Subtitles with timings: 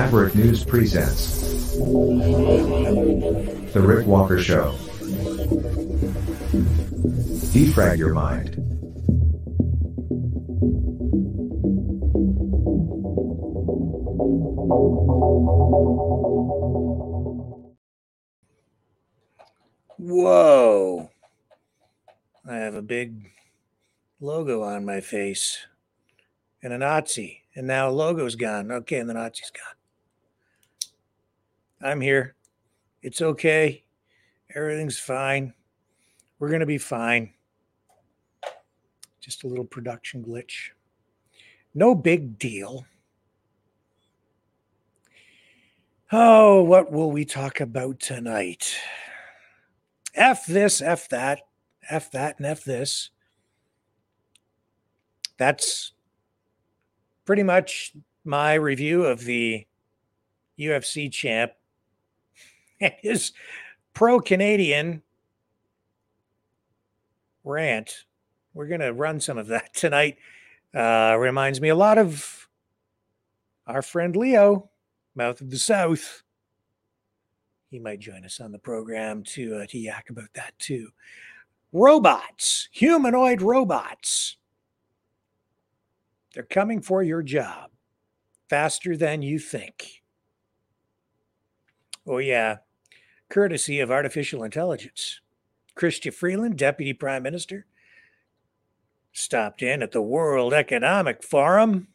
[0.00, 4.72] Maverick News presents The Rick Walker Show.
[7.52, 8.56] Defrag your mind.
[19.98, 21.10] Whoa.
[22.48, 23.32] I have a big
[24.18, 25.58] logo on my face
[26.62, 27.42] and a Nazi.
[27.54, 28.72] And now logo's gone.
[28.72, 29.74] Okay, and the Nazi's gone.
[31.82, 32.34] I'm here.
[33.02, 33.84] It's okay.
[34.54, 35.54] Everything's fine.
[36.38, 37.32] We're going to be fine.
[39.20, 40.70] Just a little production glitch.
[41.74, 42.84] No big deal.
[46.12, 48.74] Oh, what will we talk about tonight?
[50.14, 51.42] F this, F that,
[51.88, 53.10] F that, and F this.
[55.38, 55.92] That's
[57.24, 57.92] pretty much
[58.24, 59.66] my review of the
[60.58, 61.52] UFC champ
[63.02, 63.32] his
[63.94, 65.02] pro Canadian
[67.44, 68.04] rant.
[68.54, 70.16] We're going to run some of that tonight.
[70.74, 72.48] Uh, reminds me a lot of
[73.66, 74.70] our friend Leo,
[75.14, 76.22] Mouth of the South.
[77.70, 80.88] He might join us on the program to, uh, to yak about that too.
[81.72, 84.36] Robots, humanoid robots.
[86.34, 87.70] They're coming for your job
[88.48, 90.02] faster than you think.
[92.06, 92.58] Oh, yeah.
[93.30, 95.20] Courtesy of artificial intelligence.
[95.76, 97.64] Chrystia Freeland, Deputy Prime Minister,
[99.12, 101.86] stopped in at the World Economic Forum.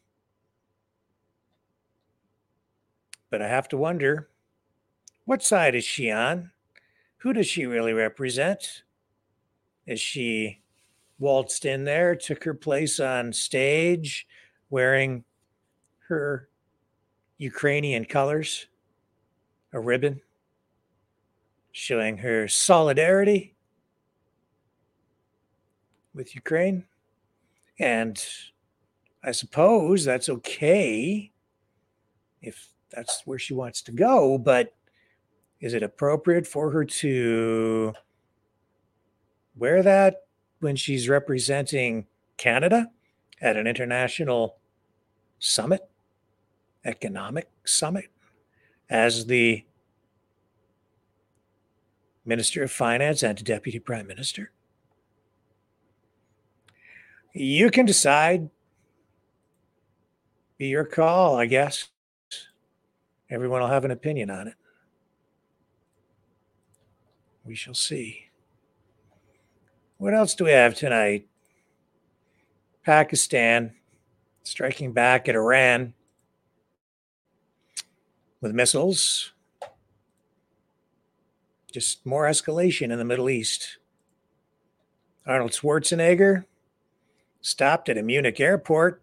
[3.30, 4.30] But I have to wonder
[5.26, 6.52] what side is she on?
[7.18, 8.82] Who does she really represent?
[9.86, 10.62] Is she
[11.18, 14.26] waltzed in there, took her place on stage
[14.70, 15.24] wearing
[16.08, 16.48] her
[17.36, 18.66] Ukrainian colors,
[19.72, 20.20] a ribbon
[21.76, 23.54] showing her solidarity
[26.14, 26.86] with Ukraine.
[27.78, 28.18] And
[29.22, 31.30] I suppose that's okay
[32.40, 34.74] if that's where she wants to go, but
[35.60, 37.92] is it appropriate for her to
[39.54, 40.22] wear that
[40.60, 42.06] when she's representing
[42.38, 42.90] Canada
[43.42, 44.56] at an international
[45.38, 45.82] summit,
[46.86, 48.06] economic summit,
[48.88, 49.65] as the
[52.26, 54.50] Minister of Finance and Deputy Prime Minister.
[57.32, 58.50] You can decide.
[60.58, 61.88] Be your call, I guess.
[63.30, 64.54] Everyone will have an opinion on it.
[67.44, 68.24] We shall see.
[69.98, 71.26] What else do we have tonight?
[72.84, 73.72] Pakistan
[74.42, 75.92] striking back at Iran
[78.40, 79.32] with missiles.
[81.72, 83.78] Just more escalation in the Middle East.
[85.26, 86.44] Arnold Schwarzenegger
[87.40, 89.02] stopped at a Munich airport.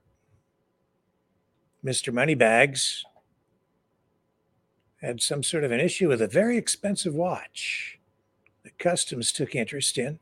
[1.83, 2.13] Mr.
[2.13, 3.03] Moneybags
[5.01, 7.99] had some sort of an issue with a very expensive watch
[8.63, 10.19] that customs took interest in.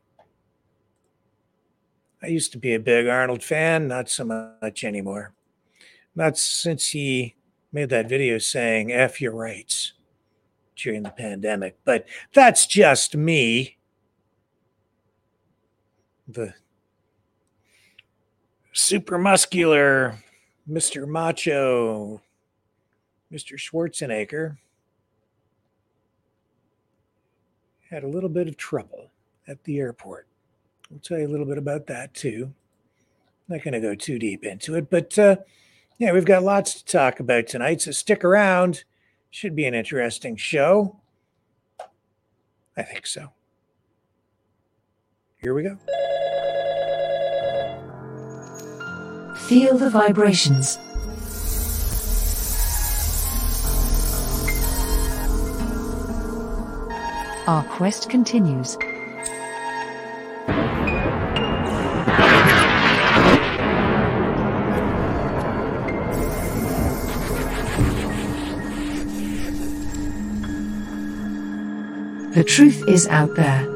[2.24, 5.34] I used to be a big Arnold fan, not so much anymore.
[6.16, 7.36] Not since he
[7.72, 9.94] made that video saying F your rights
[10.82, 11.78] during the pandemic.
[11.86, 13.78] But that's just me.
[16.28, 16.54] The
[18.74, 20.18] super muscular
[20.70, 21.08] Mr.
[21.08, 22.22] Macho,
[23.32, 23.58] Mr.
[23.58, 24.58] Schwarzenegger,
[27.90, 29.12] had a little bit of trouble
[29.48, 30.28] at the airport.
[30.90, 32.54] We'll tell you a little bit about that too.
[33.50, 35.38] Not going to go too deep into it, but uh,
[35.98, 37.82] yeah, we've got lots to talk about tonight.
[37.82, 38.86] So stick around.
[39.32, 41.00] Should be an interesting show.
[42.76, 43.30] I think so.
[45.38, 45.78] Here we go.
[49.48, 50.78] Feel the vibrations.
[57.48, 58.78] Our quest continues.
[72.34, 73.71] The truth is out there.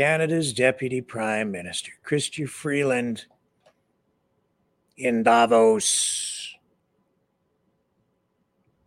[0.00, 3.26] Canada's Deputy Prime Minister, Chrystia Freeland,
[4.96, 6.54] in Davos,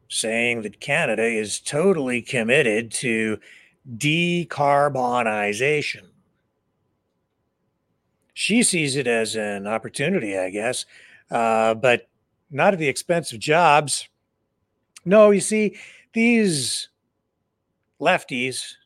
[0.10, 3.38] saying that Canada is totally committed to
[3.95, 6.07] decarbonization.
[8.33, 10.88] She sees it as an opportunity, I guess,
[11.30, 12.10] uh, but
[12.50, 14.10] not at the expense of jobs.
[15.06, 15.77] No, you see,
[16.13, 16.89] these
[18.01, 18.77] lefties,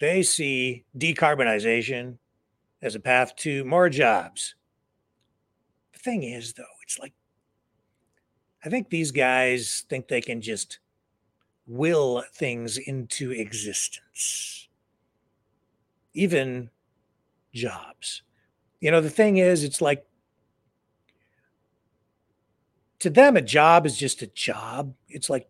[0.00, 2.18] they see decarbonization
[2.82, 4.54] as a path to more jobs.
[5.92, 7.12] The thing is, though, it's like,
[8.64, 10.78] I think these guys think they can just
[11.66, 14.68] will things into existence,
[16.14, 16.70] even
[17.52, 18.22] jobs.
[18.80, 20.04] You know, the thing is, it's like
[23.00, 24.94] to them, a job is just a job.
[25.08, 25.48] It's like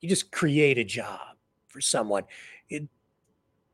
[0.00, 1.36] you just create a job
[1.68, 2.24] for someone.
[2.68, 2.88] It,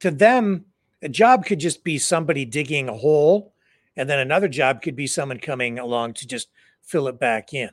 [0.00, 0.64] to them,
[1.02, 3.52] a job could just be somebody digging a hole,
[3.96, 6.48] and then another job could be someone coming along to just
[6.82, 7.70] fill it back in.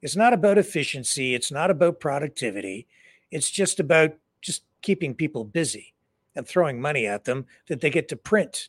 [0.00, 2.86] It's not about efficiency, it's not about productivity.
[3.30, 5.94] It's just about just keeping people busy
[6.34, 8.68] and throwing money at them that they get to print.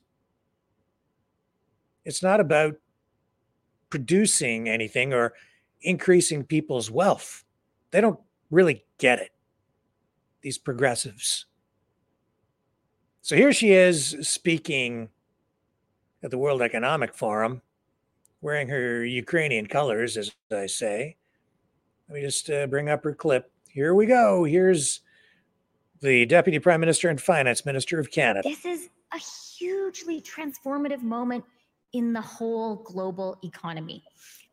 [2.03, 2.75] It's not about
[3.89, 5.33] producing anything or
[5.81, 7.43] increasing people's wealth.
[7.91, 9.31] They don't really get it,
[10.41, 11.45] these progressives.
[13.29, 15.09] So here she is speaking
[16.23, 17.61] at the World Economic Forum,
[18.41, 21.15] wearing her Ukrainian colors, as I say.
[22.07, 23.51] Let me just uh, bring up her clip.
[23.69, 24.45] Here we go.
[24.45, 25.01] Here's
[26.01, 28.49] the Deputy Prime Minister and Finance Minister of Canada.
[28.49, 31.45] This is a hugely transformative moment
[31.93, 34.03] in the whole global economy.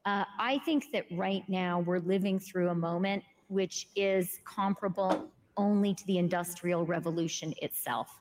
[0.05, 5.95] Uh, I think that right now we're living through a moment which is comparable only
[5.95, 8.21] to the Industrial Revolution itself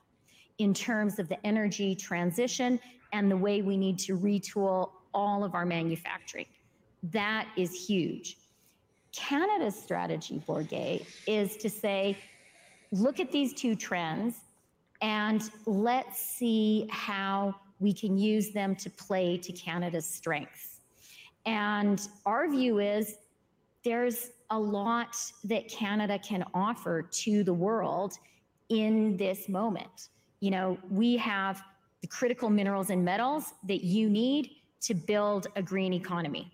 [0.58, 2.80] in terms of the energy transition
[3.12, 6.46] and the way we need to retool all of our manufacturing.
[7.02, 8.38] That is huge.
[9.12, 12.18] Canada's strategy, Bourget, is to say,
[12.92, 14.36] look at these two trends
[15.00, 20.80] and let's see how we can use them to play to Canada's strengths.
[21.44, 23.16] And our view is
[23.84, 28.14] there's a lot that Canada can offer to the world
[28.68, 30.08] in this moment.
[30.40, 31.62] You know, we have
[32.02, 34.50] the critical minerals and metals that you need
[34.82, 36.52] to build a green economy.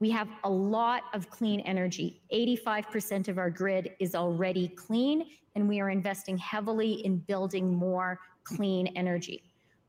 [0.00, 2.20] We have a lot of clean energy.
[2.32, 8.20] 85% of our grid is already clean, and we are investing heavily in building more
[8.44, 9.42] clean energy.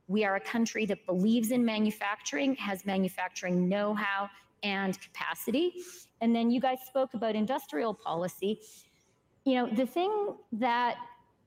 [0.07, 4.29] We are a country that believes in manufacturing, has manufacturing know how
[4.63, 5.73] and capacity.
[6.21, 8.59] And then you guys spoke about industrial policy.
[9.45, 10.97] You know, the thing that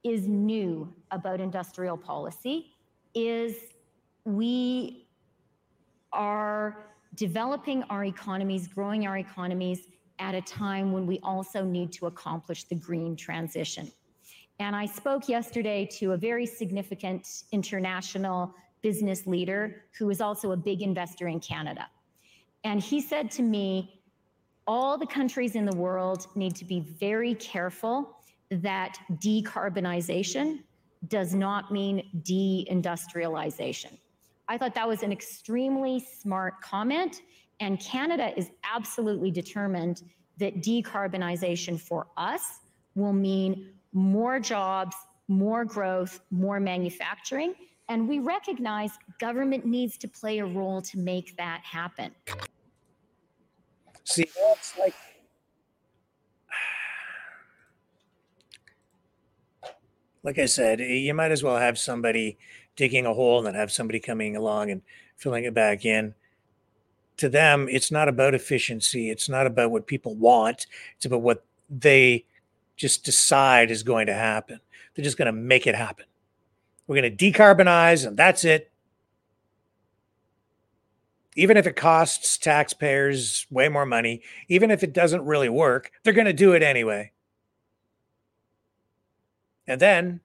[0.05, 2.73] is new about industrial policy
[3.15, 3.55] is
[4.25, 5.07] we
[6.13, 9.87] are developing our economies, growing our economies
[10.19, 13.91] at a time when we also need to accomplish the green transition.
[14.59, 20.57] And I spoke yesterday to a very significant international business leader who is also a
[20.57, 21.89] big investor in Canada.
[22.65, 24.01] And he said to me,
[24.67, 28.17] all the countries in the world need to be very careful
[28.61, 30.61] that decarbonization
[31.09, 33.99] does not mean deindustrialization.
[34.49, 37.23] I thought that was an extremely smart comment.
[37.61, 40.03] And Canada is absolutely determined
[40.39, 42.43] that decarbonization for us
[42.95, 44.97] will mean more jobs,
[45.29, 47.55] more growth, more manufacturing.
[47.89, 52.13] And we recognize government needs to play a role to make that happen.
[54.05, 54.95] See, that's like
[60.23, 62.39] like I said, eh, you might as well have somebody
[62.77, 64.83] digging a hole and then have somebody coming along and
[65.17, 66.15] filling it back in.
[67.19, 69.11] To them, it's not about efficiency.
[69.11, 70.67] It's not about what people want.
[70.97, 72.25] It's about what they
[72.77, 74.61] just decide is going to happen.
[74.95, 76.07] They're just going to make it happen.
[76.87, 78.71] We're going to decarbonize and that's it.
[81.35, 86.13] Even if it costs taxpayers way more money, even if it doesn't really work, they're
[86.13, 87.11] going to do it anyway.
[89.67, 90.21] And then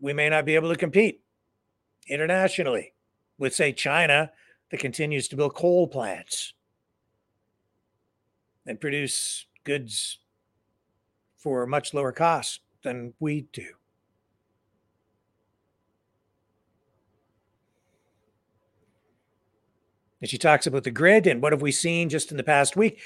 [0.00, 1.22] we may not be able to compete
[2.08, 2.92] internationally
[3.38, 4.30] with, say, China
[4.70, 6.54] that continues to build coal plants
[8.66, 10.18] and produce goods
[11.36, 13.66] for much lower costs than we do.
[20.20, 22.76] And she talks about the grid and what have we seen just in the past
[22.76, 23.00] week.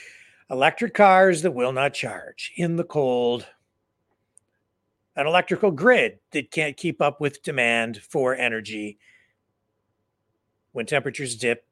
[0.50, 3.47] electric cars that will not charge in the cold,
[5.16, 8.99] an electrical grid that can't keep up with demand for energy
[10.73, 11.66] when temperatures dip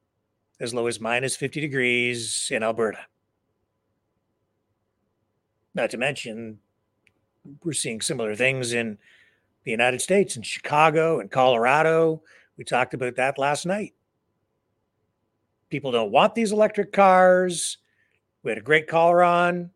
[0.60, 3.00] as low as minus 50 degrees in Alberta.
[5.74, 6.58] Not to mention,
[7.62, 8.96] we're seeing similar things in
[9.64, 12.22] the United States, in Chicago and Colorado.
[12.56, 13.92] We talked about that last night.
[15.68, 17.78] People don't want these electric cars.
[18.42, 19.70] We had a great caller on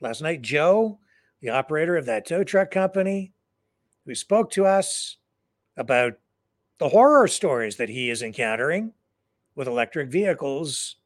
[0.00, 0.99] last night, Joe,
[1.40, 3.32] the operator of that tow truck company,
[4.06, 5.16] who spoke to us
[5.76, 6.14] about
[6.78, 8.92] the horror stories that he is encountering
[9.54, 10.96] with electric vehicles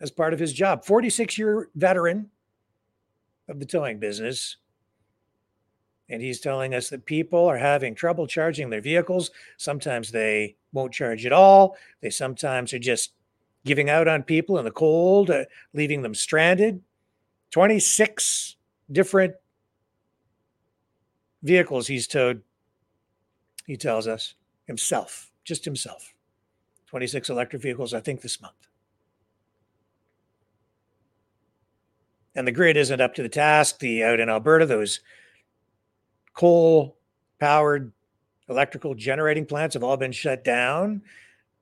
[0.00, 0.84] as part of his job.
[0.84, 2.30] 46 year veteran
[3.48, 4.56] of the towing business.
[6.08, 9.30] And he's telling us that people are having trouble charging their vehicles.
[9.58, 11.76] Sometimes they won't charge at all.
[12.00, 13.12] They sometimes are just
[13.64, 16.80] giving out on people in the cold, uh, leaving them stranded.
[17.50, 18.56] 26
[18.90, 19.34] different
[21.42, 22.42] vehicles he's towed,
[23.66, 24.34] he tells us
[24.66, 26.14] himself, just himself.
[26.86, 28.54] 26 electric vehicles, I think, this month.
[32.34, 33.78] And the grid isn't up to the task.
[33.78, 35.00] The out in Alberta, those
[36.34, 36.96] coal
[37.38, 37.92] powered
[38.48, 41.02] electrical generating plants have all been shut down.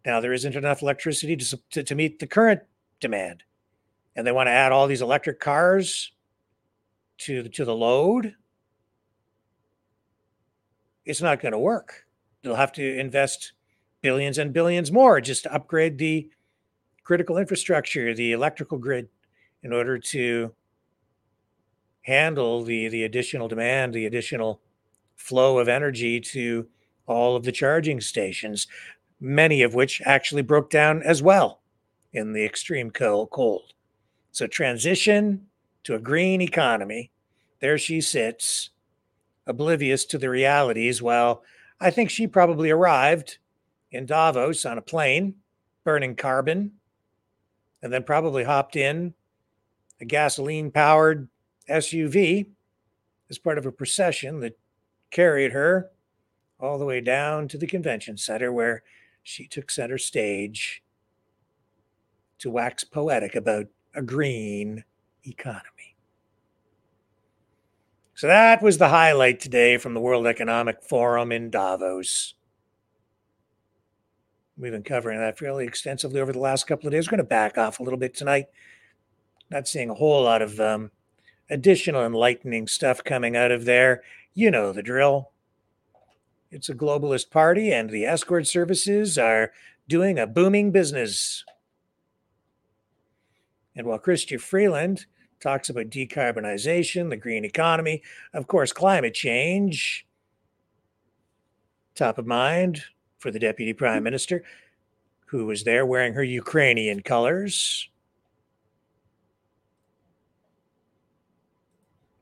[0.05, 2.63] Now there isn't enough electricity to, to, to meet the current
[3.01, 3.43] demand.
[4.17, 6.13] And they want to add all these electric cars
[7.19, 8.35] to, to the load.
[11.09, 12.07] It's not going to work.
[12.43, 13.53] They'll have to invest
[14.03, 16.29] billions and billions more just to upgrade the
[17.03, 19.09] critical infrastructure, the electrical grid,
[19.63, 20.53] in order to
[22.03, 24.61] handle the, the additional demand, the additional
[25.17, 26.69] flow of energy to
[27.07, 28.67] all of the charging stations,
[29.19, 31.63] many of which actually broke down as well
[32.13, 33.73] in the extreme cold.
[34.31, 35.47] So, transition
[35.85, 37.11] to a green economy.
[37.61, 38.71] There she sits,
[39.49, 41.43] oblivious to the realities, Well,
[41.81, 43.39] I think she probably arrived
[43.91, 45.35] in Davos on a plane,
[45.83, 46.73] burning carbon,
[47.83, 49.15] and then probably hopped in
[50.01, 51.29] a gasoline powered
[51.69, 52.47] SUV
[53.31, 54.59] as part of a procession that
[55.11, 55.91] carried her
[56.61, 58.83] all the way down to the convention center where
[59.23, 60.83] she took center stage
[62.39, 64.85] to wax poetic about a green
[65.25, 65.78] economy.
[68.19, 72.35] So that was the highlight today from the World Economic Forum in Davos.
[74.57, 77.07] We've been covering that fairly extensively over the last couple of days.
[77.07, 78.47] We're going to back off a little bit tonight.
[79.51, 80.91] Not seeing a whole lot of um,
[81.49, 84.03] additional enlightening stuff coming out of there.
[84.35, 85.31] You know the drill.
[86.51, 89.53] It's a globalist party, and the escort services are
[89.89, 91.45] doing a booming business.
[93.77, 95.07] And while Chrystia Freeland
[95.41, 98.03] talks about decarbonization, the green economy,
[98.33, 100.07] of course, climate change,
[101.95, 102.83] top of mind,
[103.19, 104.05] for the deputy prime mm.
[104.05, 104.43] minister,
[105.27, 107.89] who was there wearing her Ukrainian colors,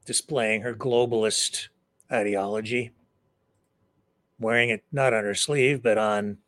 [0.04, 1.68] displaying her globalist
[2.10, 2.92] ideology,
[4.38, 6.38] wearing it not on her sleeve, but on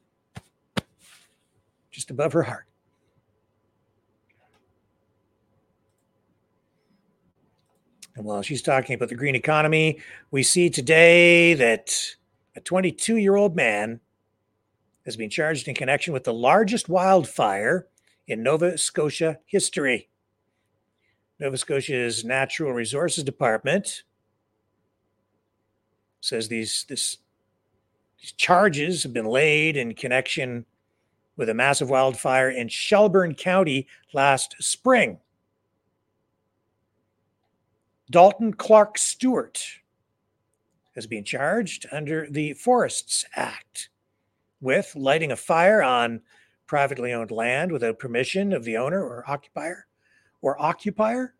[1.90, 2.67] just above her heart.
[8.18, 10.00] And while she's talking about the green economy,
[10.32, 12.16] we see today that
[12.56, 14.00] a 22 year old man
[15.04, 17.86] has been charged in connection with the largest wildfire
[18.26, 20.08] in Nova Scotia history.
[21.38, 24.02] Nova Scotia's Natural Resources Department
[26.20, 27.18] says these this
[28.20, 30.66] these charges have been laid in connection
[31.36, 35.18] with a massive wildfire in Shelburne County last spring.
[38.10, 39.62] Dalton Clark Stewart
[40.94, 43.90] has been charged under the Forests Act
[44.60, 46.22] with lighting a fire on
[46.66, 49.86] privately owned land without permission of the owner or occupier
[50.40, 51.34] or occupier?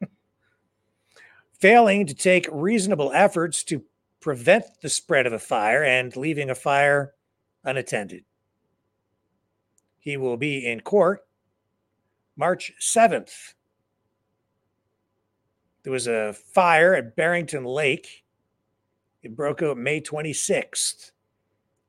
[1.60, 3.82] Failing to take reasonable efforts to
[4.20, 7.14] prevent the spread of a fire and leaving a fire
[7.64, 8.24] unattended.
[9.98, 11.20] He will be in court
[12.36, 13.54] march 7th
[15.84, 18.24] there was a fire at barrington lake
[19.22, 21.12] it broke out may 26th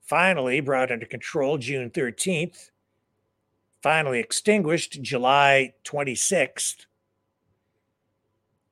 [0.06, 2.70] finally brought under control June 13th,
[3.82, 6.86] finally extinguished July 26th,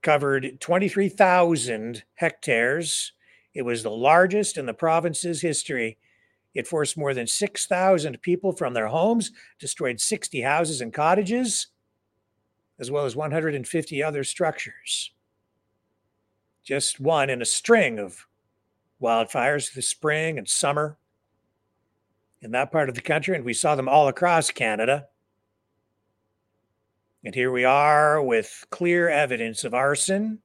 [0.01, 3.13] covered 23,000 hectares.
[3.53, 5.97] It was the largest in the province's history.
[6.53, 11.67] It forced more than 6,000 people from their homes, destroyed 60 houses and cottages.
[12.79, 15.11] As well as 150 other structures.
[16.63, 18.25] Just one in a string of
[19.01, 20.97] wildfires this spring and summer
[22.41, 25.07] in that part of the country, and we saw them all across Canada.
[27.23, 30.39] And here we are with clear evidence of arson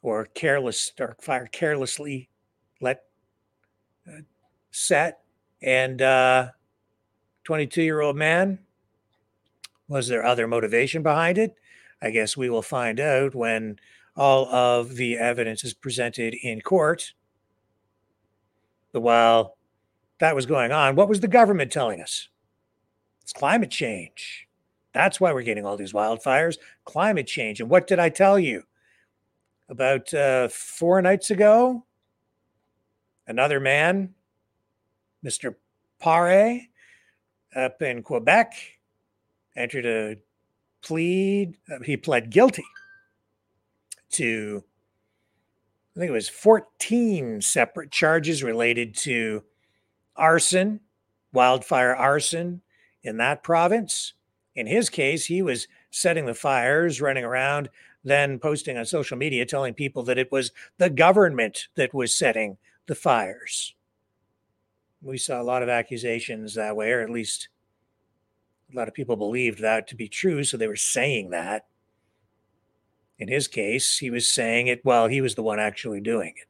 [0.00, 2.30] or careless fire carelessly
[2.80, 3.02] let
[4.08, 4.20] uh,
[4.70, 5.20] set
[5.62, 6.48] and uh
[7.44, 8.58] 22 year old man
[9.88, 11.54] was there other motivation behind it?
[12.02, 13.78] I guess we will find out when
[14.16, 17.12] all of the evidence is presented in court.
[18.92, 19.56] While
[20.20, 22.28] that was going on what was the government telling us?
[23.22, 24.48] It's climate change.
[24.94, 27.60] That's why we're getting all these wildfires climate change.
[27.60, 28.62] And what did i tell you?
[29.68, 31.84] About uh, four nights ago
[33.26, 34.14] another man,
[35.24, 35.54] Mr.
[35.98, 36.62] Pare,
[37.54, 38.54] up in Quebec,
[39.56, 40.16] entered a
[40.82, 41.56] plead.
[41.70, 42.64] Uh, he pled guilty
[44.10, 44.62] to,
[45.96, 49.42] I think it was 14 separate charges related to
[50.14, 50.80] arson,
[51.32, 52.62] wildfire arson
[53.02, 54.14] in that province.
[54.54, 57.68] In his case, he was setting the fires, running around,
[58.04, 62.56] then posting on social media telling people that it was the government that was setting
[62.86, 63.74] the fires.
[65.02, 67.48] We saw a lot of accusations that way, or at least
[68.72, 70.42] a lot of people believed that to be true.
[70.44, 71.66] So they were saying that.
[73.18, 76.48] In his case, he was saying it while he was the one actually doing it.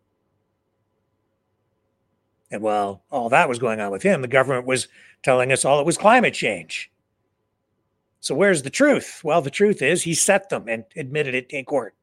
[2.50, 4.88] And while all that was going on with him, the government was
[5.22, 6.90] telling us all it was climate change.
[8.20, 9.20] So where's the truth?
[9.22, 11.94] Well, the truth is he set them and admitted it in court.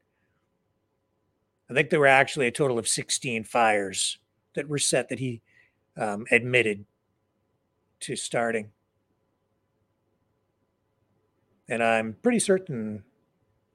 [1.69, 4.19] I think there were actually a total of 16 fires
[4.53, 5.41] that were set that he
[5.97, 6.85] um, admitted
[8.01, 8.69] to starting.
[11.69, 13.03] And I'm pretty certain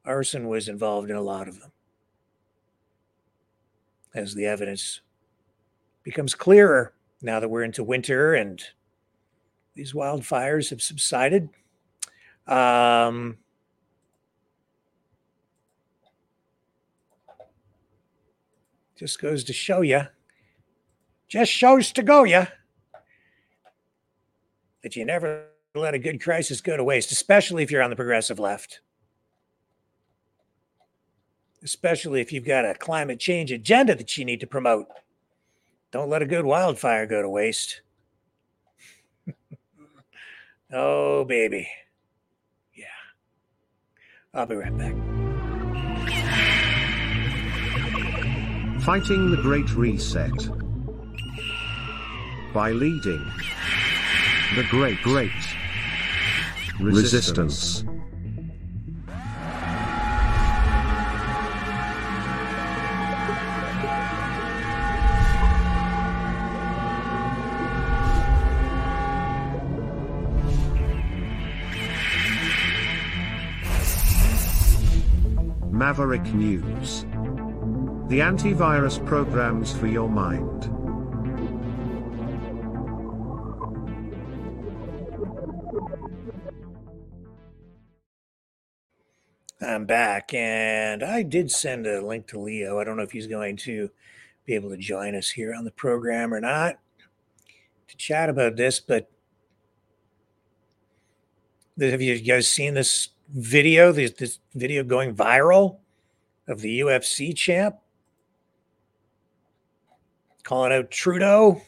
[0.05, 1.72] arson was involved in a lot of them.
[4.14, 5.01] As the evidence
[6.03, 8.62] becomes clearer now that we're into winter and
[9.74, 11.48] these wildfires have subsided.
[12.46, 13.37] Um,
[18.96, 20.03] just goes to show you
[21.29, 22.46] just shows to go you
[24.83, 25.44] that you never
[25.79, 28.81] let a good crisis go to waste, especially if you're on the progressive left.
[31.62, 34.87] Especially if you've got a climate change agenda that you need to promote.
[35.91, 37.81] Don't let a good wildfire go to waste.
[40.73, 41.69] oh, baby.
[42.75, 42.85] Yeah.
[44.35, 44.95] I'll be right back.
[48.83, 50.33] Fighting the Great Reset
[52.55, 53.25] by leading
[54.57, 55.31] the Great Great
[56.81, 57.83] Resistance.
[75.71, 77.03] Maverick News.
[78.09, 80.78] The antivirus programs for your mind.
[89.68, 92.78] I'm back, and I did send a link to Leo.
[92.78, 93.90] I don't know if he's going to
[94.46, 96.78] be able to join us here on the program or not
[97.88, 99.11] to chat about this, but
[101.78, 103.92] have you guys seen this video?
[103.92, 105.76] This, this video going viral
[106.46, 107.76] of the UFC champ
[110.44, 111.61] calling out Trudeau.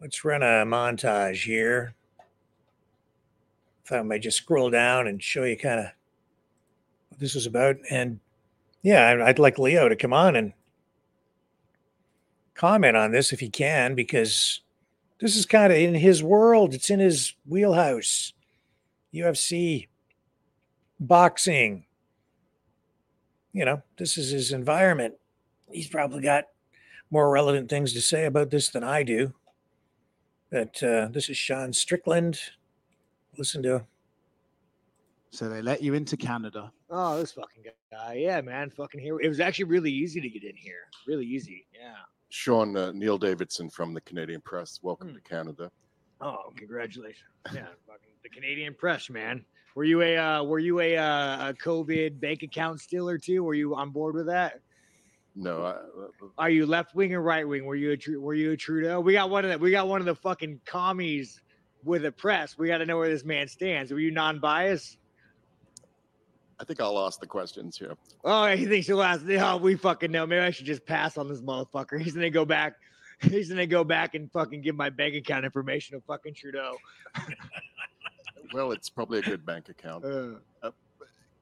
[0.00, 1.94] Let's run a montage here.
[3.86, 5.86] Thought I might just scroll down and show you kind of
[7.18, 7.76] this was about.
[7.90, 8.20] And
[8.82, 10.52] yeah, I'd like Leo to come on and
[12.54, 14.60] comment on this if he can, because
[15.20, 16.74] this is kind of in his world.
[16.74, 18.32] It's in his wheelhouse.
[19.12, 19.88] UFC,
[21.00, 21.84] boxing.
[23.52, 25.14] You know, this is his environment.
[25.70, 26.44] He's probably got
[27.10, 29.32] more relevant things to say about this than I do.
[30.50, 32.40] But uh, this is Sean Strickland.
[33.36, 33.84] Listen to.
[35.30, 36.72] So they let you into Canada.
[36.90, 38.14] Oh, this fucking guy.
[38.14, 38.70] Yeah, man.
[38.70, 39.20] Fucking here.
[39.20, 40.88] It was actually really easy to get in here.
[41.06, 41.66] Really easy.
[41.74, 41.94] Yeah.
[42.30, 44.80] Sean uh, Neil Davidson from the Canadian Press.
[44.82, 45.14] Welcome Hmm.
[45.16, 45.70] to Canada.
[46.20, 47.28] Oh, congratulations.
[47.54, 49.44] Yeah, fucking the Canadian press, man.
[49.76, 53.44] Were you a uh, were you a, uh, a COVID bank account stealer too?
[53.44, 54.60] Were you on board with that?
[55.36, 57.64] No, I, uh, Are you left wing or right wing?
[57.64, 58.98] Were you a were you a Trudeau?
[59.00, 61.40] We got one of the we got one of the fucking commies
[61.84, 62.58] with the press.
[62.58, 63.92] We got to know where this man stands.
[63.92, 64.96] Were you non-biased?
[66.60, 67.94] I think I'll ask the questions here.
[68.24, 69.24] Oh, he thinks he'll ask.
[69.28, 70.26] Oh, we fucking know.
[70.26, 72.00] Maybe I should just pass on this motherfucker.
[72.02, 72.74] He's gonna go back.
[73.20, 76.76] He's gonna go back and fucking give my bank account information to fucking Trudeau.
[78.52, 80.04] Well, it's probably a good bank account.
[80.04, 80.70] Uh,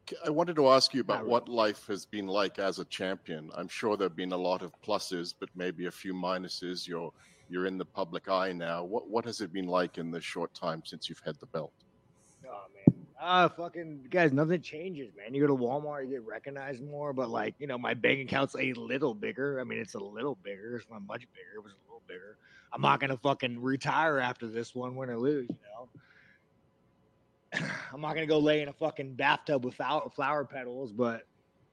[0.07, 3.51] K- I wanted to ask you about what life has been like as a champion.
[3.55, 6.87] I'm sure there have been a lot of pluses, but maybe a few minuses.
[6.87, 7.13] You're
[7.49, 8.85] you're in the public eye now.
[8.85, 11.73] What what has it been like in the short time since you've had the belt?
[13.29, 15.35] Ah, fucking guys, nothing changes, man.
[15.35, 18.55] You go to Walmart, you get recognized more, but like, you know, my bank account's
[18.55, 19.61] a little bigger.
[19.61, 20.77] I mean, it's a little bigger.
[20.77, 21.57] It's not much bigger.
[21.57, 22.39] It was a little bigger.
[22.73, 25.57] I'm not gonna fucking retire after this one, win or lose, you
[27.61, 27.69] know.
[27.93, 31.19] I'm not gonna go lay in a fucking bathtub without flower petals, but I don't
[31.19, 31.23] know.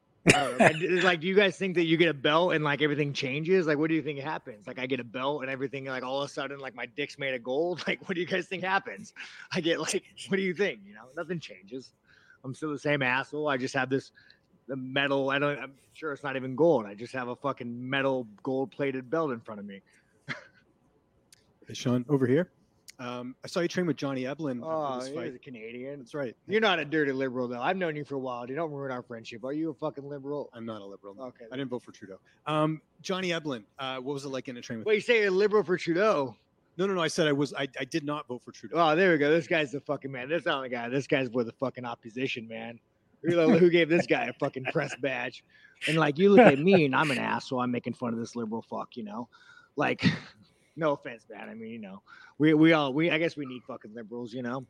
[0.07, 3.11] It's Oh, like, do you guys think that you get a belt and like everything
[3.11, 3.67] changes?
[3.67, 4.67] Like, what do you think happens?
[4.67, 7.19] Like, I get a belt and everything, like all of a sudden, like my dick's
[7.19, 7.83] made of gold.
[7.87, 9.13] Like, what do you guys think happens?
[9.51, 10.79] I get like, what do you think?
[10.85, 11.91] You know, nothing changes.
[12.43, 13.49] I'm still the same asshole.
[13.49, 14.11] I just have this
[14.67, 15.29] the metal.
[15.29, 15.59] I don't.
[15.59, 16.85] I'm sure it's not even gold.
[16.85, 19.81] I just have a fucking metal gold plated belt in front of me.
[21.67, 22.49] Hey, Sean, over here.
[23.03, 25.99] Um, I saw you train with Johnny Eblen Oh, he's a Canadian.
[25.99, 26.35] That's right.
[26.47, 27.61] You're not a dirty liberal though.
[27.61, 28.47] I've known you for a while.
[28.47, 29.43] You don't ruin our friendship.
[29.43, 30.49] Are you a fucking liberal?
[30.53, 31.15] I'm not a liberal.
[31.15, 31.23] no.
[31.23, 31.45] Okay.
[31.51, 32.19] I didn't vote for Trudeau.
[32.45, 33.63] Um, Johnny Eblen.
[33.77, 34.87] Uh, what was it like in a train with?
[34.87, 36.35] Wait, you say a liberal for Trudeau?
[36.77, 37.01] No, no, no.
[37.01, 37.53] I said I was.
[37.53, 38.77] I, I did not vote for Trudeau.
[38.77, 39.29] Oh, there we go.
[39.29, 40.29] This guy's the fucking man.
[40.29, 40.89] This not the guy.
[40.89, 42.79] This guy's with the fucking opposition, man.
[43.23, 45.43] Who who gave this guy a fucking press badge?
[45.87, 47.59] And like, you look at me and I'm an asshole.
[47.59, 49.27] I'm making fun of this liberal fuck, you know?
[49.75, 50.05] Like,
[50.75, 51.49] no offense, man.
[51.49, 52.01] I mean, you know,
[52.37, 54.65] we we all we I guess we need fucking liberals, you know?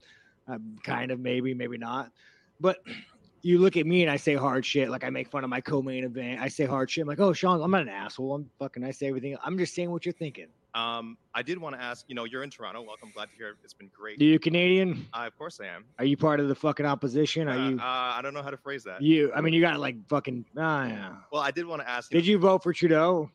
[0.47, 2.11] Um, kind of, maybe, maybe not.
[2.59, 2.77] But
[3.41, 4.89] you look at me and I say hard shit.
[4.89, 6.41] Like I make fun of my co-main event.
[6.41, 7.01] I say hard shit.
[7.03, 8.35] I'm like, oh, Sean, I'm not an asshole.
[8.35, 8.83] I'm fucking.
[8.83, 9.37] I say everything.
[9.43, 10.47] I'm just saying what you're thinking.
[10.75, 12.81] Um, I did want to ask, you know, you're in Toronto.
[12.81, 13.11] Welcome.
[13.13, 13.55] Glad to hear it.
[13.63, 14.19] It's been great.
[14.19, 15.07] Are you Canadian?
[15.13, 15.85] Uh, of course I am.
[15.99, 17.47] Are you part of the fucking opposition?
[17.47, 17.77] Are Uh, you?
[17.77, 19.01] uh, I don't know how to phrase that.
[19.01, 20.45] You, I mean, you got like fucking.
[20.57, 21.15] Ah, yeah.
[21.31, 22.09] Well, I did want to ask.
[22.09, 23.29] Did you vote for Trudeau?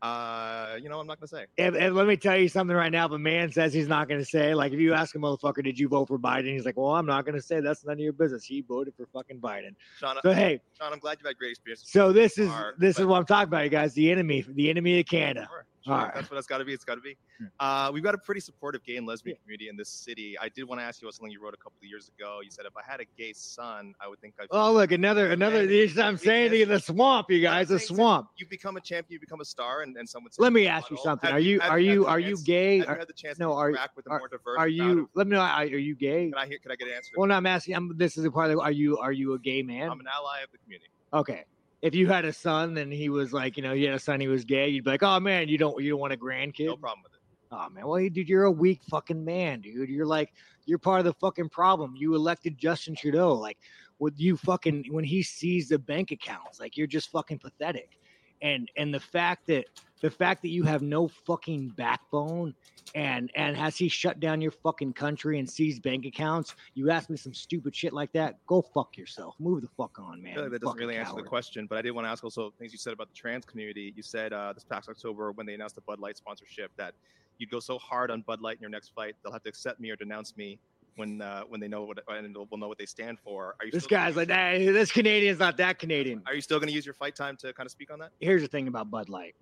[0.00, 1.46] Uh, you know, I'm not gonna say.
[1.58, 3.06] And, and let me tell you something right now.
[3.06, 5.62] If a man says he's not going to say, like, if you ask a motherfucker,
[5.64, 6.52] did you vote for Biden?
[6.52, 7.60] He's like, well, I'm not going to say.
[7.60, 8.44] That's none of your business.
[8.44, 9.74] He voted for fucking Biden.
[9.98, 11.82] Sean, So hey, Sean, I'm glad you've had great experience.
[11.86, 13.92] so this is Are- this is what I'm talking about, you guys.
[13.94, 15.48] The enemy, the enemy of Canada.
[15.50, 15.94] Sure, sure.
[15.94, 16.14] Right.
[16.14, 16.72] That's what it's got to be.
[16.72, 17.16] It's got to be.
[17.60, 20.36] Uh, we've got a pretty supportive gay and lesbian community in this city.
[20.40, 22.40] I did want to ask you about something you wrote a couple of years ago.
[22.42, 24.48] You said if I had a gay son, I would think I'd.
[24.50, 25.60] Oh, look, another another.
[25.98, 28.28] I'm saying to you, the swamp, you guys, the swamp.
[28.36, 30.30] You become a champion, you become a star, and, and someone.
[30.38, 31.28] Let me ask you something.
[31.28, 32.78] Have Are you are you are you gay?
[32.78, 34.58] Have Are, you had the chance no, to are- interact with a are- more diverse
[34.58, 35.08] are you?
[35.14, 35.40] Let me know.
[35.40, 36.30] Are, are you gay?
[36.30, 36.58] Can I hear?
[36.58, 37.12] Can I get an answer?
[37.16, 37.74] Well, no, I'm asking.
[37.74, 38.58] I'm, this is a part of.
[38.58, 39.90] Are you are you a gay man?
[39.90, 40.90] I'm an ally of the community.
[41.12, 41.44] Okay.
[41.80, 44.20] If you had a son and he was like, you know, you had a son,
[44.20, 46.66] he was gay, you'd be like, oh man, you don't you don't want a grandkid.
[46.66, 47.20] No problem with it.
[47.50, 49.88] Oh man, well, dude, you're a weak fucking man, dude.
[49.88, 50.32] You're like,
[50.66, 51.94] you're part of the fucking problem.
[51.96, 53.58] You elected Justin Trudeau, like,
[53.98, 57.98] with you fucking when he sees the bank accounts, like, you're just fucking pathetic.
[58.42, 59.64] And and the fact that
[60.00, 62.54] the fact that you have no fucking backbone,
[62.94, 66.54] and and has he shut down your fucking country and seized bank accounts?
[66.74, 69.34] You ask me some stupid shit like that, go fuck yourself.
[69.38, 70.32] Move the fuck on, man.
[70.32, 72.10] I feel like that doesn't fucking really answer the question, but I did want to
[72.10, 73.92] ask also things you said about the trans community.
[73.96, 76.94] You said uh, this past October when they announced the Bud Light sponsorship that
[77.38, 79.80] you'd go so hard on Bud Light in your next fight they'll have to accept
[79.80, 80.58] me or denounce me
[80.98, 83.54] when uh, when they know what and will know what they stand for.
[83.60, 86.22] Are you This guy's like, hey, this Canadian's not that Canadian.
[86.26, 88.10] Are you still going to use your fight time to kind of speak on that?
[88.20, 89.34] here's the thing about Bud Light.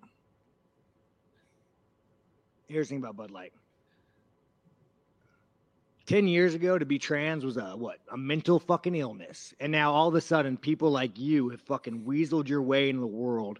[2.67, 3.53] Here's the thing about Bud Light.
[6.05, 9.91] 10 years ago to be trans was a what a mental fucking illness and now
[9.91, 13.59] all of a sudden people like you have fucking weaseled your way in the world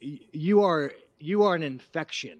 [0.00, 2.38] you are you are an infection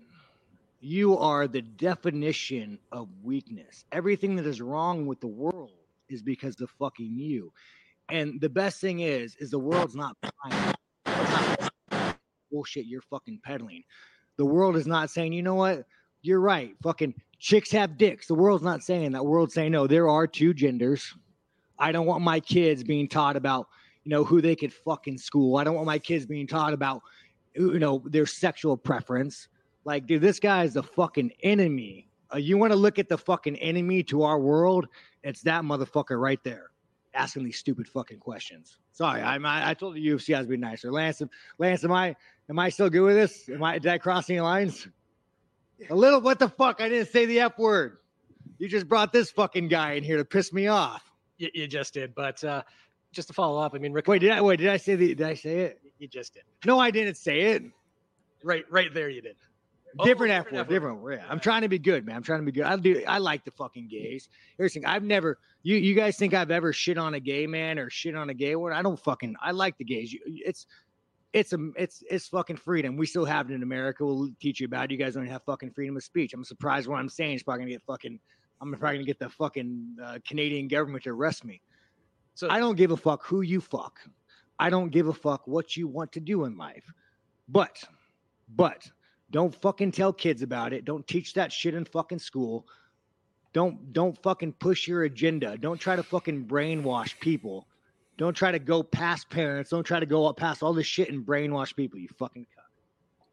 [0.81, 3.85] you are the definition of weakness.
[3.93, 5.73] Everything that is wrong with the world
[6.09, 7.53] is because of fucking you.
[8.11, 10.75] And the best thing is is the world's not buying
[12.51, 13.83] bullshit you're fucking peddling.
[14.37, 15.85] The world is not saying you know what?
[16.23, 16.75] You're right.
[16.83, 18.27] Fucking chicks have dicks.
[18.27, 19.25] The world's not saying that.
[19.25, 21.15] World's saying no there are two genders.
[21.79, 23.67] I don't want my kids being taught about
[24.05, 25.57] you know who they could fuck in school.
[25.57, 27.03] I don't want my kids being taught about
[27.55, 29.49] you know their sexual preference
[29.89, 32.09] like dude this guy is the fucking enemy.
[32.33, 34.87] Uh, you want to look at the fucking enemy to our world?
[35.25, 36.71] It's that motherfucker right there
[37.15, 38.79] asking these stupid fucking questions.
[38.93, 40.93] Sorry i'm i, I told the ufc i was being nicer.
[40.93, 41.23] Lance
[41.57, 42.15] lance am i
[42.51, 43.49] am i still good with this?
[43.49, 44.87] Am i did i cross any lines?
[45.91, 46.81] A little what the fuck?
[46.81, 47.97] I didn't say the f word.
[48.59, 51.03] You just brought this fucking guy in here to piss me off.
[51.39, 52.63] You, you just did, but uh,
[53.13, 54.07] just to follow up, I mean, Rick.
[54.09, 55.81] wait did i wait did i say the did i say it?
[55.99, 56.43] You just did.
[56.67, 57.63] no i didn't say it.
[58.45, 59.37] Right, right there, you did.
[60.05, 61.01] Different F word, different.
[61.11, 62.17] Yeah, I'm trying to be good, man.
[62.17, 62.65] I'm trying to be good.
[62.65, 63.03] I do.
[63.07, 64.29] I like the fucking gays.
[64.57, 64.87] Here's the thing.
[64.87, 65.39] I've never.
[65.63, 68.35] You you guys think I've ever shit on a gay man or shit on a
[68.35, 68.77] gay woman?
[68.77, 69.35] I don't fucking.
[69.41, 70.13] I like the gays.
[70.13, 70.67] You- It's
[71.33, 72.97] it's a it's it's fucking freedom.
[72.97, 74.05] We still have it in America.
[74.05, 74.91] We'll teach you about it.
[74.93, 76.33] You guys don't have fucking freedom of speech.
[76.35, 78.19] I'm surprised what I'm saying is probably gonna get fucking.
[78.61, 81.61] I'm probably gonna get the fucking uh, Canadian government to arrest me.
[82.35, 83.99] So I don't give a fuck who you fuck.
[84.59, 86.85] I don't give a fuck what you want to do in life.
[87.49, 87.83] But,
[88.57, 88.89] but
[89.31, 90.85] don't fucking tell kids about it.
[90.85, 92.67] Don't teach that shit in fucking school.
[93.53, 95.57] Don't don't fucking push your agenda.
[95.59, 97.67] Don't try to fucking brainwash people.
[98.17, 99.71] Don't try to go past parents.
[99.71, 101.99] Don't try to go up past all this shit and brainwash people.
[101.99, 102.47] You fucking.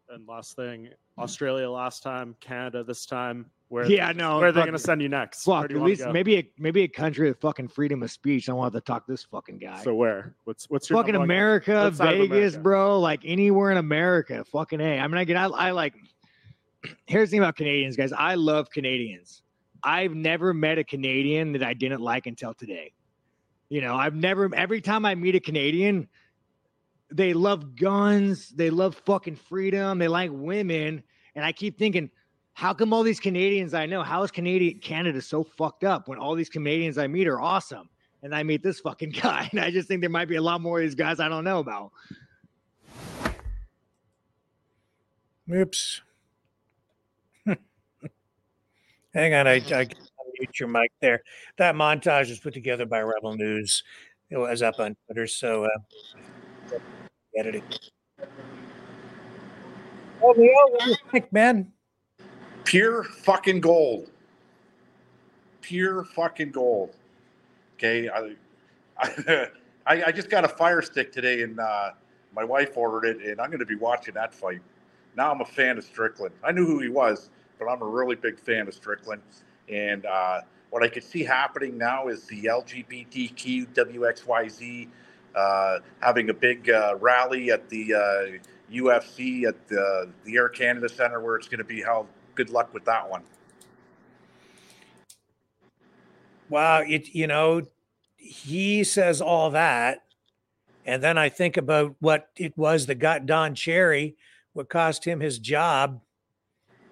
[0.09, 3.49] And last thing, Australia last time, Canada this time.
[3.69, 5.43] Where Yeah, no, Where are they going to send you next?
[5.43, 8.47] Fuck, you at least maybe a maybe a country with fucking freedom of speech.
[8.47, 9.81] I want to talk to this fucking guy.
[9.81, 10.35] So where?
[10.43, 11.73] What's what's your fucking number one country?
[11.73, 12.59] America, Vegas, America.
[12.59, 12.99] bro.
[12.99, 14.45] Like anywhere in America.
[14.45, 14.99] Fucking A.
[14.99, 15.95] I mean, again, I, I like
[17.07, 18.13] here's the thing about Canadians, guys.
[18.13, 19.41] I love Canadians.
[19.83, 22.93] I've never met a Canadian that I didn't like until today.
[23.69, 26.07] You know, I've never every time I meet a Canadian,
[27.11, 31.03] they love guns, they love fucking freedom, they like women.
[31.35, 32.09] And I keep thinking,
[32.53, 36.17] how come all these Canadians I know, how is Canadian Canada so fucked up when
[36.17, 37.89] all these Canadians I meet are awesome?
[38.23, 40.61] And I meet this fucking guy, and I just think there might be a lot
[40.61, 41.91] more of these guys I don't know about.
[45.53, 46.01] Oops.
[49.13, 49.87] Hang on, I, I
[50.39, 51.21] mute your mic there.
[51.57, 53.83] That montage was put together by Rebel News.
[54.29, 55.69] It was up on Twitter, so uh,
[57.37, 57.63] editing.
[60.21, 61.71] Oh, Leo, what do you think, man?
[62.65, 64.11] pure fucking gold.
[65.61, 66.95] Pure fucking gold.
[67.75, 68.35] Okay, I,
[69.87, 71.91] I, I just got a fire stick today, and uh,
[72.35, 74.61] my wife ordered it, and I'm going to be watching that fight.
[75.15, 76.35] Now I'm a fan of Strickland.
[76.43, 79.21] I knew who he was, but I'm a really big fan of Strickland.
[79.69, 84.89] And uh, what I could see happening now is the LGBTQ WXYZ uh,
[86.01, 91.19] having a big uh, rally at the uh, UFC at the, the Air Canada Center
[91.21, 92.07] where it's going to be held.
[92.35, 93.23] Good luck with that one.
[96.49, 97.63] Wow, it you know,
[98.17, 100.03] he says all that,
[100.85, 104.15] and then I think about what it was that got Don Cherry,
[104.53, 106.01] what cost him his job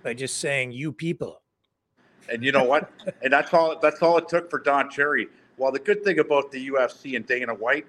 [0.02, 1.42] by just saying "you people."
[2.32, 2.90] And you know what?
[3.22, 3.78] and that's all.
[3.80, 5.28] That's all it took for Don Cherry.
[5.58, 7.86] Well, the good thing about the UFC and Dana White,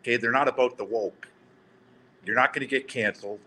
[0.00, 1.28] okay, they're not about the woke.
[2.24, 3.40] You're not going to get canceled,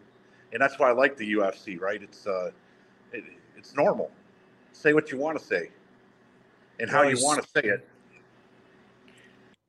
[0.54, 1.80] and that's why I like the UFC.
[1.80, 2.02] Right?
[2.02, 2.52] It's uh,
[3.12, 3.24] it,
[3.58, 4.12] it's normal.
[4.72, 5.70] Say what you want to say,
[6.80, 7.88] and how you want to say it.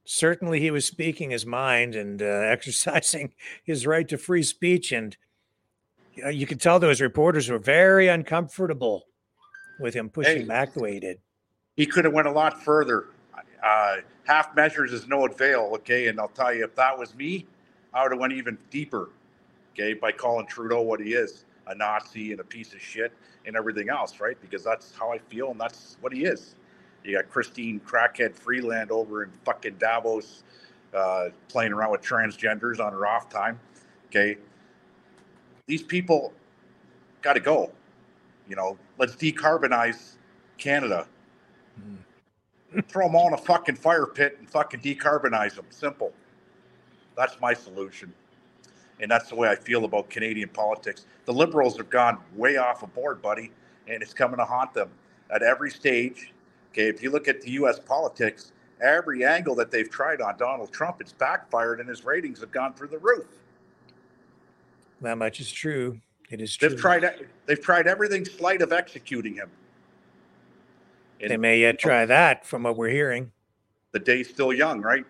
[0.05, 3.33] Certainly, he was speaking his mind and uh, exercising
[3.65, 5.17] his right to free speech, and
[6.25, 9.07] uh, you could tell those reporters were very uncomfortable
[9.81, 10.45] with him pushing Hey.
[10.45, 11.19] back the way he did.
[11.77, 13.07] He could have went a lot further.
[13.63, 15.71] Uh, half measures is no avail.
[15.75, 17.47] Okay, and I'll tell you, if that was me,
[17.95, 19.11] I would have went even deeper.
[19.75, 23.13] Okay, by calling Trudeau what he is, a Nazi and a piece of shit
[23.47, 24.37] and everything else, right?
[24.41, 26.55] Because that's how I feel, and that's what he is.
[27.05, 30.45] You got Christine Crackhead Freeland over in fucking Davos,
[30.95, 33.59] uh, playing around with transgenders on her off time.
[34.07, 34.37] Okay,
[35.67, 36.33] these people
[37.23, 37.73] got to go.
[38.49, 40.17] You know, let's decarbonize
[40.59, 41.07] Canada.
[42.89, 45.67] Throw them all in a fucking fire pit and fucking decarbonize them.
[45.71, 46.13] Simple.
[47.17, 48.13] That's my solution.
[49.01, 51.07] And that's the way I feel about Canadian politics.
[51.25, 53.51] The Liberals have gone way off of board, buddy,
[53.89, 54.91] and it's coming to haunt them
[55.31, 56.33] at every stage.
[56.73, 57.79] Okay, if you look at the U.S.
[57.79, 62.53] politics, every angle that they've tried on Donald Trump, it's backfired, and his ratings have
[62.53, 63.27] gone through the roof.
[65.01, 66.01] That much is true.
[66.31, 66.71] It is true.
[66.71, 67.27] They've tried.
[67.47, 69.51] They've tried everything slight of executing him.
[71.29, 73.31] They may yet try that, from what we're hearing.
[73.93, 75.05] The day's still young, right?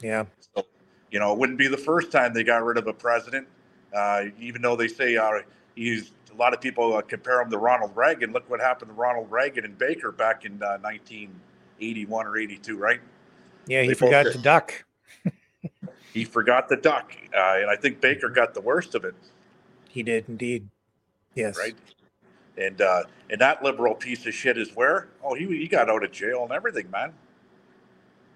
[0.00, 0.24] Yeah.
[0.54, 0.64] So,
[1.10, 3.46] you know, it wouldn't be the first time they got rid of a president.
[3.94, 5.40] Uh, even though they say uh,
[5.74, 8.32] he's a lot of people uh, compare him to Ronald Reagan.
[8.32, 13.00] Look what happened to Ronald Reagan and Baker back in uh, 1981 or 82, right?
[13.66, 14.84] Yeah, he They forgot to duck.
[16.14, 19.14] He forgot the duck, uh, and I think Baker got the worst of it.
[19.90, 20.66] He did indeed.
[21.34, 21.56] Yes.
[21.56, 21.76] Right.
[22.58, 25.08] And uh, and that liberal piece of shit is where?
[25.22, 27.12] Oh, he he got out of jail and everything, man.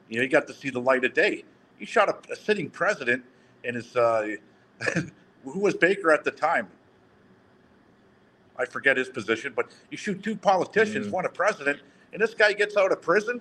[0.09, 1.45] You know, he got to see the light of day.
[1.79, 3.25] He shot a, a sitting president,
[3.65, 4.29] and his uh,
[5.45, 6.69] who was Baker at the time?
[8.57, 11.81] I forget his position, but you shoot two politicians, one a president,
[12.13, 13.41] and this guy gets out of prison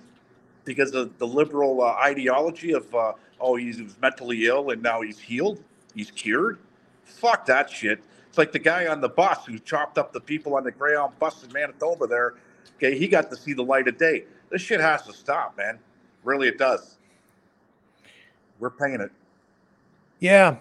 [0.64, 4.82] because of the liberal uh, ideology of uh, oh he's, he was mentally ill and
[4.82, 5.62] now he's healed,
[5.94, 6.58] he's cured.
[7.04, 8.02] Fuck that shit.
[8.32, 11.18] It's like the guy on the bus who chopped up the people on the Greyhound
[11.18, 12.32] bus in Manitoba there.
[12.76, 14.24] Okay, he got to see the light of day.
[14.48, 15.78] This shit has to stop, man.
[16.24, 16.96] Really, it does.
[18.58, 19.12] We're paying it.
[20.18, 20.56] Yeah.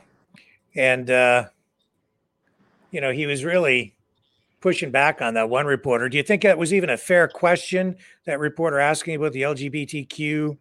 [0.75, 1.45] And, uh,
[2.91, 3.95] you know, he was really
[4.59, 6.09] pushing back on that one reporter.
[6.09, 10.57] Do you think that was even a fair question, that reporter asking about the LGBTQ?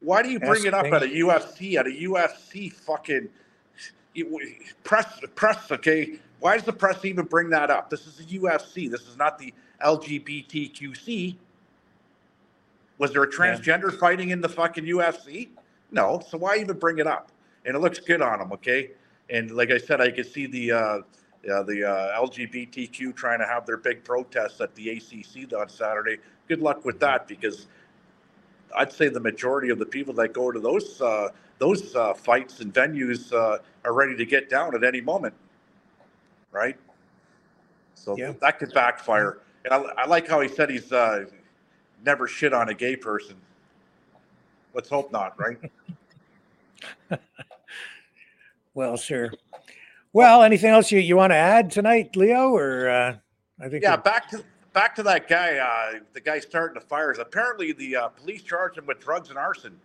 [0.00, 0.92] Why do you bring it up thing?
[0.92, 3.30] at a UFC, at a UFC fucking
[4.84, 6.18] press, press, okay?
[6.40, 7.90] Why does the press even bring that up?
[7.90, 8.90] This is the UFC.
[8.90, 9.52] This is not the
[9.84, 11.36] LGBTQC.
[12.98, 15.48] Was there a transgender fighting in the fucking UFC?
[15.90, 16.22] No.
[16.28, 17.30] So why even bring it up?
[17.64, 18.90] And it looks good on them, okay?
[19.28, 20.78] And like I said, I could see the uh,
[21.50, 26.18] uh, the uh, LGBTQ trying to have their big protests at the ACC on Saturday.
[26.48, 27.66] Good luck with that, because
[28.76, 32.60] I'd say the majority of the people that go to those uh, those uh, fights
[32.60, 35.34] and venues uh, are ready to get down at any moment,
[36.52, 36.76] right?
[37.94, 38.32] So yeah.
[38.40, 39.38] that could backfire.
[39.64, 41.26] And I, I like how he said he's uh,
[42.04, 43.36] never shit on a gay person.
[44.72, 45.58] Let's hope not, right?
[48.74, 49.32] Well, sure.
[50.12, 52.50] Well, anything else you, you want to add tonight, Leo?
[52.56, 53.16] Or uh,
[53.60, 55.56] I think yeah, back to back to that guy.
[55.56, 57.18] Uh, the guy starting the fires.
[57.18, 59.78] Apparently, the uh, police charged him with drugs and arson.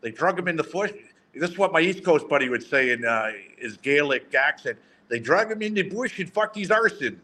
[0.00, 0.96] They drug him in the foot.
[1.38, 4.78] This is what my East Coast buddy would say in uh, his Gaelic accent.
[5.08, 7.20] They drug him in the bush and fuck his arson.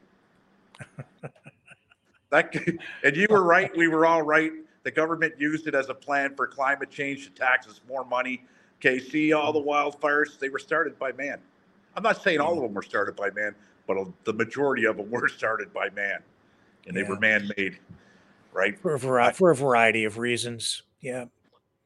[2.30, 2.54] that
[3.02, 3.74] and you were right.
[3.76, 4.52] We were all right.
[4.82, 8.44] The government used it as a plan for climate change to tax us more money.
[8.78, 10.38] Okay, see all the wildfires.
[10.38, 11.38] They were started by man.
[11.96, 13.54] I'm not saying all of them were started by man,
[13.86, 16.18] but the majority of them were started by man,
[16.86, 17.78] and they were man-made,
[18.52, 18.78] right?
[18.80, 20.82] for a, vari- for a variety of reasons.
[21.00, 21.26] Yeah.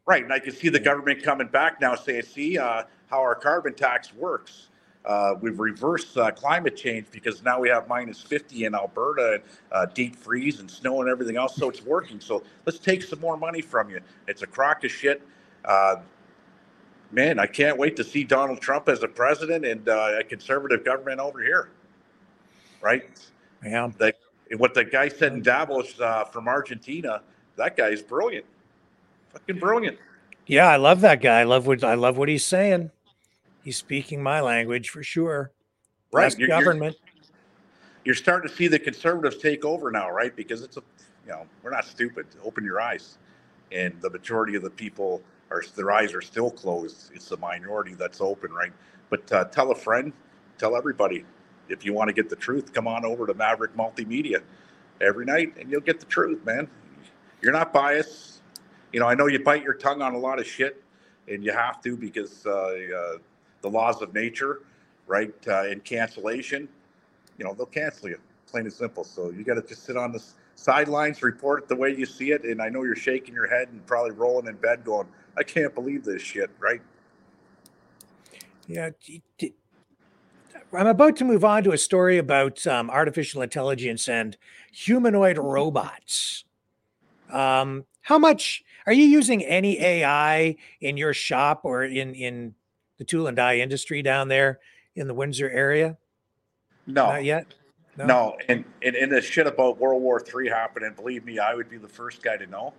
[0.09, 3.35] Right, and I can see the government coming back now saying, see uh, how our
[3.35, 4.69] carbon tax works.
[5.05, 9.43] Uh, we've reversed uh, climate change because now we have minus 50 in Alberta and
[9.71, 11.57] uh, deep freeze and snow and everything else.
[11.57, 12.21] So it's working.
[12.21, 14.01] So let's take some more money from you.
[14.27, 15.21] It's a crock of shit.
[15.63, 15.97] Uh,
[17.13, 20.87] man, I can't wait to see Donald Trump as a president and uh, a conservative
[20.87, 21.69] government over here.
[22.81, 23.11] Right?
[23.63, 23.91] Yeah.
[23.99, 24.17] That,
[24.57, 27.21] what the guy said in Davos uh, from Argentina,
[27.57, 28.47] that guy is brilliant.
[29.33, 29.99] Fucking brilliant.
[30.47, 31.41] Yeah, I love that guy.
[31.41, 32.91] I love what I love what he's saying.
[33.63, 35.53] He's speaking my language for sure.
[36.11, 36.97] Right, you're- you're- government.
[38.05, 40.35] you're starting to see the conservatives take over now, right?
[40.35, 40.83] Because it's a,
[41.27, 42.27] you know, we're not stupid.
[42.43, 43.19] Open your eyes,
[43.71, 47.11] and the majority of the people are their eyes are still closed.
[47.15, 48.73] It's the minority that's open, right?
[49.11, 50.13] But uh, tell a friend,
[50.57, 51.25] tell everybody.
[51.69, 54.41] If you want to get the truth, come on over to Maverick Multimedia
[55.03, 56.69] every night, and you'll get the truth, man.
[57.43, 58.38] You're not biased.
[58.93, 60.83] You know, I know you bite your tongue on a lot of shit,
[61.29, 63.19] and you have to because uh, uh,
[63.63, 64.63] the laws of nature,
[65.07, 65.35] right?
[65.47, 66.69] Uh, and cancellation
[67.39, 68.19] you know, they'll cancel you,
[68.51, 69.05] plain and simple.
[69.05, 70.23] So you got to just sit on the
[70.57, 72.45] sidelines, report it the way you see it.
[72.45, 75.75] And I know you're shaking your head and probably rolling in bed going, I can't
[75.75, 76.83] believe this shit, right?
[78.67, 78.91] Yeah.
[80.73, 84.37] I'm about to move on to a story about um, artificial intelligence and
[84.73, 86.45] humanoid robots.
[87.31, 92.55] Um, how much are you using any AI in your shop or in in
[92.97, 94.61] the tool and die industry down there
[94.97, 95.99] in the Windsor area?
[96.87, 97.09] No.
[97.09, 97.53] Not yet.
[97.99, 98.39] No.
[98.49, 101.77] And, and, and this shit about World War III happening, believe me, I would be
[101.77, 102.73] the first guy to know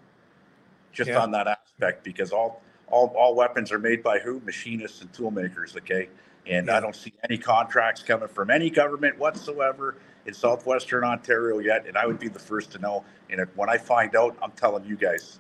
[0.92, 1.20] just Yeah.
[1.20, 4.42] on that aspect because all, all, all weapons are made by who?
[4.46, 6.10] Machinists and tool makers, okay?
[6.48, 11.86] And I don't see any contracts coming from any government whatsoever in southwestern Ontario yet,
[11.86, 13.06] and I would be the first to know.
[13.30, 15.40] And if, when I find out, I'm telling you guys,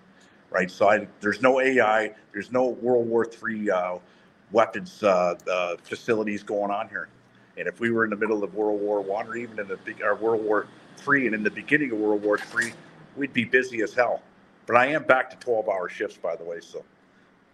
[0.51, 0.69] right?
[0.69, 3.97] So I, there's no AI, there's no World War III uh,
[4.51, 7.09] weapons uh, uh, facilities going on here.
[7.57, 9.77] And if we were in the middle of World War One or even in the
[9.77, 12.73] big or World War Three and in the beginning of World War Three,
[13.15, 14.21] we'd be busy as hell.
[14.65, 16.59] But I am back to 12-hour shifts, by the way.
[16.61, 16.85] So,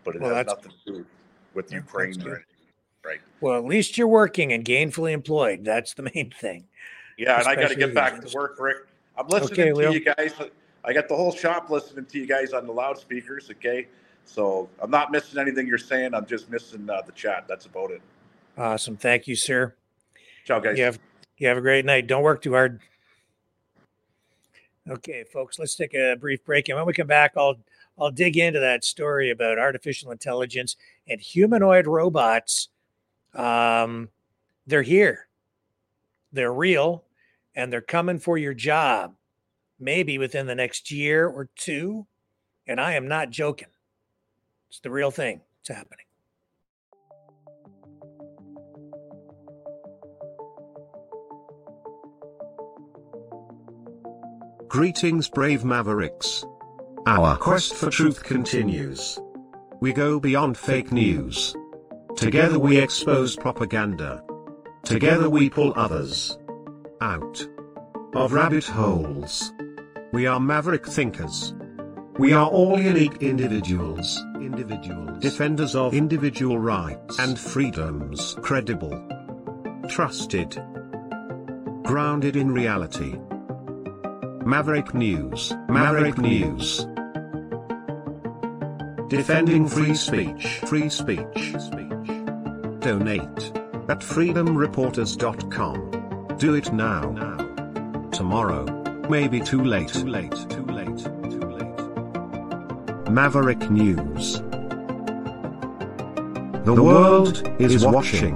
[0.03, 1.05] but it Well, has nothing to do
[1.53, 2.45] with Yeah, Ukraine or anything,
[3.05, 3.21] right?
[3.39, 5.63] Well, at least you're working and gainfully employed.
[5.63, 6.67] That's the main thing.
[7.17, 8.87] Yeah, and I got to get back to work, Rick.
[9.17, 9.91] I'm listening Okay, to Leo.
[9.93, 10.33] you guys.
[10.85, 13.49] I got the whole shop listening to you guys on the loudspeakers.
[13.51, 13.87] Okay,
[14.23, 16.13] so I'm not missing anything you're saying.
[16.13, 17.45] I'm just missing uh, the chat.
[17.47, 18.01] That's about it.
[18.57, 18.95] Awesome.
[18.95, 19.73] Thank you, sir.
[20.45, 20.77] Ciao, guys.
[20.77, 20.99] You have
[21.37, 22.07] you have a great night.
[22.07, 22.79] Don't work too hard.
[24.87, 26.69] Okay, folks, let's take a brief break.
[26.69, 27.55] And when we come back, I'll
[27.97, 30.75] I'll dig into that story about artificial intelligence
[31.07, 32.69] and humanoid robots.
[33.33, 34.09] Um,
[34.67, 35.27] they're here.
[36.31, 37.03] They're real
[37.55, 39.15] and they're coming for your job,
[39.79, 42.07] maybe within the next year or two.
[42.67, 43.67] And I am not joking.
[44.69, 45.41] It's the real thing.
[45.61, 46.05] It's happening.
[54.67, 56.43] Greetings, brave mavericks.
[57.07, 59.17] Our quest for truth continues.
[59.79, 61.55] We go beyond fake news.
[62.17, 64.23] Together we expose propaganda.
[64.83, 66.37] Together we pull others
[66.99, 67.47] out
[68.15, 69.53] of rabbit holes.
[70.15, 71.53] We are maverick thinkers.
[72.17, 78.97] We are all unique individuals, individuals, defenders of individual rights and freedoms, credible,
[79.89, 80.57] trusted,
[81.83, 83.19] grounded in reality.
[84.45, 86.87] Maverick News, Maverick News.
[89.09, 92.07] Defending free speech, free speech, speech.
[92.79, 93.51] Donate
[93.89, 96.37] at freedomreporters.com.
[96.37, 97.11] Do it now.
[97.11, 97.35] now.
[99.05, 99.21] Tomorrow.
[99.21, 99.89] Maybe too late.
[99.89, 100.31] Too late.
[100.31, 100.97] Too late.
[100.97, 103.09] Too late.
[103.09, 104.39] Maverick News.
[106.63, 108.35] The, the world, world is, watching.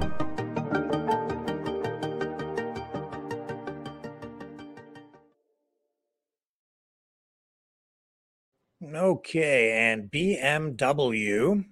[8.82, 11.64] Okay, and BMW,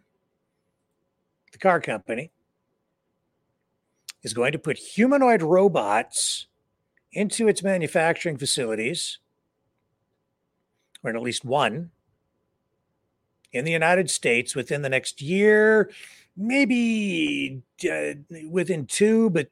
[1.53, 2.33] the car company,
[4.25, 6.49] is going to put humanoid robots
[7.13, 9.19] into its manufacturing facilities,
[11.03, 11.91] or at least one,
[13.53, 15.91] in the United States within the next year,
[16.37, 18.15] maybe uh,
[18.51, 19.49] within two, but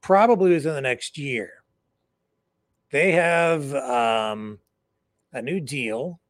[0.00, 1.62] probably within the next year.
[2.90, 4.58] They have um,
[5.32, 6.20] a new deal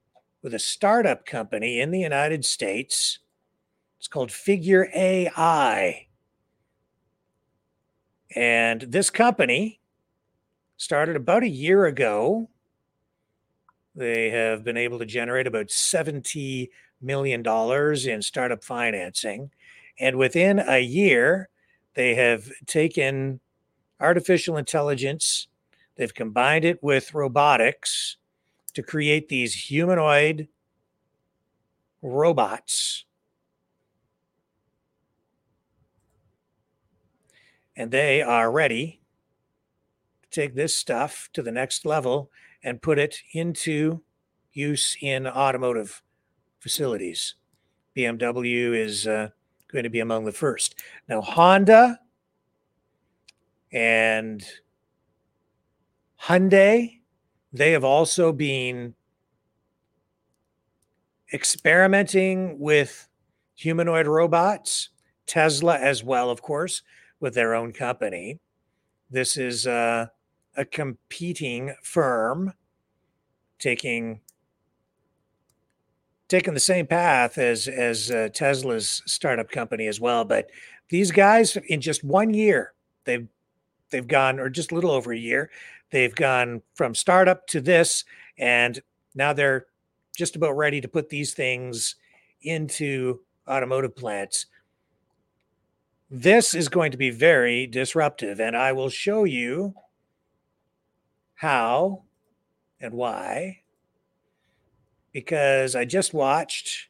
[0.43, 3.21] with a startup company in the United States.
[3.99, 6.07] It's called Figure AI.
[8.35, 9.81] And this company
[10.79, 12.49] started about a year ago.
[13.95, 16.71] They have been able to generate about $70
[17.03, 19.51] million in startup financing.
[19.99, 21.49] And within a year,
[21.95, 23.41] they have taken
[24.01, 25.49] artificial intelligence,
[25.97, 28.17] they've combined it with robotics
[28.75, 30.47] to create these humanoid
[32.01, 33.05] robots.
[37.75, 38.98] And they are ready
[40.39, 42.31] take this stuff to the next level
[42.63, 44.03] and put it into
[44.53, 46.03] use in automotive
[46.61, 47.35] facilities.
[47.97, 49.29] BMW is uh,
[49.73, 50.77] going to be among the first.
[51.09, 51.99] Now, Honda
[53.73, 54.45] and
[56.23, 56.99] Hyundai
[57.53, 58.95] they have also been
[61.33, 63.09] experimenting with
[63.55, 64.91] humanoid robots,
[65.27, 66.83] Tesla as well, of course,
[67.21, 68.39] with their own company.
[69.11, 70.09] This is uh,
[70.59, 72.53] a competing firm
[73.59, 74.21] taking
[76.29, 80.25] taking the same path as as uh, Tesla's startup company as well.
[80.25, 80.51] But
[80.91, 83.27] these guys, in just one year, they've
[83.91, 85.51] they've gone, or just a little over a year,
[85.91, 88.05] They've gone from startup to this,
[88.39, 88.81] and
[89.15, 89.67] now they're
[90.17, 91.95] just about ready to put these things
[92.43, 94.47] into automotive plants.
[96.11, 99.75] This is going to be very disruptive, and I will show you
[101.39, 102.03] how
[102.81, 103.61] and why.
[105.13, 106.89] Because I just watched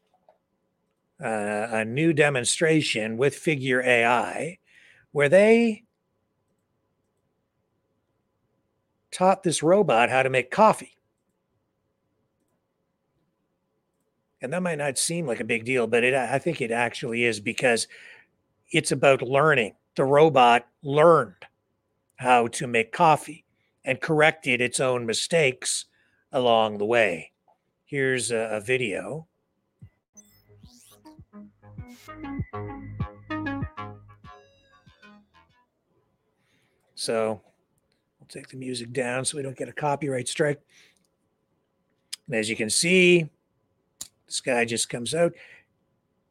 [1.22, 4.58] uh, a new demonstration with Figure AI
[5.12, 5.84] where they
[9.10, 10.96] taught this robot how to make coffee.
[14.40, 17.24] And that might not seem like a big deal, but it, I think it actually
[17.24, 17.86] is because
[18.70, 19.74] it's about learning.
[19.96, 21.44] The robot learned
[22.16, 23.44] how to make coffee
[23.88, 25.86] and corrected its own mistakes
[26.30, 27.32] along the way.
[27.86, 29.26] Here's a, a video.
[36.94, 37.40] So
[38.20, 40.60] we'll take the music down so we don't get a copyright strike.
[42.26, 43.30] And as you can see,
[44.26, 45.32] this guy just comes out,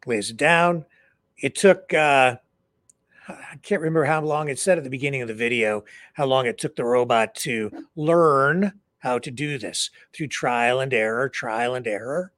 [0.06, 0.86] lays it down.
[1.40, 2.36] It took, uh,
[3.28, 6.46] I can't remember how long it said at the beginning of the video, how long
[6.46, 11.76] it took the robot to learn how to do this through trial and error, trial
[11.76, 12.32] and error.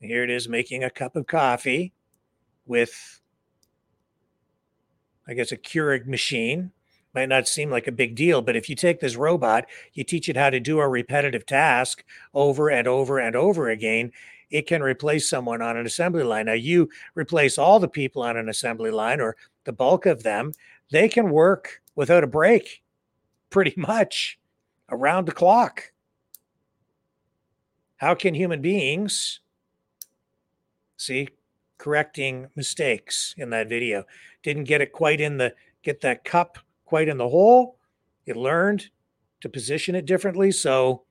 [0.00, 1.92] Here it is making a cup of coffee
[2.66, 3.20] with,
[5.28, 6.72] I guess, a Keurig machine
[7.14, 10.28] might not seem like a big deal, but if you take this robot, you teach
[10.28, 12.04] it how to do a repetitive task
[12.34, 14.10] over and over and over again,
[14.50, 16.46] it can replace someone on an assembly line.
[16.46, 20.52] Now, you replace all the people on an assembly line or the bulk of them,
[20.90, 22.82] they can work without a break
[23.50, 24.38] pretty much
[24.90, 25.92] around the clock.
[27.96, 29.40] How can human beings
[30.96, 31.28] see
[31.78, 34.04] correcting mistakes in that video?
[34.42, 37.78] Didn't get it quite in the get that cup quite in the hole.
[38.26, 38.90] It learned
[39.40, 40.50] to position it differently.
[40.52, 41.04] So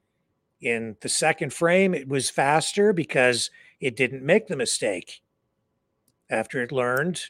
[0.62, 3.50] In the second frame, it was faster because
[3.80, 5.22] it didn't make the mistake
[6.30, 7.24] after it learned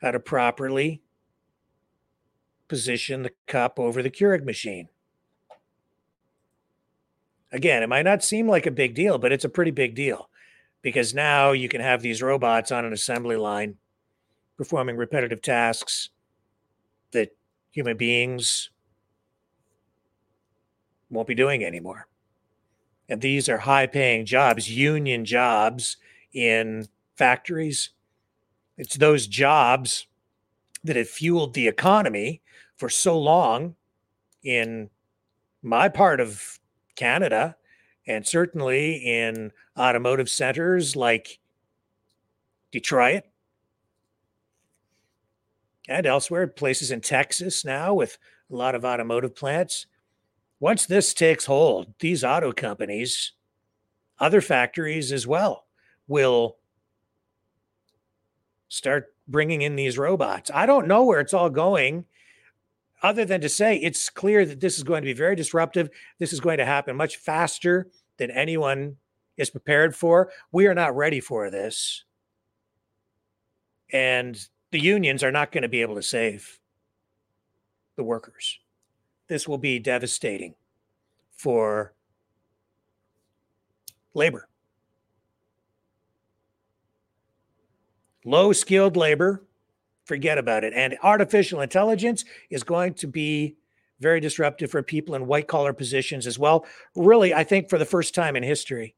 [0.00, 1.02] how to properly
[2.68, 4.88] position the cup over the Keurig machine.
[7.52, 10.28] Again, it might not seem like a big deal, but it's a pretty big deal
[10.82, 13.76] because now you can have these robots on an assembly line
[14.56, 16.10] performing repetitive tasks
[17.12, 17.36] that
[17.70, 18.70] human beings
[21.10, 22.08] won't be doing anymore.
[23.08, 25.96] And these are high paying jobs, union jobs
[26.32, 27.90] in factories.
[28.76, 30.06] It's those jobs
[30.84, 32.42] that have fueled the economy
[32.76, 33.74] for so long
[34.42, 34.90] in
[35.62, 36.60] my part of
[36.94, 37.56] Canada
[38.06, 41.38] and certainly in automotive centers like
[42.70, 43.24] Detroit
[45.88, 48.18] and elsewhere, places in Texas now with
[48.50, 49.86] a lot of automotive plants.
[50.60, 53.32] Once this takes hold, these auto companies,
[54.18, 55.66] other factories as well,
[56.08, 56.56] will
[58.68, 60.50] start bringing in these robots.
[60.52, 62.04] I don't know where it's all going,
[63.02, 65.90] other than to say it's clear that this is going to be very disruptive.
[66.18, 68.96] This is going to happen much faster than anyone
[69.36, 70.30] is prepared for.
[70.50, 72.04] We are not ready for this.
[73.92, 74.38] And
[74.70, 76.58] the unions are not going to be able to save
[77.96, 78.58] the workers.
[79.28, 80.54] This will be devastating
[81.36, 81.94] for
[84.14, 84.48] labor.
[88.26, 89.44] Low skilled labor,
[90.04, 90.72] forget about it.
[90.74, 93.54] And artificial intelligence is going to be
[94.00, 96.66] very disruptive for people in white collar positions as well.
[96.96, 98.96] Really, I think for the first time in history.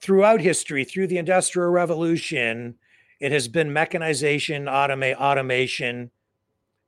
[0.00, 2.76] Throughout history, through the Industrial Revolution,
[3.18, 6.12] it has been mechanization, automa- automation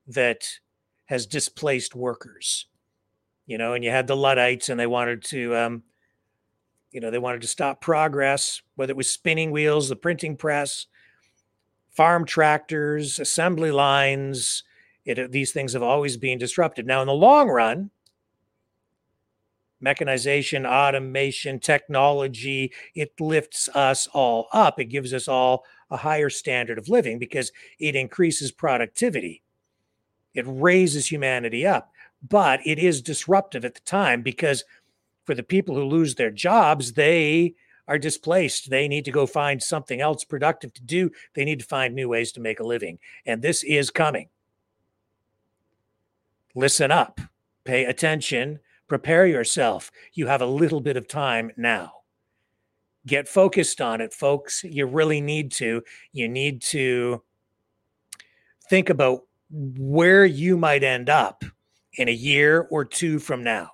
[0.07, 0.61] that
[1.07, 2.67] has displaced workers.
[3.47, 5.83] You know, and you had the Luddites, and they wanted to, um,
[6.93, 10.87] you know, they wanted to stop progress, whether it was spinning wheels, the printing press,
[11.91, 14.65] farm tractors, assembly lines.
[15.05, 16.87] It, uh, these things have always been disrupted.
[16.87, 17.91] Now, in the long run,
[19.81, 24.79] mechanization, automation, technology, it lifts us all up.
[24.79, 29.43] It gives us all a higher standard of living because it increases productivity.
[30.35, 31.93] It raises humanity up.
[32.29, 34.65] But it is disruptive at the time because
[35.31, 37.55] for the people who lose their jobs, they
[37.87, 38.69] are displaced.
[38.69, 41.13] They need to go find something else productive to do.
[41.35, 42.99] They need to find new ways to make a living.
[43.25, 44.29] And this is coming.
[46.57, 47.21] Listen up,
[47.63, 48.59] pay attention,
[48.89, 49.93] prepare yourself.
[50.15, 51.93] You have a little bit of time now.
[53.07, 54.65] Get focused on it, folks.
[54.65, 55.85] You really need to.
[56.13, 57.23] You need to
[58.69, 61.45] think about where you might end up
[61.95, 63.71] in a year or two from now.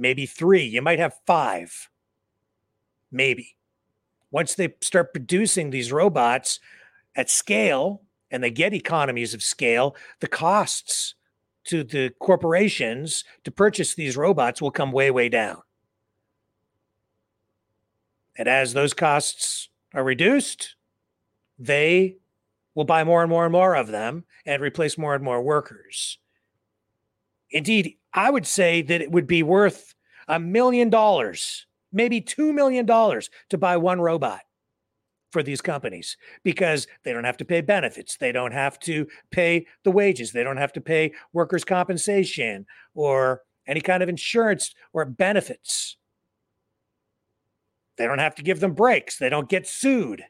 [0.00, 1.90] Maybe three, you might have five.
[3.12, 3.56] Maybe.
[4.30, 6.58] Once they start producing these robots
[7.14, 11.14] at scale and they get economies of scale, the costs
[11.64, 15.60] to the corporations to purchase these robots will come way, way down.
[18.38, 20.76] And as those costs are reduced,
[21.58, 22.16] they
[22.74, 26.16] will buy more and more and more of them and replace more and more workers.
[27.50, 29.94] Indeed, I would say that it would be worth
[30.28, 34.40] a million dollars, maybe $2 million to buy one robot
[35.30, 38.16] for these companies because they don't have to pay benefits.
[38.16, 40.32] They don't have to pay the wages.
[40.32, 45.96] They don't have to pay workers' compensation or any kind of insurance or benefits.
[47.96, 49.18] They don't have to give them breaks.
[49.18, 50.24] They don't get sued.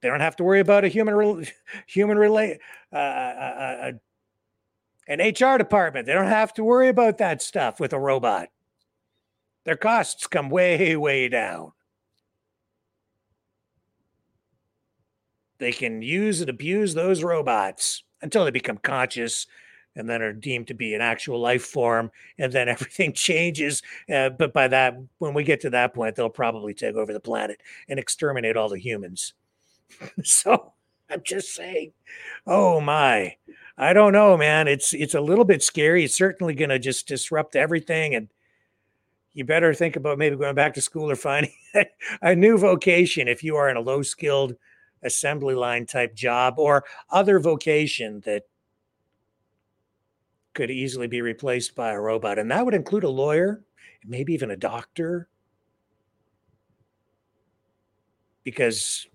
[0.00, 1.46] They don't have to worry about a human
[1.86, 2.58] human relate
[2.92, 3.92] uh, uh, uh,
[5.06, 6.06] an HR department.
[6.06, 8.48] They don't have to worry about that stuff with a robot.
[9.64, 11.72] Their costs come way way down.
[15.58, 19.46] They can use and abuse those robots until they become conscious
[19.94, 23.82] and then are deemed to be an actual life form and then everything changes
[24.12, 27.20] uh, but by that when we get to that point they'll probably take over the
[27.20, 29.32] planet and exterminate all the humans
[30.22, 30.74] so
[31.10, 31.92] I'm just saying,
[32.46, 33.36] oh my,
[33.78, 34.68] I don't know, man.
[34.68, 36.04] It's it's a little bit scary.
[36.04, 38.28] It's certainly going to just disrupt everything, and
[39.34, 41.52] you better think about maybe going back to school or finding
[42.22, 44.54] a new vocation if you are in a low skilled
[45.02, 48.44] assembly line type job or other vocation that
[50.54, 53.62] could easily be replaced by a robot, and that would include a lawyer,
[54.06, 55.28] maybe even a doctor,
[58.42, 59.06] because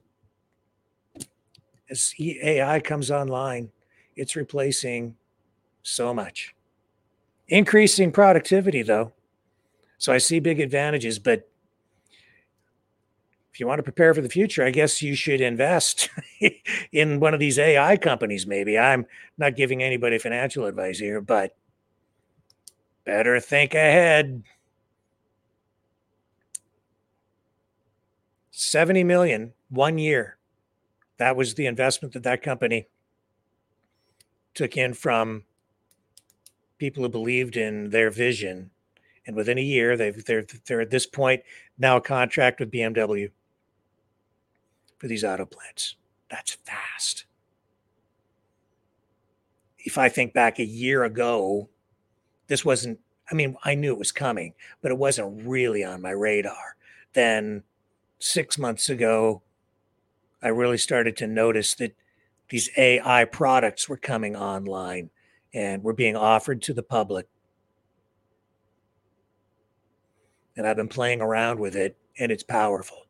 [1.90, 3.72] as AI comes online,
[4.22, 5.16] it's replacing
[5.82, 6.54] So much.
[7.48, 9.14] Increasing productivity, though.
[9.98, 11.50] So I see big advantages, but
[13.52, 16.10] if you want to prepare for the future, I guess you should invest
[16.92, 18.78] in one of these AI companies, maybe.
[18.78, 19.08] I'm
[19.40, 21.56] not giving anybody financial advice here, but
[23.04, 24.44] better think ahead.
[28.52, 30.38] 70 million one year.
[31.18, 32.88] That was the investment that that company
[34.54, 35.44] took in from
[36.78, 38.72] people who believed in their vision.
[39.26, 41.44] And within a year, they've, they're, they're at this point
[41.78, 43.30] now a contract with BMW
[44.98, 45.96] for these auto plants.
[46.30, 47.26] That's fast.
[49.78, 51.70] If I think back a year ago,
[52.48, 53.00] this wasn't,
[53.32, 56.76] I mean, I knew it was coming, but it wasn't really on my radar.
[57.14, 57.64] Then
[58.20, 59.42] six months ago,
[60.42, 61.96] I really started to notice that
[62.52, 65.10] these AI products were coming online
[65.54, 67.26] and were being offered to the public.
[70.58, 73.06] And I've been playing around with it, and it's powerful.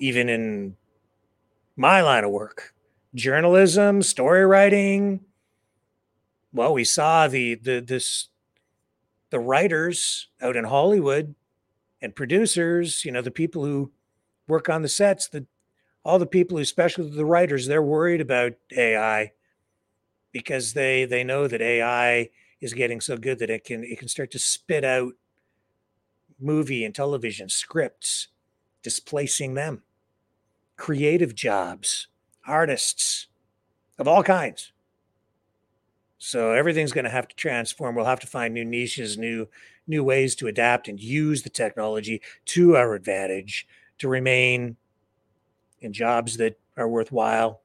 [0.00, 0.76] Even in
[1.76, 2.74] my line of work,
[3.14, 5.20] journalism, story writing.
[6.52, 8.28] Well, we saw the the this
[9.30, 11.36] the writers out in Hollywood
[12.02, 13.92] and producers, you know, the people who
[14.48, 15.46] work on the sets, the
[16.04, 19.32] all the people, especially the writers, they're worried about AI
[20.32, 22.30] because they they know that AI
[22.60, 25.12] is getting so good that it can it can start to spit out
[26.38, 28.28] movie and television scripts,
[28.82, 29.82] displacing them,
[30.76, 32.08] creative jobs,
[32.46, 33.26] artists
[33.98, 34.72] of all kinds.
[36.18, 37.94] So everything's going to have to transform.
[37.94, 39.48] We'll have to find new niches, new
[39.86, 43.66] new ways to adapt and use the technology to our advantage
[43.98, 44.76] to remain
[45.80, 47.60] in jobs that are worthwhile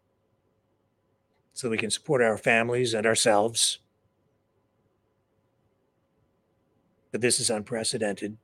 [1.53, 3.79] so we can support our families and ourselves.
[7.11, 8.37] But this is unprecedented.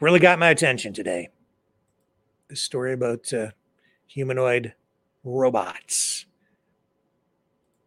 [0.00, 1.28] Really got my attention today.
[2.48, 3.50] This story about uh,
[4.06, 4.74] humanoid
[5.24, 6.26] robots.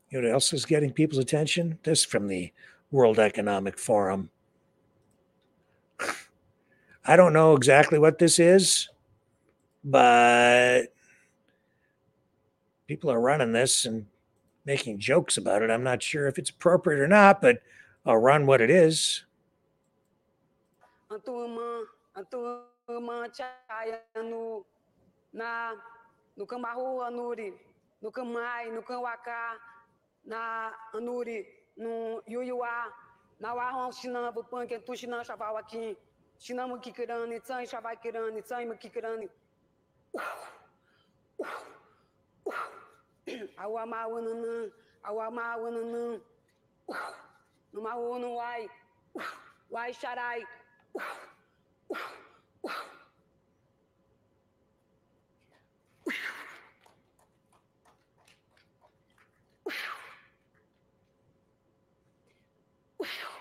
[0.09, 1.79] You know what else is getting people's attention?
[1.83, 2.53] This from the
[2.91, 4.29] World Economic Forum.
[7.07, 8.89] I don't know exactly what this is,
[9.83, 10.87] but
[12.87, 14.07] people are running this and
[14.65, 15.69] making jokes about it.
[15.69, 17.59] I'm not sure if it's appropriate or not, but
[18.05, 19.23] I'll run what it is.
[26.37, 27.53] no cambarro anuri,
[28.01, 29.55] no camai, no camwaka,
[30.25, 31.45] na anuri,
[31.77, 32.91] no yuyuá,
[33.39, 35.95] na warron chinã, bupan que tu chinã chaval aqui,
[36.39, 39.29] Shinama Kikirani, Tsan Shavai Kirani, Tsan Makikirani.
[43.57, 44.71] Awamawananã,
[45.07, 46.21] No
[47.73, 48.67] Numawono Wai,
[49.69, 50.43] Wai Sharai.
[62.99, 63.34] Wow.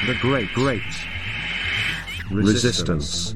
[0.06, 0.84] the Great Great
[2.32, 3.36] Resistance.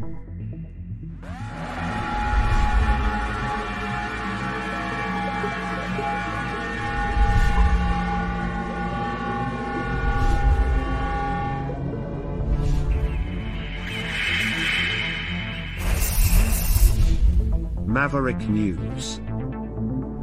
[18.01, 19.17] Maverick News.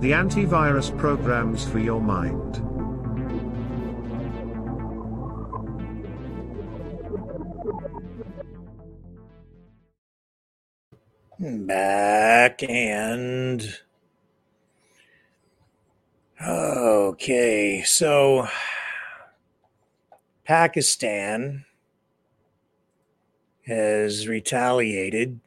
[0.00, 2.60] The antivirus programs for your mind.
[11.68, 13.78] Back and.
[16.44, 18.48] Okay, so
[20.44, 21.64] Pakistan
[23.66, 25.38] has retaliated.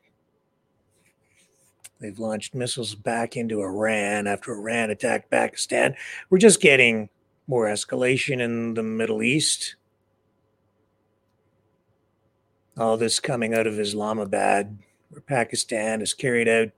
[2.02, 5.96] They've launched missiles back into Iran after Iran attacked Pakistan.
[6.30, 7.10] We're just getting
[7.48, 9.76] more escalation in the Middle East.
[12.76, 14.80] All this coming out of Islamabad,
[15.10, 16.70] where Pakistan has carried out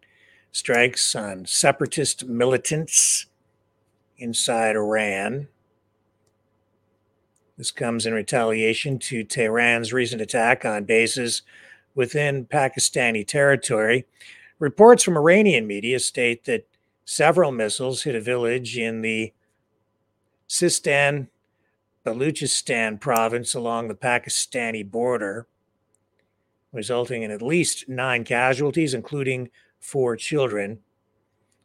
[0.52, 3.28] strikes on separatist militants
[4.18, 5.48] inside Iran.
[7.58, 11.44] This comes in retaliation to Tehran's recent attack on bases
[11.96, 14.06] within Pakistani territory.
[14.64, 16.66] Reports from Iranian media state that
[17.04, 19.34] several missiles hit a village in the
[20.48, 21.28] Sistan
[22.06, 25.48] Baluchistan province along the Pakistani border,
[26.72, 29.50] resulting in at least nine casualties, including
[29.82, 30.80] four children.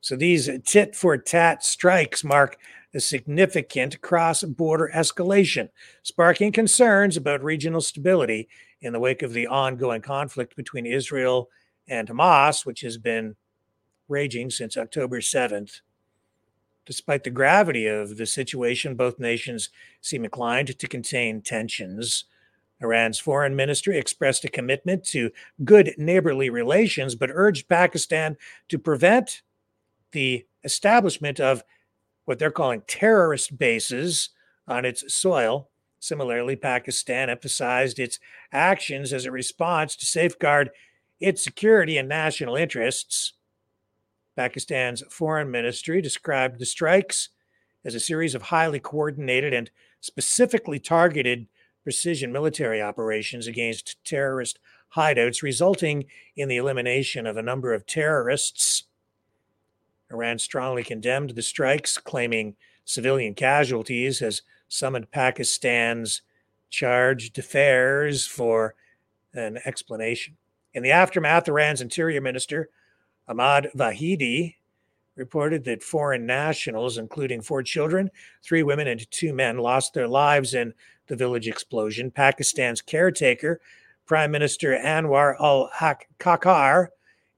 [0.01, 2.59] So these tit for tat strikes mark
[2.93, 5.69] a significant cross border escalation,
[6.03, 8.49] sparking concerns about regional stability
[8.81, 11.49] in the wake of the ongoing conflict between Israel
[11.89, 13.37] and Hamas, which has been
[14.09, 15.81] raging since October 7th.
[16.87, 19.69] Despite the gravity of the situation, both nations
[20.01, 22.25] seem inclined to contain tensions.
[22.81, 25.31] Iran's foreign ministry expressed a commitment to
[25.65, 28.37] good neighborly relations, but urged Pakistan
[28.69, 29.43] to prevent
[30.13, 31.63] the establishment of
[32.25, 34.31] what they're calling terrorist bases
[34.67, 35.69] on its soil.
[35.99, 38.19] Similarly, Pakistan emphasized its
[38.53, 40.71] actions as a response to safeguard
[41.21, 43.33] its security and national interests.
[44.37, 47.31] Pakistan's foreign ministry described the strikes
[47.85, 51.47] as a series of highly coordinated and specifically targeted
[51.83, 54.59] precision military operations against terrorist
[54.95, 56.05] hideouts, resulting
[56.37, 58.85] in the elimination of a number of terrorists
[60.11, 66.23] Iran strongly condemned the strikes, claiming civilian casualties, has summoned Pakistan's
[66.71, 68.75] charge d'affaires for
[69.35, 70.37] an explanation.
[70.75, 72.69] In the aftermath, Iran's interior minister,
[73.27, 74.57] Ahmad Vahidi,
[75.17, 78.11] reported that foreign nationals, including four children,
[78.43, 80.73] three women, and two men, lost their lives in
[81.09, 82.11] the village explosion.
[82.11, 83.61] Pakistan's caretaker,
[84.07, 85.71] Prime Minister Anwar al
[86.19, 86.89] Kakar,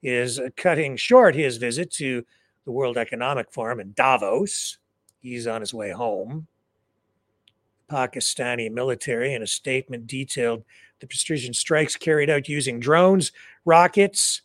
[0.02, 2.24] is cutting short his visit to
[2.64, 4.78] the World Economic Forum in Davos.
[5.20, 6.46] He's on his way home.
[7.90, 10.64] Pakistani military in a statement detailed
[11.00, 13.32] the precision strikes carried out using drones,
[13.64, 14.42] rockets,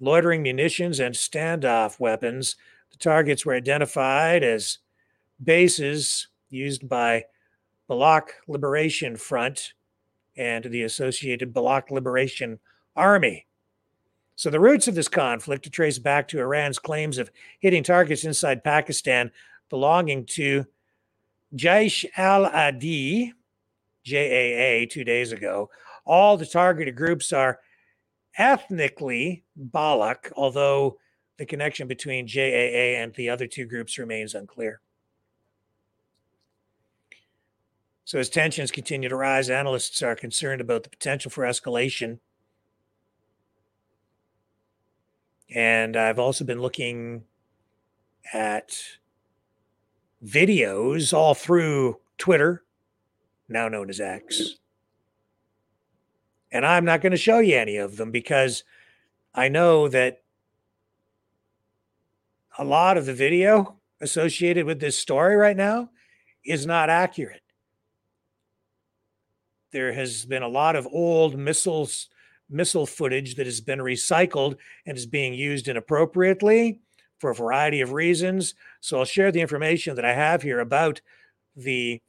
[0.00, 2.56] loitering munitions, and standoff weapons.
[2.90, 4.78] The targets were identified as
[5.42, 7.24] bases used by
[7.88, 9.74] Baloch Liberation Front
[10.36, 12.58] and the associated Baloch Liberation
[12.96, 13.46] Army.
[14.36, 17.30] So the roots of this conflict are traced back to Iran's claims of
[17.60, 19.30] hitting targets inside Pakistan
[19.70, 20.66] belonging to
[21.54, 23.32] Jaish al-Adl,
[24.04, 25.70] JAA, two days ago.
[26.04, 27.60] All the targeted groups are
[28.36, 30.98] ethnically Baloch, although
[31.38, 34.80] the connection between JAA and the other two groups remains unclear.
[38.04, 42.18] So, as tensions continue to rise, analysts are concerned about the potential for escalation
[45.54, 47.24] And I've also been looking
[48.32, 48.76] at
[50.24, 52.63] videos all through Twitter,
[53.48, 54.56] now known as X.
[56.50, 58.62] And I'm not going to show you any of them because
[59.34, 60.22] I know that
[62.58, 65.90] a lot of the video associated with this story right now
[66.44, 67.42] is not accurate.
[69.72, 72.08] There has been a lot of old missiles
[72.50, 76.80] missile footage that has been recycled and is being used inappropriately
[77.18, 78.54] for a variety of reasons.
[78.80, 81.00] So I'll share the information that I have here about
[81.56, 82.00] the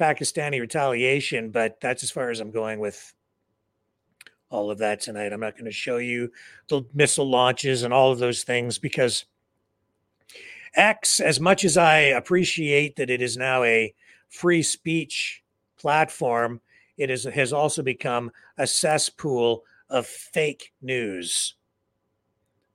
[0.00, 3.12] Pakistani retaliation, but that's as far as I'm going with
[4.48, 5.32] all of that tonight.
[5.32, 6.32] I'm not going to show you
[6.68, 9.26] the missile launches and all of those things because
[10.74, 13.94] X, as much as I appreciate that it is now a
[14.28, 15.42] free speech
[15.78, 16.60] platform,
[16.96, 21.54] it is, has also become a cesspool of fake news,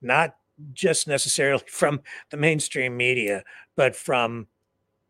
[0.02, 0.36] not
[0.72, 2.00] just necessarily from
[2.30, 3.42] the mainstream media,
[3.74, 4.46] but from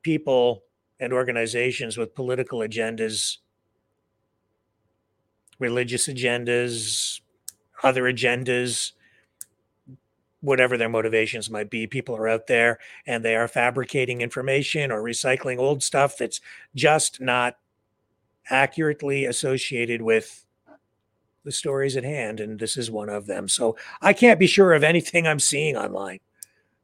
[0.02, 0.62] people
[1.00, 3.38] and organizations with political agendas,
[5.58, 7.20] religious agendas,
[7.82, 8.92] other agendas.
[10.42, 11.86] whatever their motivations might be.
[11.86, 16.40] People are out there and they are fabricating information or recycling old stuff that's
[16.74, 17.56] just not
[18.48, 20.44] accurately associated with
[21.44, 22.38] the stories at hand.
[22.38, 23.48] And this is one of them.
[23.48, 26.20] So I can't be sure of anything I'm seeing online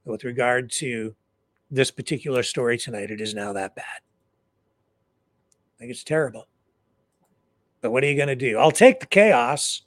[0.04, 1.14] with regard to
[1.72, 3.10] this particular story tonight.
[3.10, 3.84] It is now that bad.
[3.86, 6.46] I think it's terrible.
[7.80, 8.58] But what are you going to do?
[8.58, 9.82] I'll take the chaos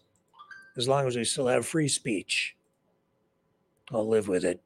[0.76, 2.56] as long as we still have free speech.
[3.92, 4.62] I'll live with it.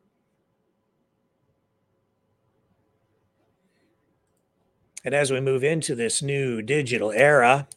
[5.06, 7.68] And as we move into this new digital era,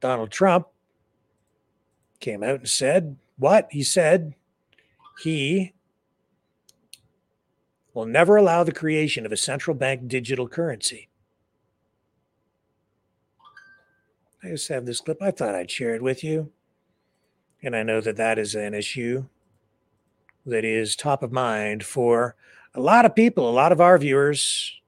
[0.00, 0.68] Donald Trump
[2.20, 3.68] came out and said what?
[3.70, 4.34] He said
[5.22, 5.72] he
[7.96, 11.08] will never allow the creation of a central bank digital currency.
[14.44, 15.22] I just have this clip.
[15.22, 16.52] I thought I'd share it with you.
[17.62, 19.24] And I know that that is an issue
[20.44, 22.36] that is top of mind for
[22.74, 24.78] a lot of people, a lot of our viewers.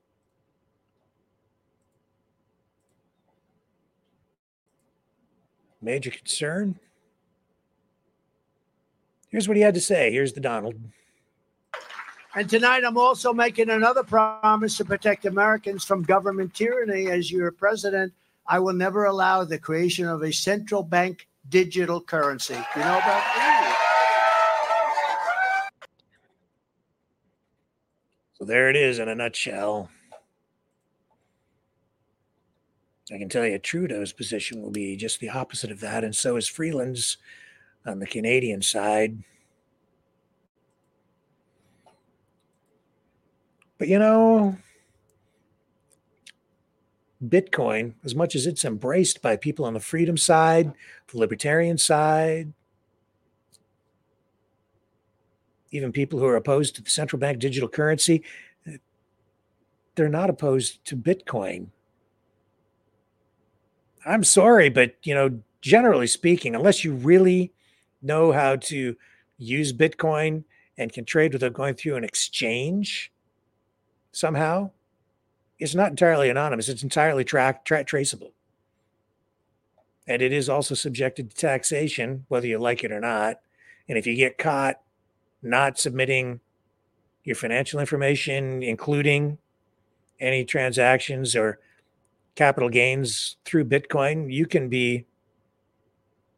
[5.80, 6.78] Major concern.
[9.30, 10.12] Here's what he had to say.
[10.12, 10.74] Here's the Donald.
[12.34, 17.10] And tonight, I'm also making another promise to protect Americans from government tyranny.
[17.10, 18.12] As your president,
[18.46, 22.54] I will never allow the creation of a central bank digital currency.
[22.54, 23.74] You know about that?
[28.34, 29.88] So there it is in a nutshell.
[33.10, 36.36] I can tell you Trudeau's position will be just the opposite of that, and so
[36.36, 37.16] is Freeland's
[37.86, 39.16] on the Canadian side.
[43.78, 44.56] But you know,
[47.24, 50.72] Bitcoin, as much as it's embraced by people on the freedom side,
[51.12, 52.52] the libertarian side,
[55.70, 58.24] even people who are opposed to the central bank digital currency,
[59.94, 61.68] they're not opposed to Bitcoin.
[64.06, 67.52] I'm sorry, but you know, generally speaking, unless you really
[68.00, 68.96] know how to
[69.38, 70.44] use Bitcoin
[70.78, 73.12] and can trade without going through an exchange
[74.12, 74.70] somehow,
[75.58, 76.68] it's not entirely anonymous.
[76.68, 78.32] It's entirely track, tra- traceable.
[80.06, 83.40] And it is also subjected to taxation, whether you like it or not.
[83.88, 84.80] And if you get caught
[85.42, 86.40] not submitting
[87.24, 89.38] your financial information, including
[90.20, 91.58] any transactions or
[92.34, 95.04] capital gains through Bitcoin, you can be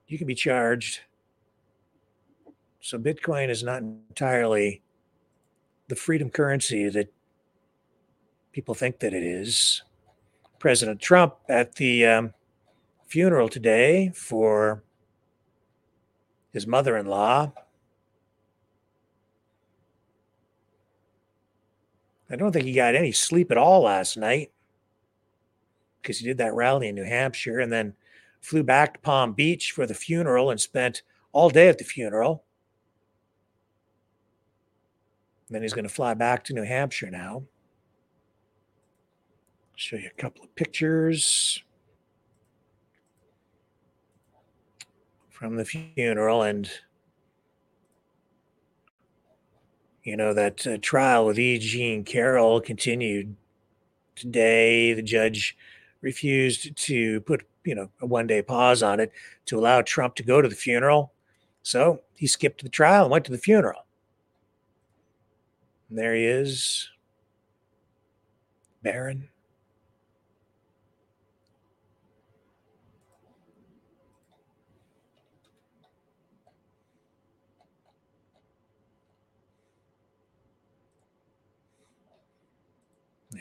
[0.09, 1.01] you can be charged.
[2.81, 4.83] So Bitcoin is not entirely
[5.89, 7.12] the freedom currency that
[8.53, 9.83] people think that it is.
[10.59, 12.35] President Trump at the um,
[13.07, 14.83] funeral today for
[16.53, 17.53] his mother in law.
[22.31, 24.53] I don't think he got any sleep at all last night
[26.01, 27.95] because he did that rally in New Hampshire and then
[28.41, 32.45] flew back to Palm Beach for the funeral and spent all day at the funeral.
[35.49, 37.43] And then he's going to fly back to New Hampshire now.
[39.81, 41.62] Show you a couple of pictures
[45.31, 46.70] from the funeral and
[50.05, 51.59] you know that uh, trial with E.
[51.59, 53.35] Jean Carroll continued
[54.16, 54.93] today.
[54.93, 55.57] The judge
[56.03, 59.11] refused to put you know a one day pause on it
[59.47, 61.14] to allow Trump to go to the funeral.
[61.62, 63.87] So he skipped the trial and went to the funeral.
[65.89, 66.91] And there he is,
[68.83, 69.31] Barron.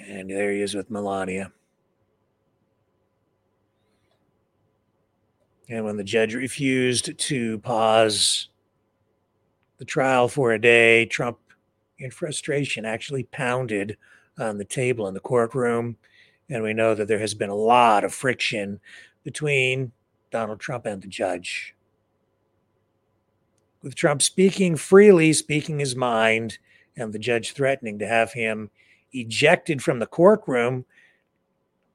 [0.08, 1.52] And there he is with Melania.
[5.70, 8.50] And when the judge refused to pause
[9.78, 11.38] the trial for a day, Trump,
[12.00, 13.98] in frustration, actually pounded
[14.40, 15.98] on the table in the courtroom.
[16.50, 18.80] And we know that there has been a lot of friction
[19.24, 19.92] between
[20.32, 21.76] Donald Trump and the judge.
[23.84, 26.58] With Trump speaking freely, speaking his mind,
[26.98, 28.72] and the judge threatening to have him
[29.14, 30.86] ejected from the courtroom,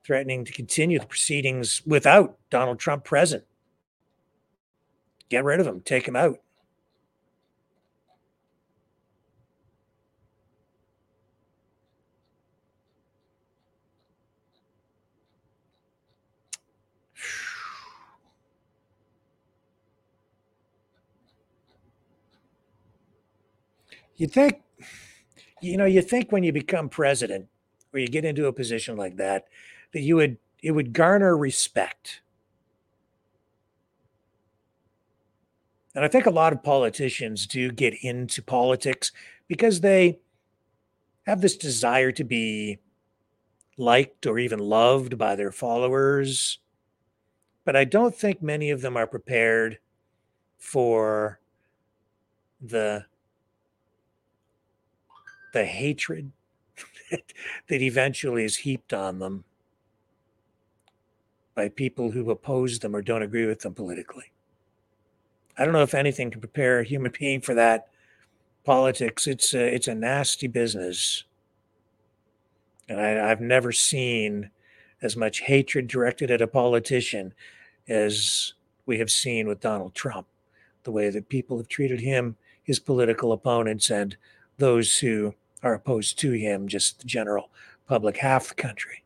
[0.05, 3.45] threatening to continue the proceedings without Donald Trump present.
[5.29, 6.39] Get rid of him, take him out.
[24.17, 24.64] You think,
[25.65, 27.49] you know, you think when you become president
[27.93, 29.47] or you get into a position like that,
[29.93, 32.23] that you would it would garner respect.
[35.95, 39.12] And I think a lot of politicians do get into politics
[39.47, 40.19] because they
[41.27, 42.79] have this desire to be
[43.77, 46.59] liked or even loved by their followers.
[47.65, 49.79] But I don't think many of them are prepared
[50.59, 51.41] for
[52.61, 53.05] the
[55.55, 56.32] the hatred
[57.11, 59.44] that eventually is heaped on them
[61.55, 64.32] by people who oppose them or don't agree with them politically.
[65.57, 67.88] I don't know if anything can prepare a human being for that.
[68.64, 71.24] Politics, it's a, it's a nasty business.
[72.88, 74.50] And I, I've never seen
[75.00, 77.32] as much hatred directed at a politician
[77.88, 78.55] as
[78.86, 80.26] we have seen with Donald Trump.
[80.82, 84.16] The way that people have treated him, his political opponents, and
[84.59, 85.34] those who
[85.65, 87.51] are opposed to him, just the general
[87.89, 89.05] public, half the country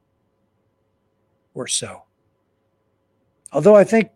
[1.55, 2.03] or so.
[3.53, 4.11] Although I think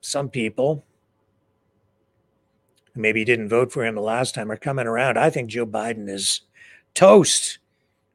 [0.00, 0.84] some people
[2.94, 5.18] maybe didn't vote for him the last time are coming around.
[5.18, 6.42] I think Joe Biden is
[6.94, 7.58] toast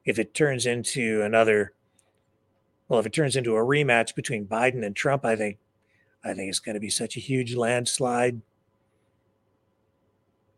[0.04, 1.72] if it turns into another
[2.88, 5.58] well, if it turns into a rematch between Biden and Trump, I think
[6.24, 8.40] I think it's going to be such a huge landslide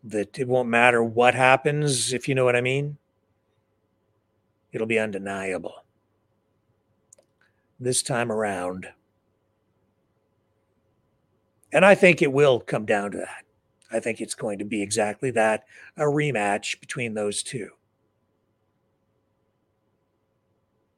[0.04, 2.98] that it won't matter what happens, if you know what I mean.
[4.72, 5.84] It'll be undeniable.
[7.80, 8.88] This time around,
[11.72, 13.44] and I think it will come down to that.
[13.90, 15.64] I think it's going to be exactly that
[15.96, 17.70] a rematch between those two.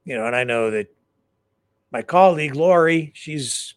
[0.05, 0.89] You know, and I know that
[1.93, 3.75] my colleague Lori, she's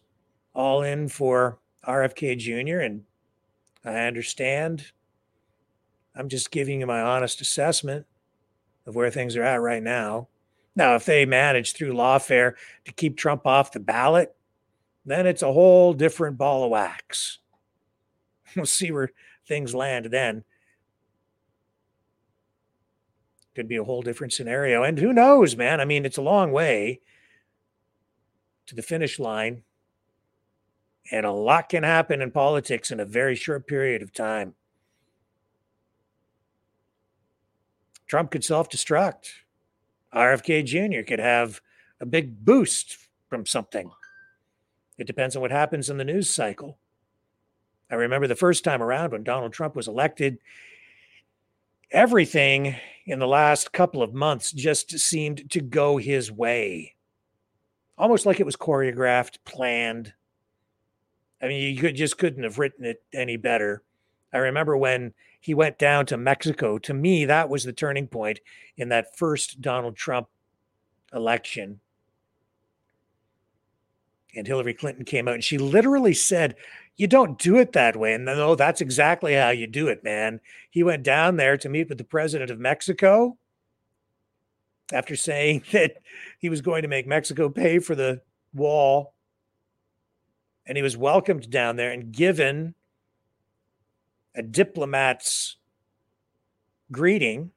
[0.54, 3.04] all in for RFK Jr., and
[3.84, 4.92] I understand.
[6.16, 8.06] I'm just giving you my honest assessment
[8.86, 10.28] of where things are at right now.
[10.76, 12.54] Now, if they manage through lawfare
[12.84, 14.34] to keep Trump off the ballot,
[15.04, 17.38] then it's a whole different ball of wax.
[18.56, 19.10] We'll see where
[19.48, 20.44] things land then.
[23.56, 24.84] Could be a whole different scenario.
[24.84, 25.80] And who knows, man?
[25.80, 27.00] I mean, it's a long way
[28.66, 29.62] to the finish line.
[31.10, 34.54] And a lot can happen in politics in a very short period of time.
[38.14, 39.30] Trump could self destruct.
[40.14, 41.02] RFK Jr.
[41.02, 41.60] could have
[42.00, 42.96] a big boost
[43.28, 43.90] from something.
[44.96, 46.78] It depends on what happens in the news cycle.
[47.90, 50.38] I remember the first time around when Donald Trump was elected,
[51.90, 56.94] everything in the last couple of months just seemed to go his way.
[57.98, 60.12] Almost like it was choreographed, planned.
[61.42, 63.82] I mean, you could, just couldn't have written it any better.
[64.32, 65.14] I remember when
[65.44, 66.78] he went down to Mexico.
[66.78, 68.40] To me, that was the turning point
[68.78, 70.28] in that first Donald Trump
[71.12, 71.80] election
[74.34, 76.56] and Hillary Clinton came out and she literally said,
[76.96, 78.14] You don't do it that way.
[78.14, 80.40] And no, oh, that's exactly how you do it, man.
[80.70, 83.36] He went down there to meet with the president of Mexico
[84.94, 85.98] after saying that
[86.38, 88.22] he was going to make Mexico pay for the
[88.54, 89.12] wall.
[90.64, 92.74] And he was welcomed down there and given
[94.34, 95.56] a diplomat's
[96.90, 97.50] greeting,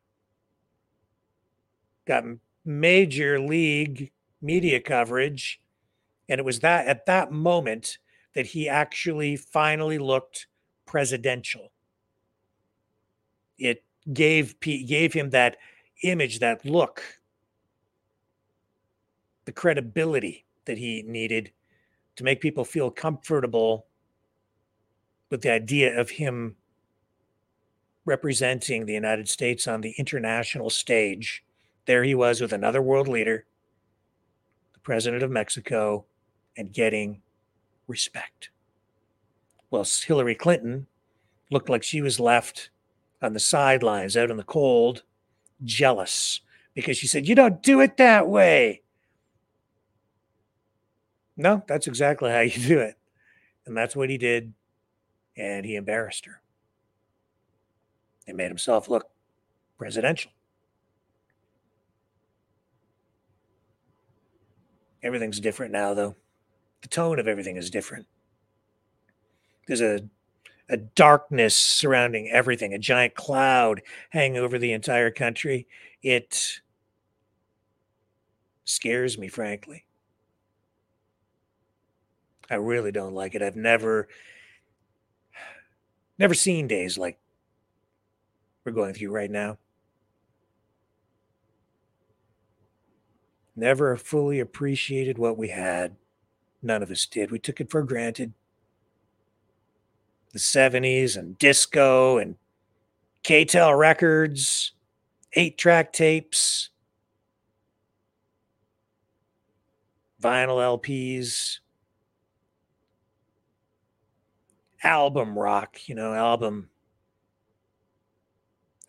[2.05, 2.23] got
[2.65, 4.11] major league
[4.41, 5.59] media coverage
[6.29, 7.97] and it was that at that moment
[8.33, 10.47] that he actually finally looked
[10.85, 11.71] presidential.
[13.57, 15.57] It gave gave him that
[16.03, 17.01] image, that look,
[19.45, 21.51] the credibility that he needed
[22.17, 23.87] to make people feel comfortable
[25.29, 26.55] with the idea of him
[28.07, 31.43] representing the United States on the international stage.
[31.85, 33.45] There he was with another world leader,
[34.73, 36.05] the president of Mexico,
[36.55, 37.21] and getting
[37.85, 38.49] respect.
[39.69, 40.87] Well, Hillary Clinton
[41.51, 42.69] looked like she was left
[43.21, 45.03] on the sidelines out in the cold,
[45.65, 46.39] jealous
[46.73, 48.83] because she said, You don't do it that way.
[51.35, 52.95] No, that's exactly how you do it.
[53.65, 54.53] And that's what he did.
[55.35, 56.41] And he embarrassed her.
[58.27, 59.09] He made himself look
[59.77, 60.31] presidential.
[65.01, 66.15] Everything's different now, though
[66.81, 68.05] the tone of everything is different.
[69.67, 70.01] There's a
[70.69, 75.65] a darkness surrounding everything, a giant cloud hanging over the entire country.
[76.03, 76.59] It
[78.65, 79.85] scares me, frankly.
[82.49, 83.41] I really don't like it.
[83.41, 84.09] I've never
[86.19, 87.17] never seen days like
[88.67, 89.57] we're going through right now.
[93.55, 95.95] Never fully appreciated what we had.
[96.61, 97.31] None of us did.
[97.31, 98.33] We took it for granted.
[100.33, 102.35] The 70s and disco and
[103.23, 104.73] K-tel records,
[105.33, 106.69] eight track tapes,
[110.21, 111.59] vinyl LPs,
[114.83, 116.69] album rock, you know, album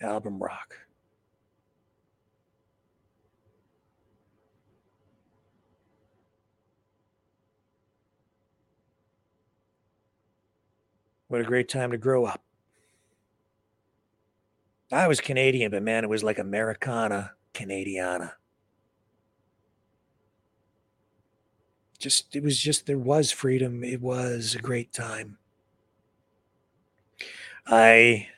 [0.01, 0.75] album rock.
[11.29, 12.43] What a great time to grow up.
[14.91, 18.33] I was Canadian, but man, it was like Americana Canadiana.
[21.99, 23.85] Just, it was just, there was freedom.
[23.85, 25.37] It was a great time.
[27.67, 28.29] I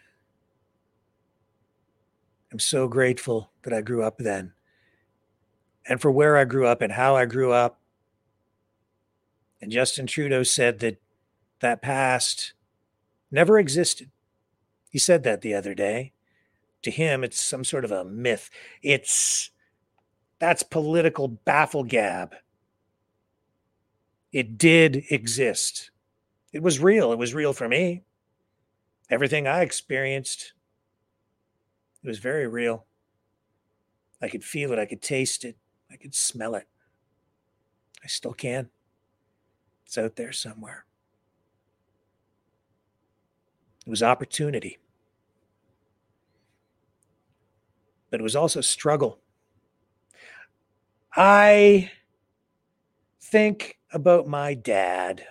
[2.52, 4.52] am so grateful that I grew up then
[5.86, 7.80] and for where I grew up and how I grew up.
[9.60, 11.00] And Justin Trudeau said that
[11.60, 12.54] that past
[13.30, 14.10] never existed.
[14.88, 16.12] He said that the other day.
[16.82, 18.48] To him, it's some sort of a myth.
[18.82, 19.50] It's
[20.38, 22.34] that's political baffle gab.
[24.32, 25.90] It did exist.
[26.52, 27.12] It was real.
[27.12, 28.04] It was real for me.
[29.10, 30.54] Everything I experienced,
[32.02, 32.86] it was very real.
[34.22, 34.78] I could feel it.
[34.78, 35.56] I could taste it.
[35.90, 36.68] I could smell it.
[38.02, 38.70] I still can.
[39.84, 40.84] It's out there somewhere.
[43.86, 44.78] It was opportunity.
[48.10, 49.18] But it was also struggle.
[51.16, 51.90] I
[53.20, 55.26] think about my dad.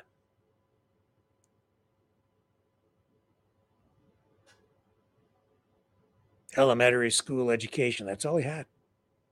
[6.60, 8.06] Elementary school education.
[8.06, 8.66] That's all he had.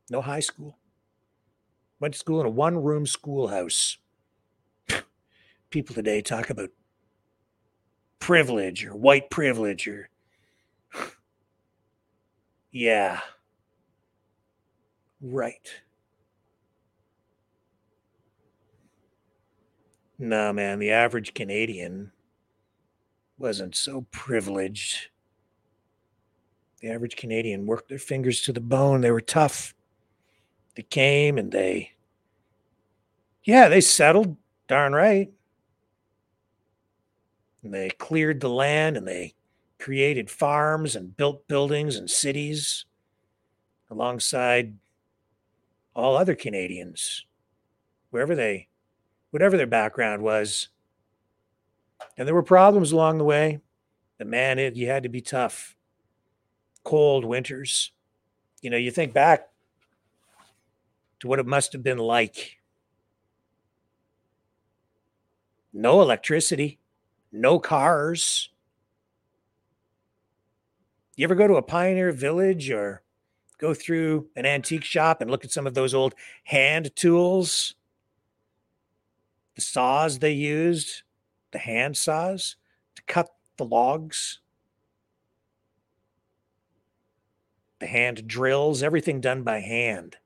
[0.10, 0.78] No high school.
[2.00, 3.98] Went to school in a one room schoolhouse.
[5.70, 6.70] People today talk about
[8.20, 10.10] privilege or white privilege or
[12.72, 13.20] yeah
[15.22, 15.82] right
[20.18, 22.12] no man the average canadian
[23.38, 25.10] wasn't so privileged
[26.82, 29.74] the average canadian worked their fingers to the bone they were tough
[30.76, 31.92] they came and they
[33.44, 34.36] yeah they settled
[34.68, 35.32] darn right
[37.64, 39.34] and they cleared the land and they
[39.80, 42.86] created farms and built buildings and cities
[43.90, 44.74] alongside
[45.96, 47.26] all other Canadians,
[48.10, 48.68] wherever they,
[49.32, 50.70] whatever their background was.
[52.18, 53.60] And there were problems along the way.
[54.18, 55.76] The man, it, you had to be tough.
[56.88, 57.92] Cold winters.
[58.62, 59.50] You know, you think back
[61.20, 62.58] to what it must have been like.
[65.74, 66.80] No electricity
[67.32, 68.50] no cars.
[71.16, 73.02] You ever go to a pioneer village or
[73.58, 77.76] go through an antique shop and look at some of those old hand tools?
[79.56, 81.02] The saws they used,
[81.52, 82.56] the hand saws
[82.96, 84.40] to cut the logs,
[87.80, 90.18] the hand drills, everything done by hand.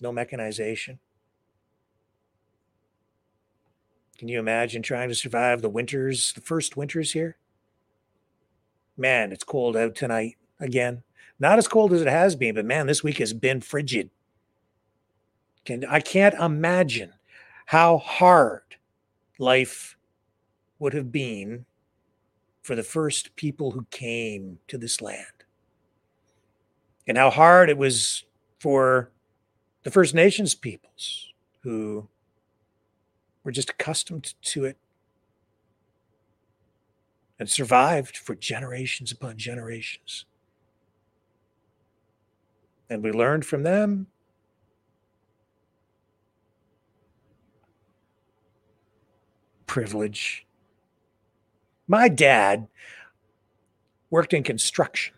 [0.00, 0.98] No mechanization.
[4.18, 7.36] Can you imagine trying to survive the winters, the first winters here?
[8.96, 11.02] Man, it's cold out tonight again.
[11.40, 14.10] Not as cold as it has been, but man, this week has been frigid.
[15.64, 17.12] Can I can't imagine
[17.66, 18.62] how hard
[19.38, 19.96] life
[20.78, 21.64] would have been
[22.62, 25.43] for the first people who came to this land.
[27.06, 28.24] And how hard it was
[28.58, 29.10] for
[29.82, 31.32] the First Nations peoples
[31.62, 32.08] who
[33.42, 34.78] we're just accustomed to it
[37.38, 40.24] and survived for generations upon generations.
[42.88, 44.06] And we learned from them.
[49.66, 50.46] Privilege.
[51.88, 52.68] My dad
[54.10, 55.13] worked in construction.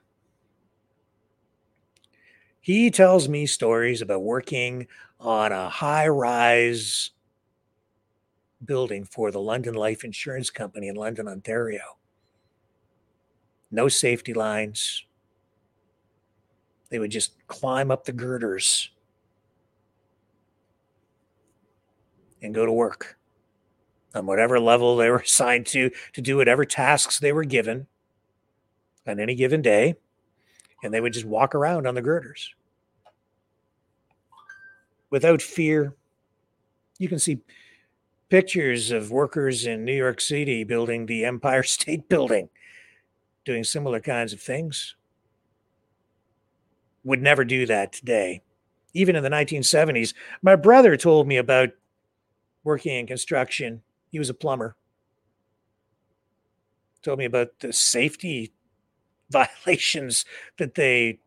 [2.66, 4.88] He tells me stories about working
[5.20, 7.12] on a high rise
[8.64, 11.98] building for the London Life Insurance Company in London, Ontario.
[13.70, 15.04] No safety lines.
[16.90, 18.90] They would just climb up the girders
[22.42, 23.16] and go to work
[24.12, 27.86] on whatever level they were assigned to, to do whatever tasks they were given
[29.06, 29.94] on any given day,
[30.86, 32.54] and they would just walk around on the girders
[35.10, 35.94] without fear.
[36.98, 37.40] You can see
[38.28, 42.48] pictures of workers in New York City building the Empire State Building,
[43.44, 44.94] doing similar kinds of things.
[47.04, 48.42] Would never do that today.
[48.94, 51.70] Even in the 1970s, my brother told me about
[52.64, 53.82] working in construction.
[54.10, 54.76] He was a plumber.
[57.02, 58.52] Told me about the safety
[59.30, 60.24] violations
[60.58, 61.18] that they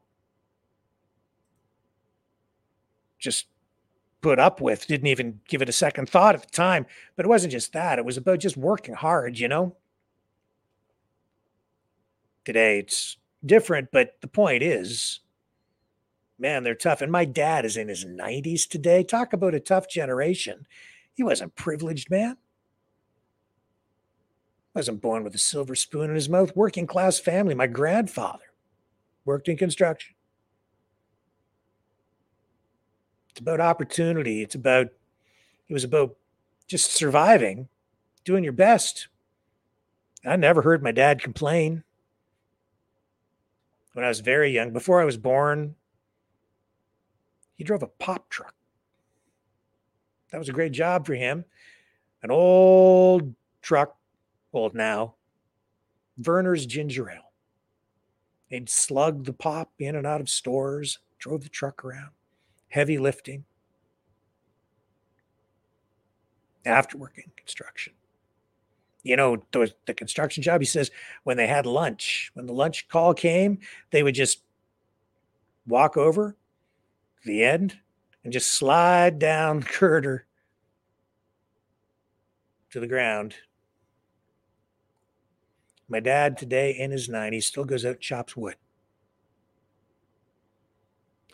[3.20, 3.48] just
[4.22, 4.88] put up with.
[4.88, 6.86] Didn't even give it a second thought at the time.
[7.16, 9.76] But it wasn't just that, it was about just working hard, you know?
[12.46, 15.20] Today it's different, but the point is,
[16.40, 17.02] man, they're tough.
[17.02, 19.04] And my dad is in his 90s today.
[19.04, 20.66] Talk about a tough generation.
[21.14, 22.38] He wasn't privileged, man.
[24.80, 26.56] Wasn't born with a silver spoon in his mouth.
[26.56, 27.54] Working class family.
[27.54, 28.54] My grandfather
[29.26, 30.16] worked in construction.
[33.30, 34.42] It's about opportunity.
[34.42, 34.88] It's about,
[35.68, 36.16] it was about
[36.66, 37.68] just surviving,
[38.24, 39.10] doing your best.
[40.26, 41.84] I never heard my dad complain
[43.92, 44.72] when I was very young.
[44.72, 45.76] Before I was born,
[47.58, 48.56] he drove a pop truck.
[50.32, 51.44] That was a great job for him.
[52.24, 53.98] An old truck,
[54.54, 55.16] old now,
[56.22, 57.32] Vernors ginger ale.
[58.48, 62.10] He'd slug the pop in and out of stores, drove the truck around,
[62.68, 63.46] heavy lifting.
[66.66, 67.94] After working construction.
[69.04, 70.92] You know, the, the construction job, he says,
[71.24, 73.60] when they had lunch, when the lunch call came,
[73.92, 74.42] they would just
[75.66, 76.36] walk over
[77.24, 77.78] the end
[78.24, 80.26] and just slide down the girder
[82.72, 83.36] to the ground.
[85.90, 88.56] My dad today in his 90s still goes out and chops wood.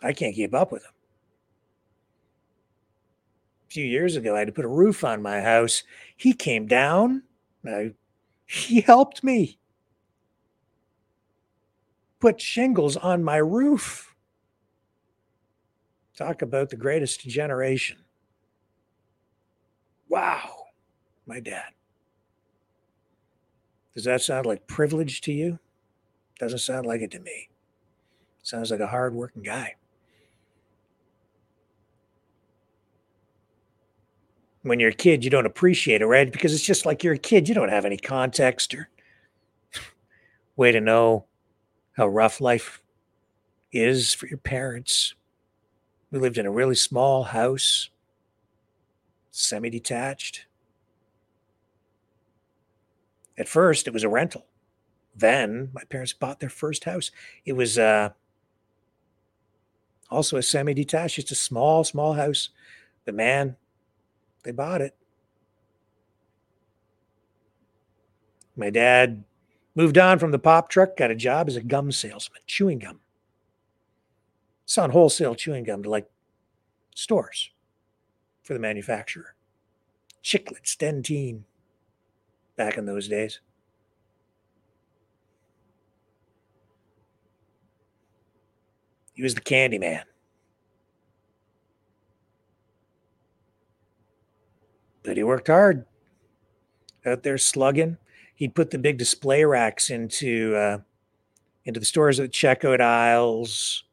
[0.02, 0.92] I can't keep up with him.
[3.68, 5.82] A few years ago, I had to put a roof on my house.
[6.16, 7.22] He came down.
[7.66, 7.92] I,
[8.46, 9.58] he helped me
[12.20, 14.14] put shingles on my roof.
[16.16, 17.98] Talk about the greatest generation.
[20.08, 20.66] Wow,
[21.26, 21.75] my dad.
[23.96, 25.58] Does that sound like privilege to you?
[26.38, 27.48] Doesn't sound like it to me.
[28.42, 29.76] Sounds like a hardworking guy.
[34.60, 36.30] When you're a kid, you don't appreciate it, right?
[36.30, 37.48] Because it's just like you're a kid.
[37.48, 38.90] You don't have any context or
[40.56, 41.24] way to know
[41.96, 42.82] how rough life
[43.72, 45.14] is for your parents.
[46.10, 47.88] We lived in a really small house,
[49.30, 50.45] semi detached.
[53.38, 54.46] At first, it was a rental.
[55.14, 57.10] Then my parents bought their first house.
[57.44, 58.10] It was uh,
[60.10, 62.50] also a semi detached, just a small, small house.
[63.04, 63.56] The man,
[64.42, 64.96] they bought it.
[68.56, 69.24] My dad
[69.74, 73.00] moved on from the pop truck, got a job as a gum salesman, chewing gum
[74.66, 76.10] selling wholesale chewing gum to like
[76.94, 77.50] stores
[78.42, 79.34] for the manufacturer.
[80.22, 81.42] Chiclet, Dentyne,
[82.56, 83.40] back in those days.
[89.14, 90.02] He was the candy man.
[95.02, 95.86] But he worked hard
[97.06, 97.96] out there slugging.
[98.34, 100.78] He'd put the big display racks into uh,
[101.64, 103.84] into the stores at the checkout aisles,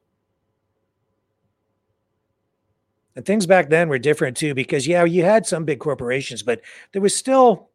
[3.16, 6.60] And things back then were different too, because yeah, you had some big corporations, but
[6.92, 7.70] there was still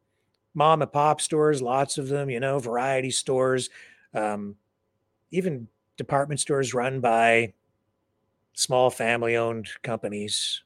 [0.53, 3.69] mom and pop stores, lots of them, you know, variety stores,
[4.13, 4.55] um,
[5.31, 5.67] even
[5.97, 7.53] department stores run by
[8.53, 10.63] small family owned companies,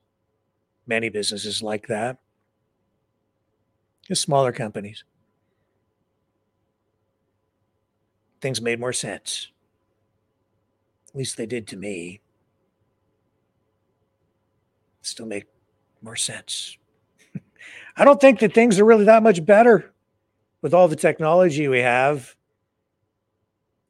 [0.88, 2.18] many businesses like that,
[4.08, 5.04] just smaller companies.
[8.42, 9.50] Things made more sense.
[11.10, 12.22] At least they did to me
[15.02, 15.46] still make
[16.02, 16.78] more sense.
[17.96, 19.94] I don't think that things are really that much better
[20.62, 22.36] with all the technology we have.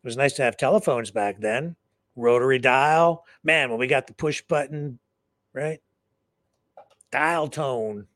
[0.04, 1.78] It was nice to have telephones back then,
[2.16, 3.26] rotary dial.
[3.44, 5.00] Man, when we got the push button,
[5.54, 5.80] right?
[7.12, 8.08] Dial tone.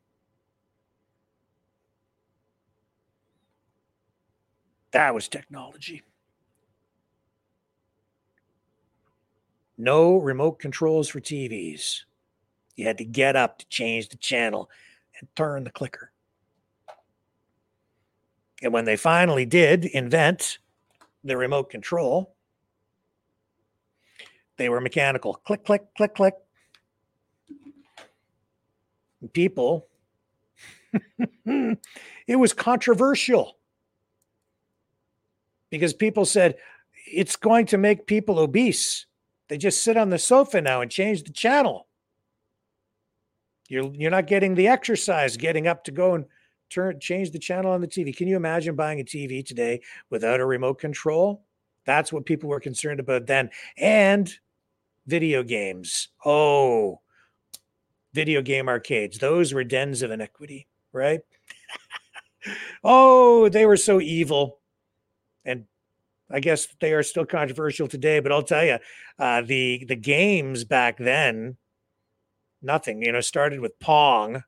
[4.91, 6.03] That was technology.
[9.77, 12.01] No remote controls for TVs.
[12.75, 14.69] You had to get up to change the channel
[15.19, 16.11] and turn the clicker.
[18.61, 20.59] And when they finally did invent
[21.27, 22.33] the remote control.
[24.57, 25.35] They were mechanical.
[25.35, 26.33] Click, click, click, click.
[29.33, 29.87] People,
[31.45, 33.57] it was controversial
[35.71, 36.55] because people said
[37.11, 39.07] it's going to make people obese.
[39.47, 41.86] They just sit on the sofa now and change the channel.
[43.67, 46.25] You're you're not getting the exercise getting up to go and
[46.69, 48.15] turn change the channel on the TV.
[48.15, 51.43] Can you imagine buying a TV today without a remote control?
[51.85, 53.49] That's what people were concerned about then.
[53.77, 54.33] And
[55.05, 56.09] video games.
[56.25, 56.99] Oh,
[58.13, 59.17] video game arcades.
[59.17, 61.21] Those were dens of iniquity, right?
[62.83, 64.59] oh, they were so evil.
[65.45, 65.65] And
[66.29, 68.79] I guess they are still controversial today, but I'll tell you,
[69.17, 71.55] uh, the the games back then,
[72.61, 73.01] nothing.
[73.01, 74.43] You know, started with Pong,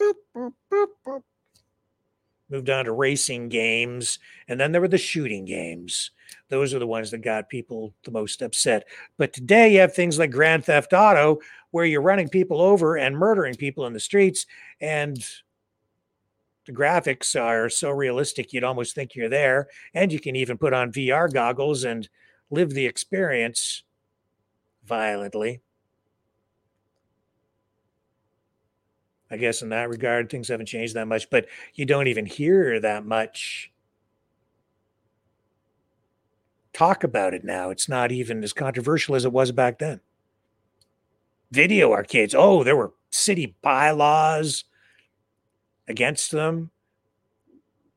[0.00, 1.22] boop, boop, boop,
[2.50, 4.18] moved on to racing games,
[4.48, 6.10] and then there were the shooting games.
[6.48, 8.86] Those are the ones that got people the most upset.
[9.16, 13.16] But today you have things like Grand Theft Auto, where you're running people over and
[13.16, 14.46] murdering people in the streets,
[14.80, 15.22] and
[16.66, 19.68] the graphics are so realistic you'd almost think you're there.
[19.94, 22.06] And you can even put on VR goggles and
[22.50, 23.82] live the experience
[24.84, 25.62] violently.
[29.30, 32.80] I guess in that regard, things haven't changed that much, but you don't even hear
[32.80, 33.70] that much
[36.72, 37.70] talk about it now.
[37.70, 40.00] It's not even as controversial as it was back then.
[41.50, 42.34] Video arcades.
[42.36, 44.64] Oh, there were city bylaws
[45.88, 46.70] against them,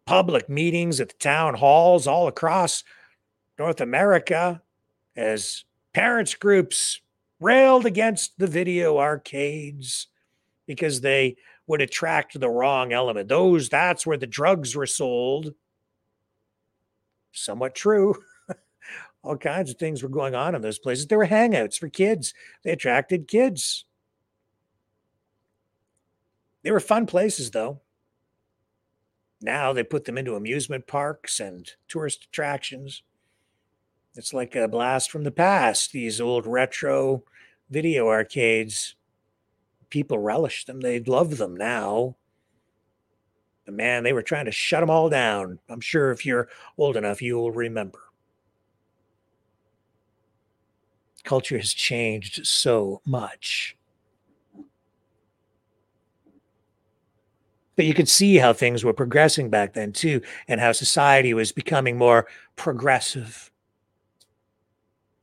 [0.06, 2.84] public meetings at the town halls all across
[3.60, 4.62] North America
[5.16, 5.64] as
[5.94, 7.02] parents groups
[7.40, 10.08] railed against the video arcades
[10.72, 11.36] because they
[11.68, 13.28] would attract the wrong element.
[13.28, 15.54] Those, that's where the drugs were sold.
[17.34, 18.16] Somewhat true.
[19.24, 21.08] All kinds of things were going on in those places.
[21.08, 22.34] There were hangouts for kids,
[22.64, 23.84] they attracted kids.
[26.64, 27.82] They were fun places, though.
[29.42, 33.04] Now they put them into amusement parks and tourist attractions.
[34.16, 37.24] It's like a blast from the past, these old retro
[37.70, 38.96] video arcades.
[39.92, 42.16] People relish them, they love them now.
[43.66, 45.60] But man, they were trying to shut them all down.
[45.70, 46.50] I'm sure if you're
[46.80, 48.00] old enough, you will remember.
[51.24, 53.78] Culture has changed so much.
[57.82, 61.52] but you could see how things were progressing back then too and how society was
[61.52, 63.52] becoming more progressive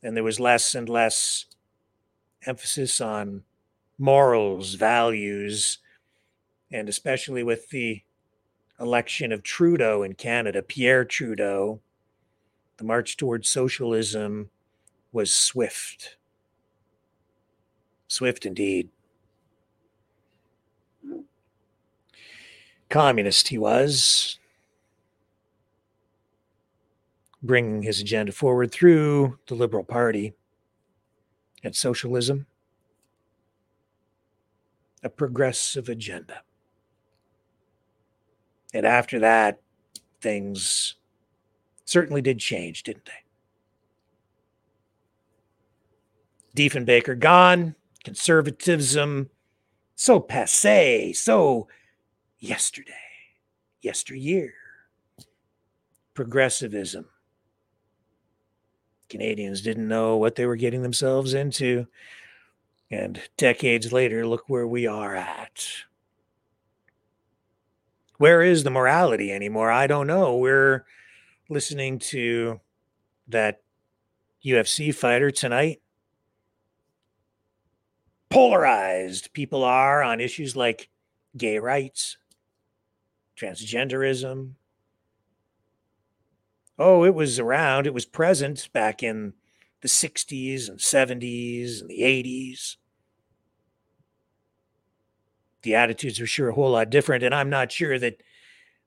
[0.03, 1.47] and there was less and less
[2.47, 3.45] emphasis on
[3.99, 5.79] morals values
[6.71, 8.03] and especially with the
[8.81, 11.81] election of Trudeau in Canada Pierre Trudeau
[12.79, 14.51] the march towards socialism
[15.13, 16.17] was swift.
[18.07, 18.89] Swift indeed.
[22.89, 24.39] Communist he was,
[27.43, 30.33] bringing his agenda forward through the Liberal Party
[31.63, 32.47] and socialism,
[35.03, 36.43] a progressive agenda.
[38.75, 39.61] And after that,
[40.21, 40.97] things
[41.85, 43.13] certainly did change, didn't they?
[46.69, 49.31] Diefenbaker gone, conservatism
[49.99, 51.67] so passe, so
[52.39, 52.93] yesterday,
[53.83, 54.55] yesteryear,
[56.15, 57.07] progressivism.
[59.09, 61.89] Canadians didn't know what they were getting themselves into.
[62.91, 65.67] And decades later, look where we are at.
[68.17, 69.71] Where is the morality anymore?
[69.71, 70.37] I don't know.
[70.37, 70.85] We're
[71.49, 72.61] listening to
[73.29, 73.61] that
[74.45, 75.81] UFC fighter tonight.
[78.31, 80.89] Polarized people are on issues like
[81.37, 82.17] gay rights,
[83.37, 84.53] transgenderism.
[86.79, 89.35] Oh, it was around, it was present back in
[89.81, 92.77] the 60s and 70s and the 80s.
[95.63, 98.23] The attitudes were sure a whole lot different, and I'm not sure that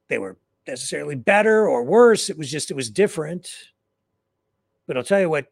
[0.08, 0.38] they were
[0.68, 2.30] necessarily better or worse.
[2.30, 3.50] It was just, it was different.
[4.88, 5.48] But I'll tell you what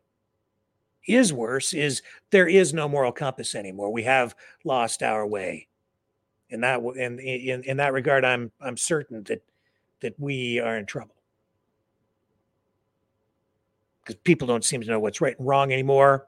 [1.07, 2.01] is worse is
[2.31, 3.91] there is no moral compass anymore.
[3.91, 5.69] We have lost our way
[6.49, 9.43] in that in, in in that regard i'm i'm certain that
[10.01, 11.15] that we are in trouble
[14.09, 16.27] because people don't seem to know what's right and wrong anymore.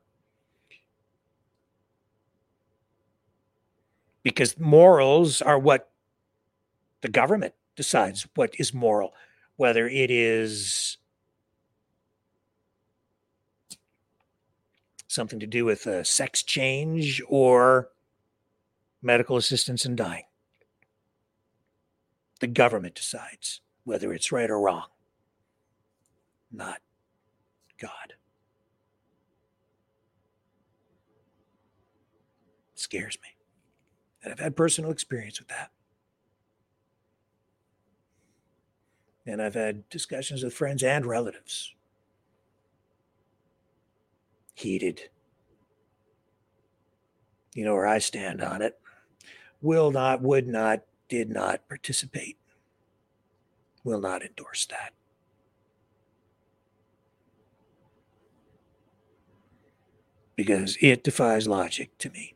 [4.22, 5.90] Because morals are what
[7.02, 9.16] the government decides what is moral,
[9.56, 10.98] whether it is
[15.08, 17.90] something to do with a sex change or
[19.02, 20.26] medical assistance in dying.
[22.42, 24.86] The government decides whether it's right or wrong,
[26.52, 26.80] not
[27.82, 28.14] God.
[32.82, 33.30] scares me.
[34.24, 35.72] And I've had personal experience with that.
[39.26, 41.74] And I've had discussions with friends and relatives.
[44.56, 45.10] Heated.
[47.56, 48.80] You know where I stand on it.
[49.62, 52.38] Will not, would not, did not participate.
[53.84, 54.94] Will not endorse that.
[60.36, 62.36] Because it defies logic to me.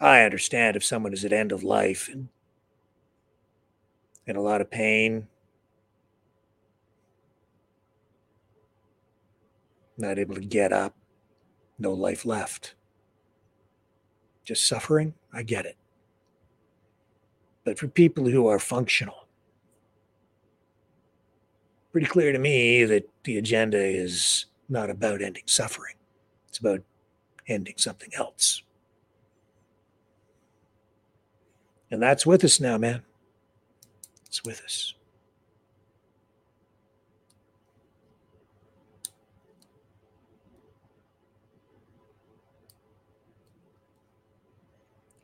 [0.00, 2.28] I understand if someone is at end of life and
[4.26, 5.26] in a lot of pain,
[9.96, 10.94] not able to get up,
[11.78, 12.74] no life left,
[14.44, 15.14] just suffering.
[15.32, 15.76] I get it.
[17.64, 19.27] But for people who are functional,
[21.98, 25.96] pretty clear to me that the agenda is not about ending suffering.
[26.48, 26.80] It's about
[27.48, 28.62] ending something else.
[31.90, 33.02] And that's with us now, man.
[34.26, 34.94] It's with us.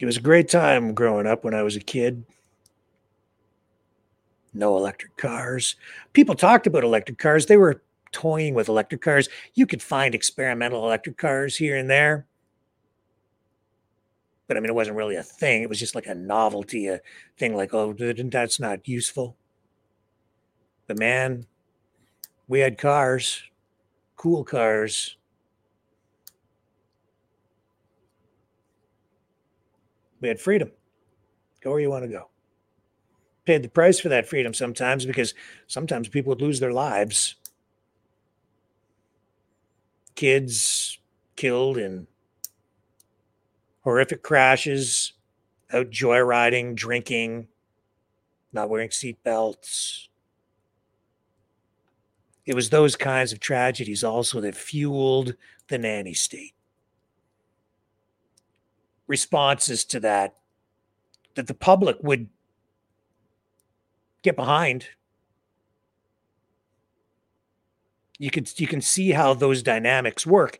[0.00, 2.24] It was a great time growing up when I was a kid.
[4.54, 5.76] No electric cars.
[6.12, 7.46] People talked about electric cars.
[7.46, 7.82] They were
[8.12, 9.28] toying with electric cars.
[9.54, 12.26] You could find experimental electric cars here and there
[14.46, 15.62] but I mean, it wasn't really a thing.
[15.62, 17.00] It was just like a novelty, a
[17.38, 19.36] thing like, oh, that's not useful.
[20.86, 21.46] But man,
[22.46, 23.42] we had cars,
[24.16, 25.16] cool cars.
[30.20, 30.70] We had freedom.
[31.62, 32.28] Go where you want to go.
[33.44, 35.34] Paid the price for that freedom sometimes because
[35.66, 37.34] sometimes people would lose their lives.
[40.14, 40.98] Kids
[41.36, 42.06] killed in
[43.82, 45.12] horrific crashes,
[45.72, 47.48] out joyriding, drinking,
[48.52, 50.08] not wearing seatbelts.
[52.46, 55.34] It was those kinds of tragedies also that fueled
[55.68, 56.54] the nanny state.
[59.06, 60.36] Responses to that,
[61.34, 62.28] that the public would
[64.24, 64.86] get behind.
[68.18, 70.58] You could you can see how those dynamics work.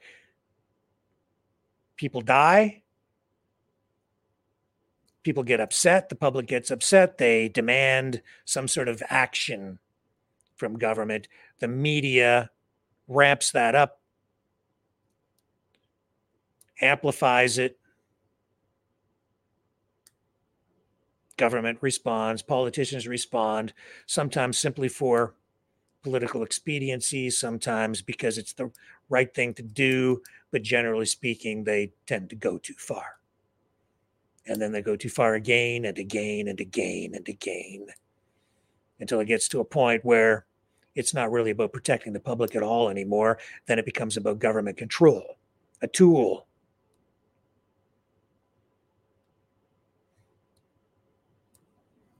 [1.96, 2.82] People die,
[5.22, 9.78] people get upset, the public gets upset, they demand some sort of action
[10.56, 11.28] from government.
[11.60, 12.50] The media
[13.08, 14.00] ramps that up,
[16.80, 17.78] amplifies it.
[21.36, 23.72] Government responds, politicians respond,
[24.06, 25.34] sometimes simply for
[26.02, 28.70] political expediency, sometimes because it's the
[29.08, 33.18] right thing to do, but generally speaking, they tend to go too far
[34.46, 37.86] and then they go too far again and again and again and again
[39.00, 40.46] until it gets to a point where
[40.94, 43.38] it's not really about protecting the public at all anymore.
[43.66, 45.38] Then it becomes about government control,
[45.82, 46.46] a tool.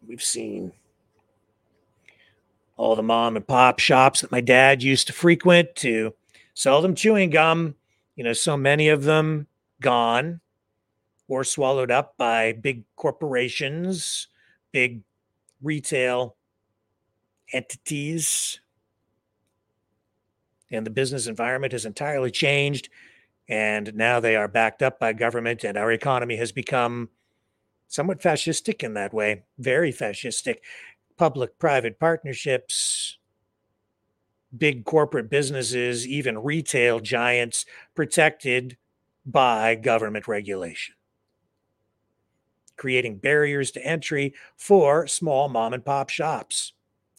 [0.07, 0.73] We've seen
[2.77, 6.15] all the mom and pop shops that my dad used to frequent to
[6.55, 7.75] sell them chewing gum.
[8.17, 9.47] You know, so many of them
[9.81, 10.41] gone
[11.29, 14.29] or swallowed up by big corporations,
[14.73, 15.03] big
[15.63, 16.37] retail
[17.53, 18.61] entities.
[20.71, 22.89] And the business environment has entirely changed.
[23.49, 27.11] And now they are backed up by government, and our economy has become
[27.89, 30.57] somewhat fascistic in that way, very fascistic.
[31.17, 33.19] Public private partnerships,
[34.57, 38.77] big corporate businesses, even retail giants protected
[39.25, 40.95] by government regulation
[42.77, 46.73] creating barriers to entry for small mom and pop shops.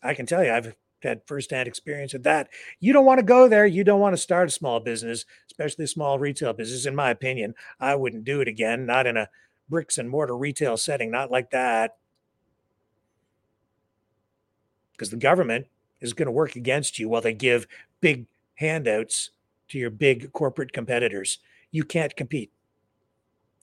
[0.04, 2.50] I can tell you, I've had firsthand experience with that.
[2.80, 3.66] You don't want to go there.
[3.66, 6.86] You don't want to start a small business, especially a small retail business.
[6.86, 9.30] In my opinion, I wouldn't do it again, not in a
[9.70, 11.98] bricks and mortar retail setting, not like that.
[14.92, 15.68] Because the government
[16.02, 17.68] is going to work against you while they give
[18.00, 19.32] big handouts
[19.70, 21.40] to your big corporate competitors.
[21.72, 22.52] You can't compete.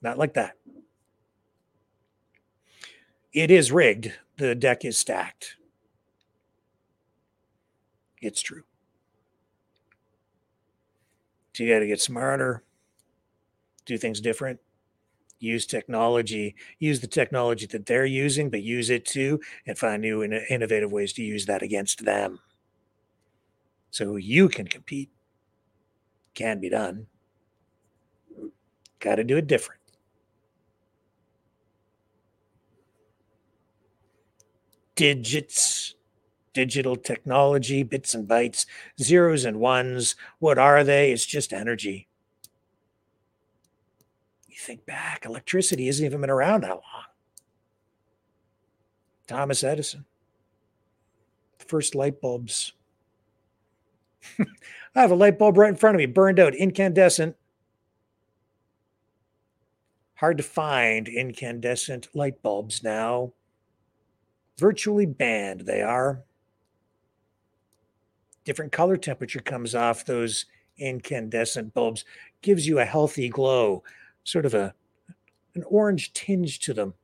[0.03, 0.57] Not like that
[3.33, 4.13] it is rigged.
[4.37, 5.57] The deck is stacked.
[8.21, 8.63] It's true.
[11.55, 12.63] So you got to get smarter,
[13.85, 14.61] do things different,
[15.43, 20.23] use technology, use the technology that they're using, but use it too, and find new
[20.23, 22.39] and innovative ways to use that against them.
[23.91, 25.11] So you can compete.
[26.35, 27.07] Can be done.
[29.01, 29.81] Got to do it different.
[34.95, 35.95] Digits,
[36.55, 38.65] digital technology, bits and bytes,
[39.01, 40.15] zeros and ones.
[40.39, 41.13] What are they?
[41.13, 42.09] It's just energy.
[44.63, 47.05] Think back, electricity hasn't even been around that long.
[49.27, 50.05] Thomas Edison,
[51.59, 52.73] the first light bulbs.
[54.39, 54.45] I
[55.01, 57.35] have a light bulb right in front of me, burned out, incandescent.
[60.15, 63.33] Hard to find incandescent light bulbs now.
[64.59, 66.23] Virtually banned, they are.
[68.45, 70.47] Different color temperature comes off those
[70.79, 72.05] incandescent bulbs,
[72.43, 73.83] gives you a healthy glow,
[74.25, 74.75] sort of a
[75.55, 76.95] an orange tinge to them,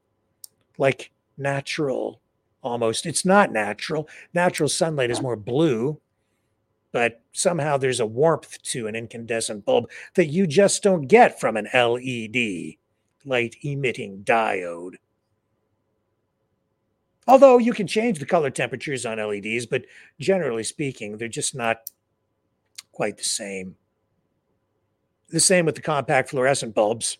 [0.78, 2.20] like natural
[2.62, 3.06] almost.
[3.06, 4.08] It's not natural.
[4.32, 6.00] Natural sunlight is more blue
[6.92, 11.56] but somehow there's a warmth to an incandescent bulb that you just don't get from
[11.56, 12.74] an LED,
[13.24, 14.94] light emitting diode.
[17.26, 19.84] Although you can change the color temperatures on LEDs, but
[20.18, 21.90] generally speaking, they're just not
[22.92, 23.76] quite the same.
[25.30, 27.18] The same with the compact fluorescent bulbs.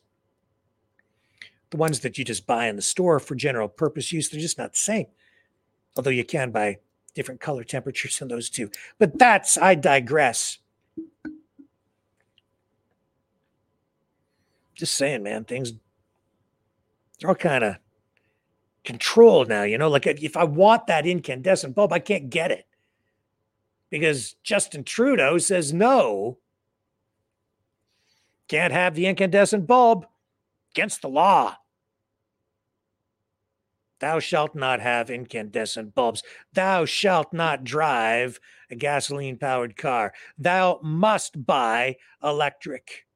[1.71, 4.59] The ones that you just buy in the store for general purpose use, they're just
[4.59, 5.07] not the same.
[5.97, 6.79] Although you can buy
[7.15, 8.71] different color temperatures in those two.
[8.99, 10.59] But that's, I digress.
[14.75, 15.73] Just saying, man, things
[17.19, 17.77] they're all kind of
[18.85, 19.65] controlled now.
[19.65, 22.67] You know, like if I want that incandescent bulb, I can't get it
[23.91, 26.39] because Justin Trudeau says no.
[28.49, 30.07] Can't have the incandescent bulb
[30.73, 31.59] against the law.
[34.01, 36.23] Thou shalt not have incandescent bulbs.
[36.53, 40.15] Thou shalt not drive a gasoline powered car.
[40.39, 43.07] Thou must buy electric,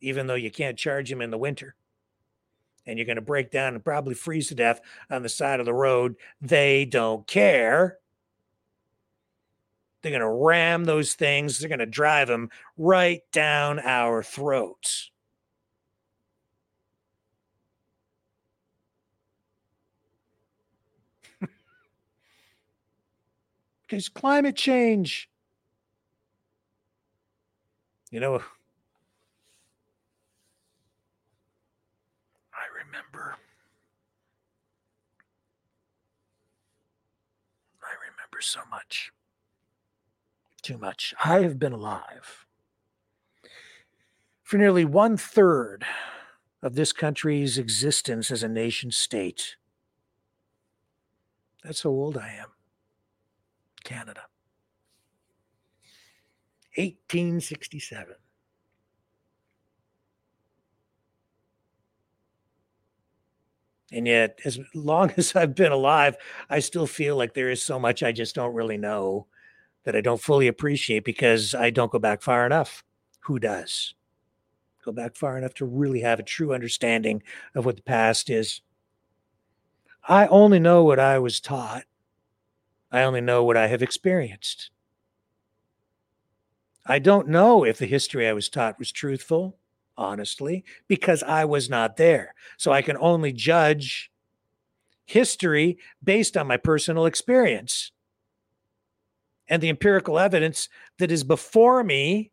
[0.00, 1.74] even though you can't charge them in the winter.
[2.86, 4.80] And you're going to break down and probably freeze to death
[5.10, 6.14] on the side of the road.
[6.40, 7.98] They don't care.
[10.02, 15.10] They're going to ram those things, they're going to drive them right down our throats.
[23.88, 25.30] because climate change.
[28.10, 28.34] You know,
[32.54, 33.36] I remember.
[37.82, 39.10] I remember so much.
[40.68, 41.14] Too much.
[41.24, 42.44] I have been alive
[44.42, 45.82] for nearly one third
[46.62, 49.56] of this country's existence as a nation state.
[51.64, 52.48] That's how old I am.
[53.82, 54.24] Canada.
[56.76, 58.14] 1867.
[63.90, 66.18] And yet, as long as I've been alive,
[66.50, 69.28] I still feel like there is so much I just don't really know
[69.88, 72.84] that I don't fully appreciate because I don't go back far enough.
[73.20, 73.94] Who does?
[74.84, 77.22] Go back far enough to really have a true understanding
[77.54, 78.60] of what the past is.
[80.06, 81.84] I only know what I was taught.
[82.92, 84.68] I only know what I have experienced.
[86.84, 89.56] I don't know if the history I was taught was truthful,
[89.96, 92.34] honestly, because I was not there.
[92.58, 94.12] So I can only judge
[95.06, 97.90] history based on my personal experience
[99.48, 100.68] and the empirical evidence
[100.98, 102.30] that is before me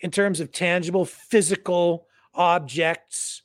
[0.00, 3.42] in terms of tangible physical objects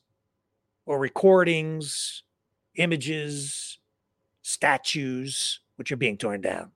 [0.86, 2.24] or recordings
[2.76, 3.80] images,
[4.42, 6.72] statues, which are being torn down,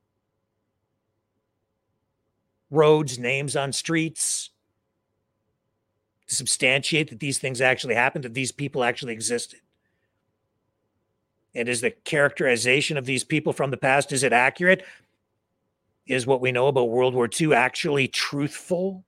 [2.69, 4.51] roads, names on streets
[6.27, 9.59] to substantiate that these things actually happened, that these people actually existed.
[11.55, 14.83] And is the characterization of these people from the past is it accurate?
[16.05, 19.03] Is what we know about World War II actually truthful?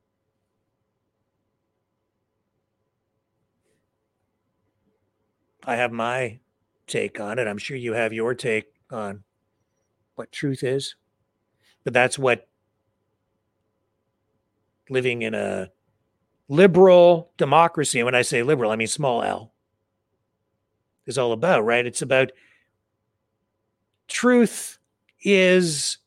[5.64, 6.40] I have my
[6.88, 7.48] take on it.
[7.48, 9.24] I'm sure you have your take on
[10.16, 10.96] what truth is,
[11.84, 12.48] but that's what
[14.90, 15.70] living in a
[16.50, 19.54] liberal democracy, and when I say liberal, I mean small l,
[21.06, 21.86] is all about, right?
[21.86, 22.32] It's about
[24.08, 24.78] truth
[25.24, 25.98] is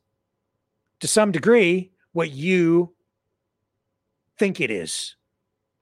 [1.01, 2.95] to some degree what you
[4.39, 5.17] think it is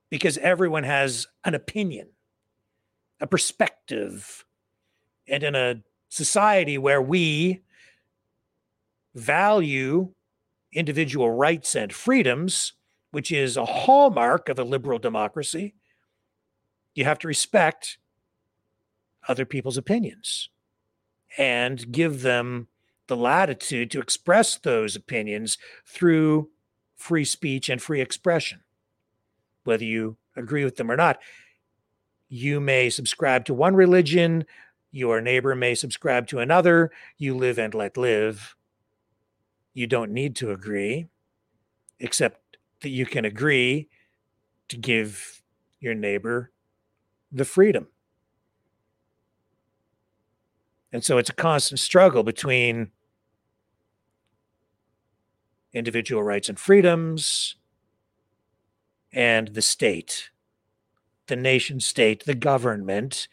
[0.09, 2.07] because everyone has an opinion,
[3.19, 4.45] a perspective.
[5.27, 7.63] And in a society where we
[9.15, 10.13] value
[10.71, 12.73] individual rights and freedoms,
[13.11, 15.75] which is a hallmark of a liberal democracy,
[16.95, 17.97] you have to respect
[19.27, 20.49] other people's opinions
[21.37, 22.67] and give them
[23.07, 26.49] the latitude to express those opinions through
[26.95, 28.61] free speech and free expression,
[29.63, 31.19] whether you agree with them or not.
[32.29, 34.45] You may subscribe to one religion,
[34.93, 36.91] your neighbor may subscribe to another.
[37.17, 38.55] You live and let live.
[39.73, 41.07] You don't need to agree,
[41.99, 43.89] except that you can agree
[44.67, 45.41] to give
[45.79, 46.51] your neighbor
[47.31, 47.87] the freedom.
[50.93, 52.91] And so it's a constant struggle between
[55.73, 57.55] individual rights and freedoms
[59.11, 60.29] and the state,
[61.25, 63.27] the nation state, the government,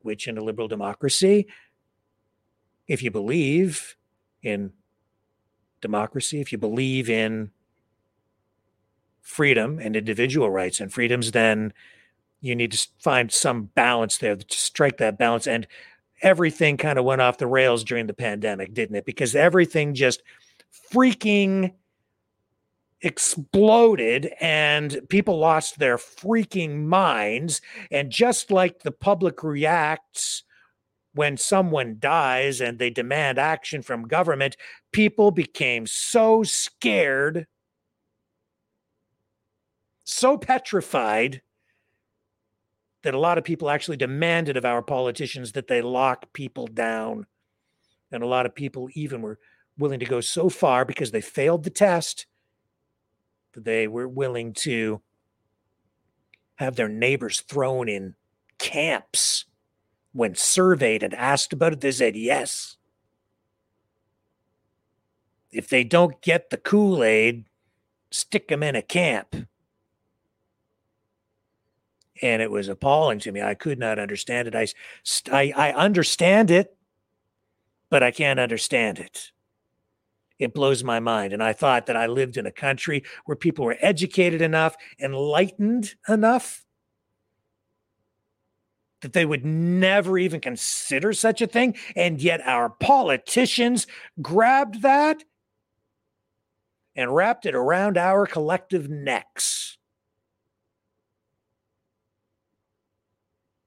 [0.00, 1.46] which in a liberal democracy,
[2.88, 3.96] if you believe
[4.42, 4.72] in
[5.80, 7.50] democracy, if you believe in
[9.20, 11.72] freedom and individual rights and freedoms, then
[12.40, 15.46] you need to find some balance there to strike that balance.
[15.46, 15.66] And
[16.22, 19.04] everything kind of went off the rails during the pandemic, didn't it?
[19.04, 20.22] Because everything just
[20.92, 21.72] freaking
[23.02, 27.60] exploded and people lost their freaking minds.
[27.90, 30.44] And just like the public reacts
[31.14, 34.56] when someone dies and they demand action from government,
[34.92, 37.46] people became so scared,
[40.04, 41.42] so petrified
[43.06, 47.24] that a lot of people actually demanded of our politicians that they lock people down.
[48.10, 49.38] And a lot of people even were
[49.78, 52.26] willing to go so far because they failed the test
[53.52, 55.00] that they were willing to
[56.56, 58.16] have their neighbors thrown in
[58.58, 59.44] camps
[60.12, 61.82] when surveyed and asked about it.
[61.82, 62.76] They said yes.
[65.52, 67.44] If they don't get the kool-aid
[68.10, 69.46] stick them in a camp
[72.22, 74.66] and it was appalling to me i could not understand it i
[75.32, 76.76] i, I understand it
[77.90, 79.32] but i can't understand it
[80.38, 81.32] it blows my mind.
[81.32, 85.94] And I thought that I lived in a country where people were educated enough, enlightened
[86.08, 86.64] enough
[89.02, 91.76] that they would never even consider such a thing.
[91.94, 93.86] And yet our politicians
[94.20, 95.22] grabbed that
[96.94, 99.76] and wrapped it around our collective necks.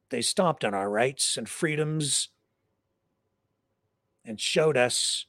[0.09, 2.29] They stomped on our rights and freedoms
[4.25, 5.25] and showed us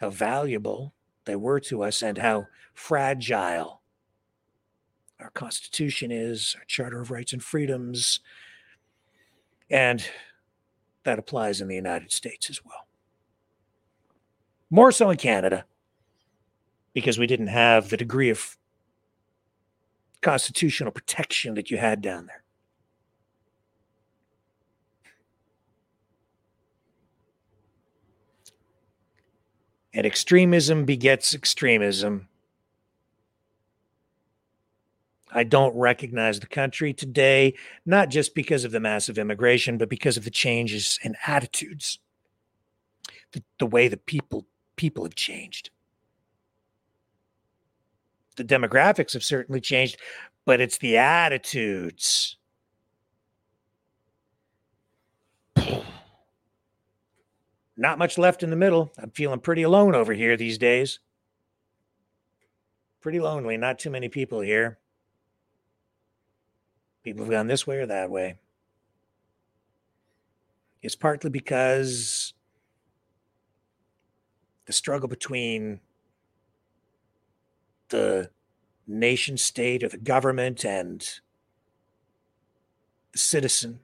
[0.00, 0.92] how valuable
[1.24, 3.80] they were to us and how fragile
[5.20, 8.20] our Constitution is, our Charter of Rights and Freedoms.
[9.70, 10.04] And
[11.04, 12.86] that applies in the United States as well.
[14.68, 15.64] More so in Canada,
[16.92, 18.56] because we didn't have the degree of
[20.22, 22.42] constitutional protection that you had down there.
[29.94, 32.28] and extremism begets extremism.
[35.34, 37.54] I don't recognize the country today,
[37.86, 41.98] not just because of the massive immigration, but because of the changes in attitudes,
[43.32, 44.46] the, the way the people
[44.76, 45.70] people have changed.
[48.36, 49.98] The demographics have certainly changed,
[50.44, 52.36] but it's the attitudes.
[57.76, 58.92] Not much left in the middle.
[58.98, 61.00] I'm feeling pretty alone over here these days.
[63.00, 63.56] Pretty lonely.
[63.56, 64.78] Not too many people here.
[67.02, 68.36] People have gone this way or that way.
[70.82, 72.34] It's partly because
[74.66, 75.80] the struggle between
[77.92, 78.30] the
[78.88, 81.20] nation state or the government and
[83.12, 83.78] the citizen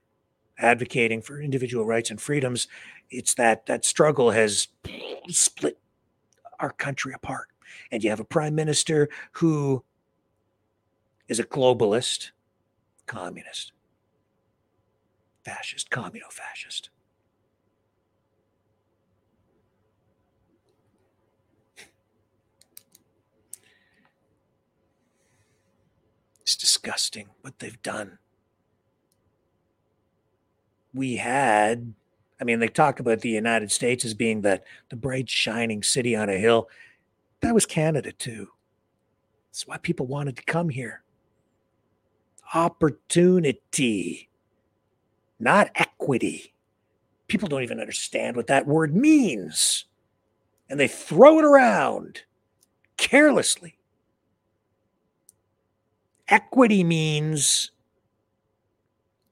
[0.59, 2.67] advocating for individual rights and freedoms
[3.11, 4.69] it's that that struggle has
[5.29, 5.79] split
[6.59, 7.49] our country apart.
[7.91, 9.85] And you have a prime minister who
[11.29, 12.31] is a globalist
[13.07, 13.73] communist
[15.45, 16.91] fascist communo-fascist
[26.49, 28.19] it's disgusting what they've done
[30.95, 31.95] we had
[32.41, 36.15] I mean, they talk about the United States as being the, the bright, shining city
[36.15, 36.69] on a hill.
[37.41, 38.49] That was Canada too.
[39.51, 41.03] That's why people wanted to come here.
[42.55, 44.29] Opportunity,
[45.41, 46.55] not equity.
[47.27, 49.85] People don't even understand what that word means.
[50.71, 52.23] And they throw it around
[52.97, 53.78] carelessly.
[56.29, 57.71] Equity means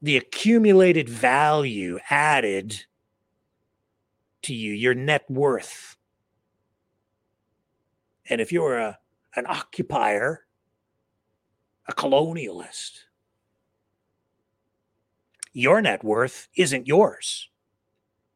[0.00, 2.86] the accumulated value added
[4.42, 5.96] to you, your net worth.
[8.28, 8.98] And if you're a,
[9.34, 10.46] an occupier,
[11.88, 13.00] a colonialist,
[15.52, 17.48] your net worth isn't yours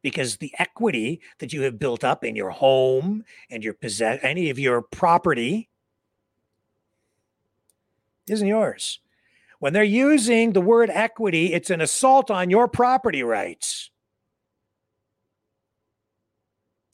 [0.01, 4.49] because the equity that you have built up in your home and your possess any
[4.49, 5.69] of your property
[8.31, 8.99] isn't yours.
[9.59, 13.91] When they're using the word equity, it's an assault on your property rights.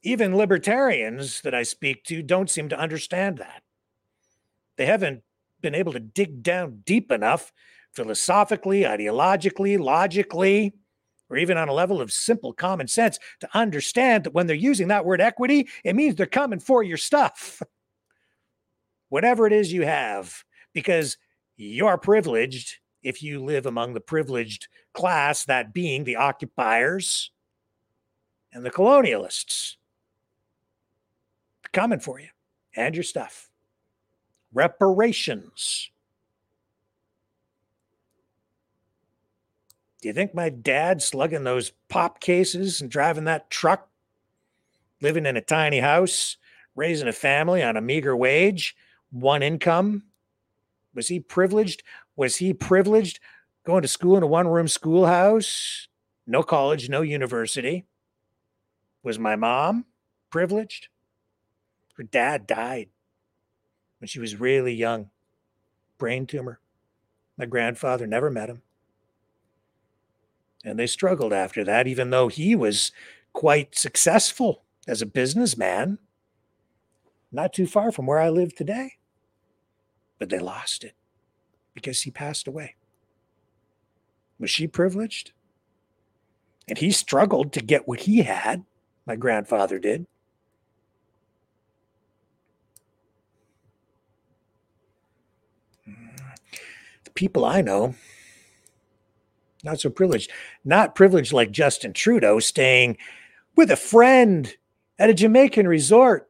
[0.03, 3.63] Even libertarians that I speak to don't seem to understand that.
[4.77, 5.23] They haven't
[5.61, 7.51] been able to dig down deep enough
[7.93, 10.73] philosophically, ideologically, logically,
[11.29, 14.89] or even on a level of simple common sense to understand that when they're using
[14.89, 17.61] that word equity, it means they're coming for your stuff.
[19.09, 20.43] Whatever it is you have,
[20.73, 21.17] because
[21.57, 27.31] you're privileged if you live among the privileged class, that being the occupiers
[28.53, 29.75] and the colonialists.
[31.73, 32.29] Coming for you
[32.75, 33.49] and your stuff.
[34.53, 35.91] Reparations.
[40.01, 43.89] Do you think my dad slugging those pop cases and driving that truck,
[45.01, 46.37] living in a tiny house,
[46.75, 48.75] raising a family on a meager wage,
[49.11, 50.03] one income,
[50.97, 51.83] was he privileged?
[52.15, 53.19] Was he privileged
[53.63, 55.87] going to school in a one room schoolhouse?
[56.25, 57.85] No college, no university.
[59.03, 59.85] Was my mom
[60.31, 60.87] privileged?
[61.97, 62.89] Her dad died
[63.99, 65.11] when she was really young,
[65.99, 66.59] brain tumor.
[67.37, 68.63] My grandfather never met him.
[70.65, 72.91] And they struggled after that, even though he was
[73.33, 75.99] quite successful as a businessman,
[77.31, 78.96] not too far from where I live today
[80.19, 80.93] but they lost it
[81.73, 82.75] because he passed away.
[84.39, 85.31] Was she privileged?
[86.67, 88.63] And he struggled to get what he had.
[89.05, 90.05] My grandfather did.
[95.85, 97.95] The people I know,
[99.63, 100.31] not so privileged.
[100.63, 102.97] Not privileged like Justin Trudeau staying
[103.55, 104.55] with a friend
[104.99, 106.29] at a Jamaican resort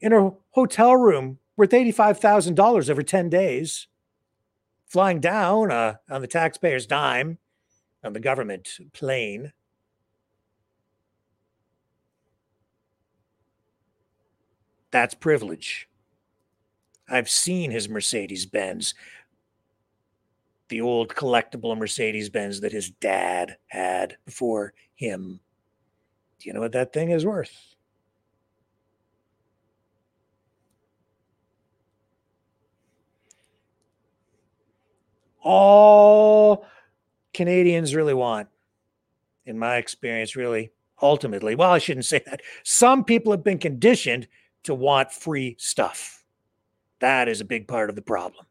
[0.00, 3.88] in a hotel room worth $85,000 over 10 days,
[4.86, 7.38] flying down uh, on the taxpayer's dime
[8.04, 9.52] on the government plane.
[14.92, 15.88] That's privilege.
[17.08, 18.94] I've seen his Mercedes Benz,
[20.68, 25.40] the old collectible Mercedes Benz that his dad had before him.
[26.38, 27.74] Do you know what that thing is worth?
[35.48, 36.66] All
[37.32, 38.48] Canadians really want,
[39.46, 41.54] in my experience, really ultimately.
[41.54, 42.42] Well, I shouldn't say that.
[42.64, 44.28] Some people have been conditioned
[44.64, 46.22] to want free stuff.
[47.00, 48.44] That is a big part of the problem.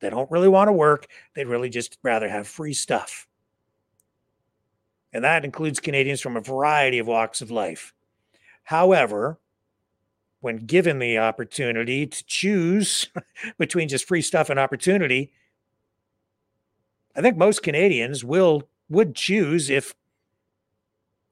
[0.00, 1.06] They don't really want to work,
[1.36, 3.28] they'd really just rather have free stuff.
[5.12, 7.94] And that includes Canadians from a variety of walks of life.
[8.64, 9.38] However,
[10.40, 13.08] when given the opportunity to choose
[13.58, 15.30] between just free stuff and opportunity,
[17.14, 19.94] I think most Canadians will would choose if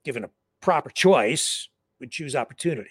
[0.04, 0.30] given a
[0.60, 2.90] proper choice, would choose opportunity.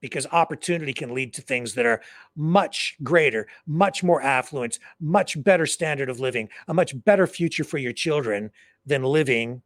[0.00, 2.02] Because opportunity can lead to things that are
[2.36, 7.78] much greater, much more affluence, much better standard of living, a much better future for
[7.78, 8.50] your children
[8.84, 9.62] than living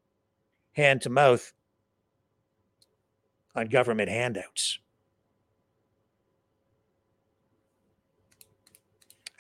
[0.73, 1.53] hand to mouth
[3.57, 4.79] on government handouts.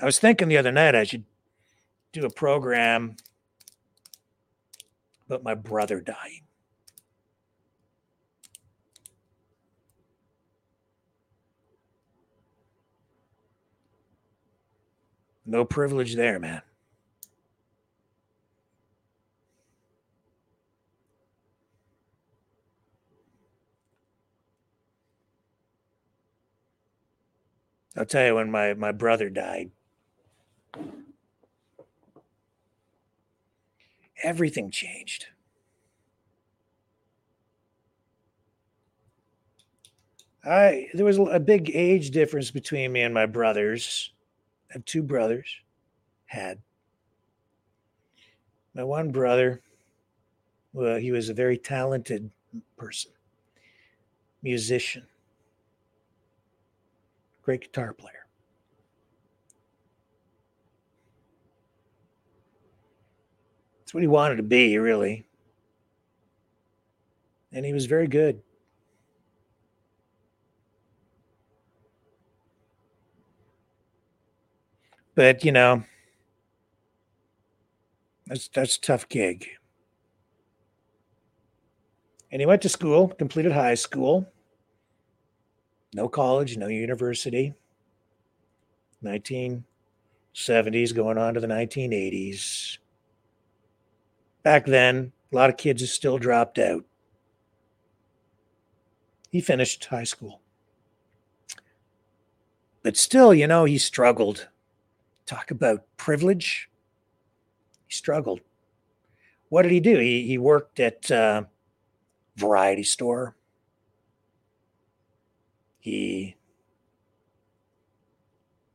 [0.00, 1.24] I was thinking the other night I should
[2.12, 3.16] do a program
[5.26, 6.42] about my brother dying.
[15.44, 16.62] No privilege there, man.
[27.96, 29.70] I'll tell you when my, my brother died.
[34.22, 35.26] Everything changed.
[40.44, 44.12] I there was a big age difference between me and my brothers.
[44.70, 45.48] I have two brothers.
[46.26, 46.60] Had
[48.74, 49.60] my one brother.
[50.72, 52.30] Well, he was a very talented
[52.76, 53.10] person,
[54.42, 55.06] musician,
[57.42, 58.27] great guitar player.
[63.88, 65.24] That's what he wanted to be, really.
[67.50, 68.42] And he was very good.
[75.14, 75.84] But, you know,
[78.26, 79.46] that's that's a tough gig.
[82.30, 84.30] And he went to school, completed high school.
[85.94, 87.54] No college, no university.
[89.02, 92.76] 1970s going on to the 1980s.
[94.48, 96.82] Back then, a lot of kids still dropped out.
[99.30, 100.40] He finished high school.
[102.82, 104.48] But still, you know, he struggled.
[105.26, 106.70] Talk about privilege.
[107.88, 108.40] He struggled.
[109.50, 109.98] What did he do?
[109.98, 111.42] He, he worked at uh,
[112.34, 113.36] variety store.
[115.78, 116.36] He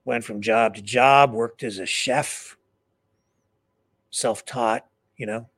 [0.05, 2.57] went from job to job, worked as a chef,
[4.11, 4.85] self taught,
[5.17, 5.49] you know,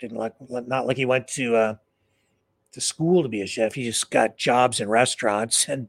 [0.00, 1.74] didn't like, not like he went to, uh,
[2.72, 3.74] to school to be a chef.
[3.74, 5.88] He just got jobs in restaurants and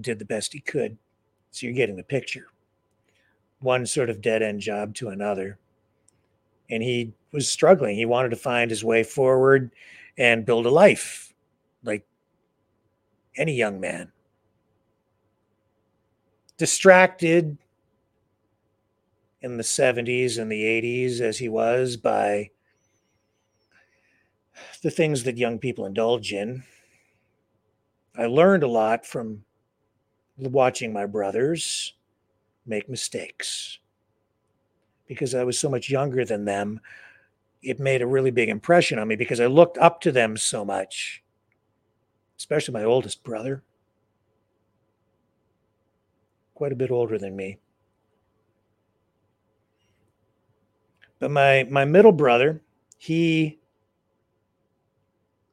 [0.00, 0.98] did the best he could.
[1.50, 2.46] So you're getting the picture.
[3.60, 5.58] One sort of dead end job to another.
[6.70, 7.96] And he was struggling.
[7.96, 9.70] He wanted to find his way forward
[10.16, 11.34] and build a life
[11.82, 12.06] like
[13.36, 14.12] any young man.
[16.56, 17.58] Distracted
[19.42, 22.50] in the 70s and the 80s as he was by
[24.82, 26.62] the things that young people indulge in.
[28.16, 29.44] I learned a lot from
[30.38, 31.94] watching my brothers
[32.66, 33.78] make mistakes.
[35.06, 36.80] Because I was so much younger than them,
[37.62, 40.64] it made a really big impression on me because I looked up to them so
[40.64, 41.22] much,
[42.38, 43.62] especially my oldest brother,
[46.54, 47.58] quite a bit older than me.
[51.18, 52.62] But my my middle brother,
[52.96, 53.59] he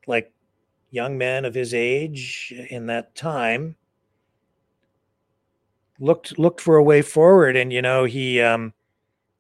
[0.08, 0.34] like
[0.90, 3.76] young men of his age in that time
[6.00, 7.56] looked looked for a way forward.
[7.56, 8.74] And you know he um,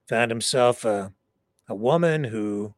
[0.07, 1.13] found himself a
[1.69, 2.73] a woman who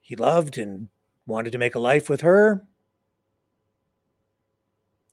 [0.00, 0.88] he loved and
[1.26, 2.64] wanted to make a life with her.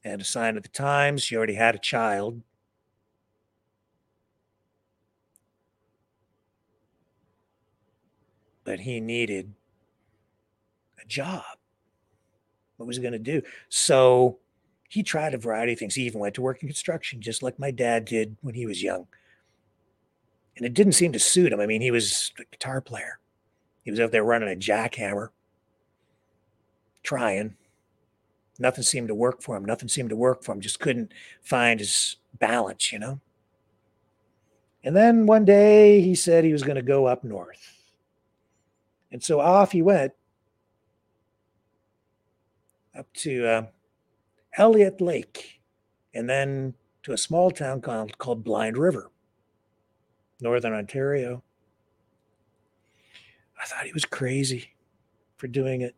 [0.03, 2.41] And a sign of the times she already had a child.
[8.63, 9.53] But he needed
[11.09, 11.43] job.
[12.77, 13.41] What was he going to do?
[13.67, 14.39] So
[14.87, 15.95] he tried a variety of things.
[15.95, 18.81] He even went to work in construction, just like my dad did when he was
[18.81, 19.07] young.
[20.55, 21.59] And it didn't seem to suit him.
[21.59, 23.19] I mean, he was a guitar player.
[23.83, 25.29] He was out there running a jackhammer,
[27.03, 27.55] trying.
[28.57, 29.63] Nothing seemed to work for him.
[29.63, 30.59] Nothing seemed to work for him.
[30.59, 33.19] Just couldn't find his balance, you know?
[34.83, 37.73] And then one day he said he was going to go up north.
[39.11, 40.13] And so off he went
[42.99, 43.65] up to uh,
[44.57, 45.61] Elliott Lake
[46.13, 46.73] and then
[47.03, 49.09] to a small town called, called Blind River,
[50.41, 51.41] Northern Ontario.
[53.61, 54.71] I thought he was crazy
[55.37, 55.95] for doing it.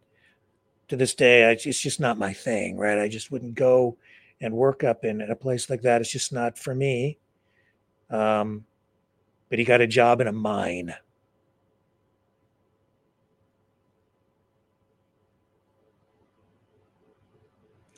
[0.89, 2.99] To this day, I, it's just not my thing, right?
[2.99, 3.97] I just wouldn't go
[4.41, 6.01] and work up in, in a place like that.
[6.01, 7.17] It's just not for me.
[8.09, 8.65] Um,
[9.49, 10.93] but he got a job in a mine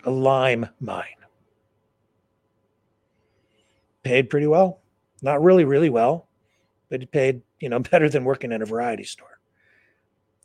[0.03, 1.05] a lime mine.
[4.03, 4.81] Paid pretty well.
[5.21, 6.27] Not really, really well,
[6.89, 9.39] but it paid, you know, better than working in a variety store.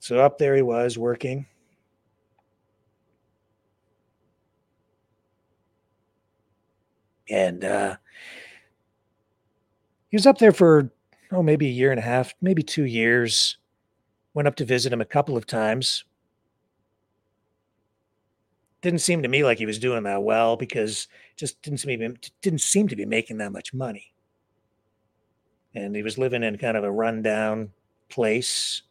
[0.00, 1.46] So up there he was working.
[7.30, 7.96] And uh,
[10.08, 10.90] he was up there for,
[11.30, 13.58] oh, maybe a year and a half, maybe two years.
[14.32, 16.04] Went up to visit him a couple of times
[18.80, 22.08] didn't seem to me like he was doing that well because just didn't seem to
[22.08, 24.12] be, didn't seem to be making that much money.
[25.74, 27.70] And he was living in kind of a rundown
[28.08, 28.82] place.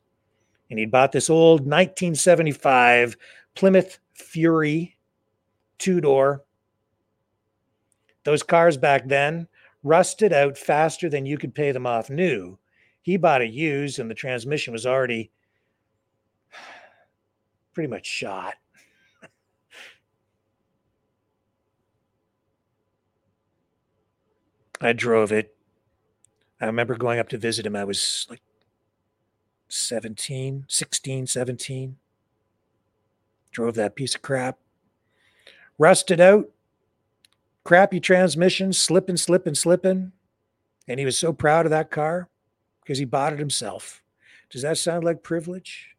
[0.69, 3.17] And he'd bought this old 1975
[3.55, 4.97] Plymouth Fury
[5.77, 6.43] two door.
[8.23, 9.47] Those cars back then
[9.83, 12.57] rusted out faster than you could pay them off new.
[13.01, 15.31] He bought it used, and the transmission was already
[17.73, 18.55] pretty much shot.
[24.81, 25.55] I drove it.
[26.61, 27.75] I remember going up to visit him.
[27.75, 28.41] I was like
[29.69, 31.97] 17, 16, 17.
[33.51, 34.57] Drove that piece of crap.
[35.77, 36.49] Rusted out.
[37.63, 40.13] Crappy transmission, slipping, slipping, slipping.
[40.87, 42.29] And he was so proud of that car
[42.81, 44.01] because he bought it himself.
[44.49, 45.97] Does that sound like privilege?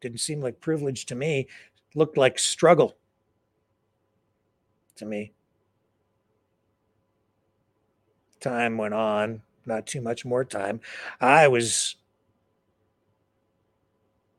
[0.00, 1.46] Didn't seem like privilege to me.
[1.94, 2.96] Looked like struggle
[4.96, 5.32] to me.
[8.46, 10.80] Time went on, not too much more time.
[11.20, 11.96] I was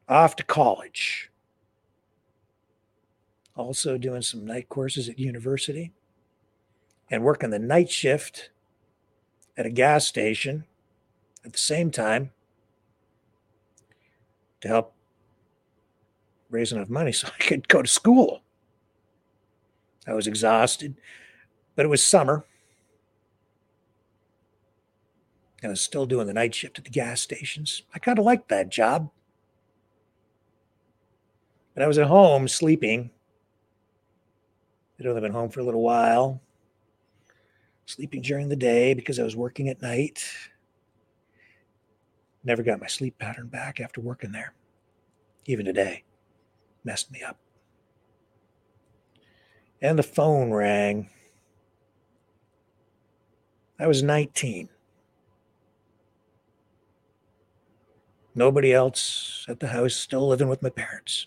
[0.08, 1.30] off to college.
[3.54, 5.92] Also doing some night courses at university
[7.12, 8.50] and working the night shift
[9.58, 10.64] at a gas station
[11.44, 12.32] at the same time
[14.62, 14.94] to help
[16.50, 18.42] raise enough money so I could go to school.
[20.08, 20.96] I was exhausted,
[21.76, 22.46] but it was summer.
[25.64, 27.84] I was still doing the night shift at the gas stations.
[27.94, 29.10] I kind of liked that job.
[31.74, 33.10] But I was at home sleeping.
[35.00, 36.42] I'd only been home for a little while,
[37.86, 40.24] sleeping during the day because I was working at night.
[42.44, 44.54] Never got my sleep pattern back after working there.
[45.46, 46.04] Even today,
[46.84, 47.38] messed me up.
[49.82, 51.10] And the phone rang.
[53.80, 54.70] I was 19.
[58.38, 61.26] Nobody else at the house, still living with my parents.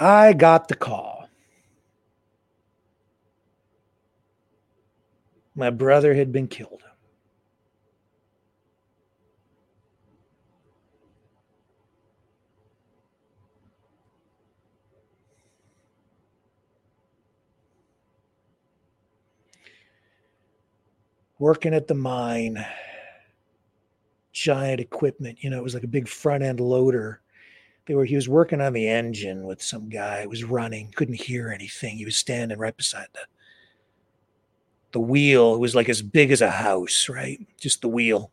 [0.00, 1.28] I got the call.
[5.54, 6.82] My brother had been killed.
[21.38, 22.64] Working at the mine,
[24.32, 27.20] giant equipment, you know, it was like a big front end loader.
[27.86, 31.20] They were he was working on the engine with some guy it was running couldn't
[31.20, 33.20] hear anything he was standing right beside the
[34.92, 35.54] the wheel.
[35.54, 37.38] It was like as big as a house right?
[37.58, 38.30] Just the wheel.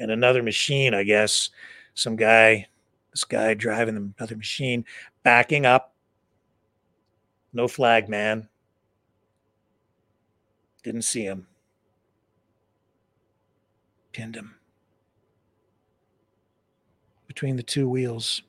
[0.00, 1.50] And another machine i guess.
[1.94, 2.66] Some guy
[3.12, 4.84] this guy driving another machine
[5.22, 5.94] backing up.
[7.52, 8.48] No flag man.
[10.82, 11.46] Didn't see him
[14.18, 14.56] pinned him
[17.28, 18.42] between the two wheels.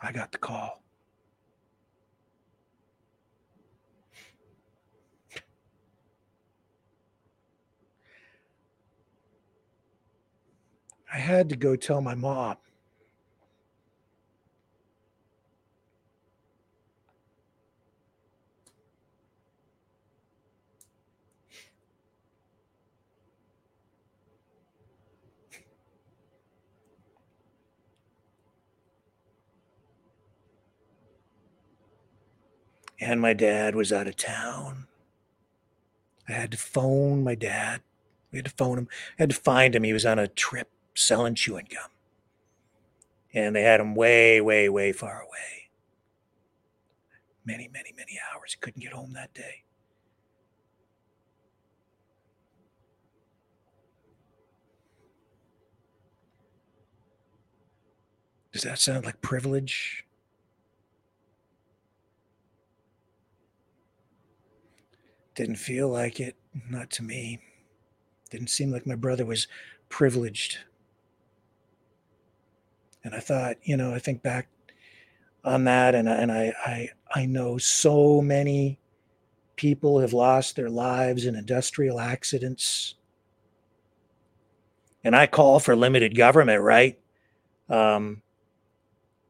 [0.00, 0.82] I got the call.
[11.12, 12.56] I had to go tell my mom.
[33.02, 34.86] And my dad was out of town.
[36.28, 37.82] I had to phone my dad.
[38.30, 38.88] We had to phone him.
[39.18, 39.82] I had to find him.
[39.82, 41.90] He was on a trip selling chewing gum.
[43.34, 45.70] And they had him way, way, way far away.
[47.44, 48.52] Many, many, many hours.
[48.52, 49.64] He couldn't get home that day.
[58.52, 60.04] Does that sound like privilege?
[65.34, 66.36] Didn't feel like it,
[66.68, 67.40] not to me.
[68.30, 69.48] Didn't seem like my brother was
[69.88, 70.58] privileged.
[73.04, 74.48] And I thought, you know, I think back
[75.44, 78.78] on that, and, and I, I, I know so many
[79.56, 82.94] people have lost their lives in industrial accidents.
[85.02, 86.98] And I call for limited government, right?
[87.68, 88.22] Um,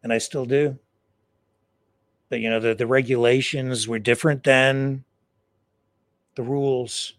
[0.02, 0.78] and I still do.
[2.28, 5.04] But, you know, the, the regulations were different then
[6.34, 7.14] the rules.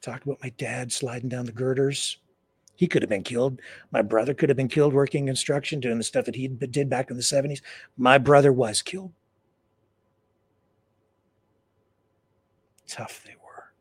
[0.00, 2.18] Talk about my dad sliding down the girders.
[2.76, 3.60] He could have been killed.
[3.92, 7.10] My brother could have been killed working construction, doing the stuff that he did back
[7.10, 7.62] in the 70s.
[7.96, 9.12] My brother was killed.
[12.88, 13.72] Tough they were.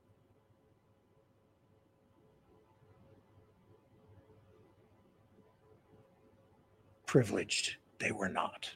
[7.06, 8.70] Privileged they were not.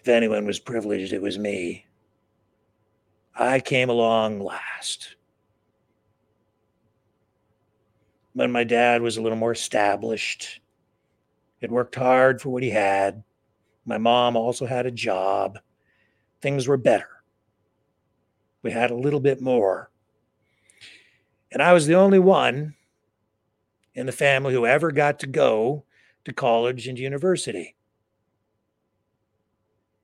[0.00, 1.86] If anyone was privileged, it was me.
[3.34, 5.16] I came along last.
[8.32, 10.60] When my dad was a little more established,
[11.60, 13.22] had worked hard for what he had.
[13.84, 15.58] My mom also had a job.
[16.40, 17.08] Things were better.
[18.62, 19.90] We had a little bit more.
[21.52, 22.74] And I was the only one
[23.94, 25.84] in the family who ever got to go
[26.24, 27.74] to college and university.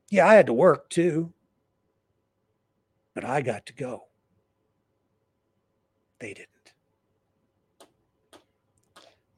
[0.08, 1.32] Yeah, I had to work too,
[3.14, 4.04] but I got to go.
[6.20, 6.50] They didn't.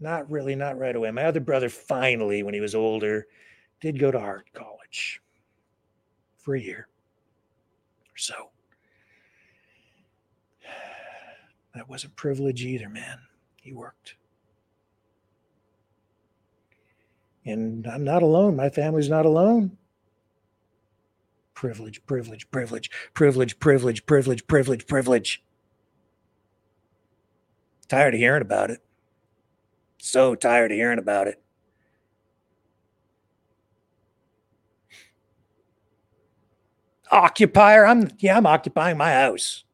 [0.00, 1.10] Not really, not right away.
[1.10, 3.26] My other brother finally, when he was older,
[3.80, 5.20] did go to art college
[6.36, 6.88] for a year
[8.12, 8.50] or so.
[11.74, 13.18] That wasn't privilege either, man.
[13.60, 14.16] He worked.
[17.44, 18.56] And I'm not alone.
[18.56, 19.76] My family's not alone.
[21.58, 25.42] Privilege, privilege, privilege, privilege, privilege, privilege, privilege, privilege.
[27.88, 28.78] Tired of hearing about it.
[30.00, 31.42] So tired of hearing about it.
[37.10, 39.64] Occupier, I'm yeah, I'm occupying my house.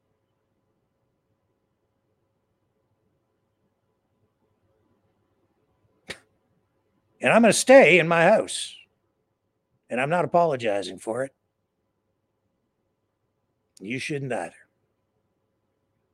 [7.20, 8.74] And I'm going to stay in my house.
[9.90, 11.34] And I'm not apologizing for it.
[13.84, 14.54] You shouldn't either.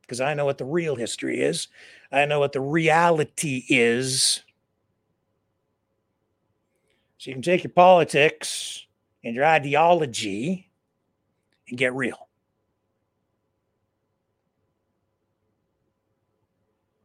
[0.02, 1.68] Because I know what the real history is.
[2.10, 4.42] I know what the reality is.
[7.18, 8.86] So you can take your politics
[9.22, 10.68] and your ideology
[11.68, 12.28] and get real.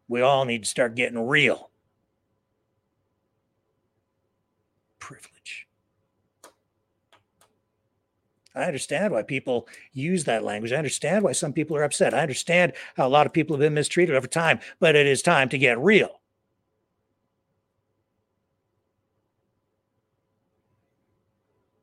[0.08, 1.70] We all need to start getting real.
[5.00, 5.65] Privilege.
[8.56, 10.72] I understand why people use that language.
[10.72, 12.14] I understand why some people are upset.
[12.14, 15.22] I understand how a lot of people have been mistreated over time, but it is
[15.22, 16.22] time to get real.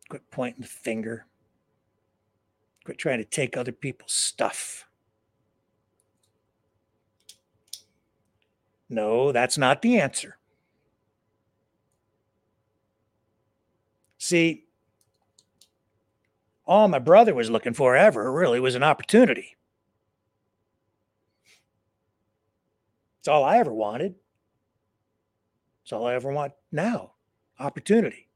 [0.08, 1.26] Quit pointing the finger.
[2.84, 4.86] Quit trying to take other people's stuff.
[8.88, 10.36] No, that's not the answer.
[14.18, 14.64] See,
[16.66, 19.56] all my brother was looking for ever really was an opportunity.
[23.20, 24.16] It's all I ever wanted.
[25.82, 27.12] It's all I ever want now
[27.58, 28.28] opportunity.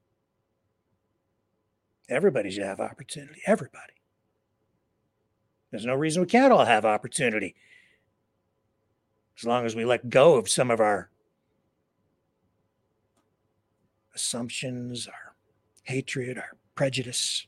[2.08, 3.40] Everybody should have opportunity.
[3.46, 3.94] Everybody.
[5.70, 7.56] There's no reason we can't all have opportunity
[9.36, 11.10] as long as we let go of some of our
[14.14, 15.34] assumptions, our
[15.82, 17.46] hatred, our prejudice,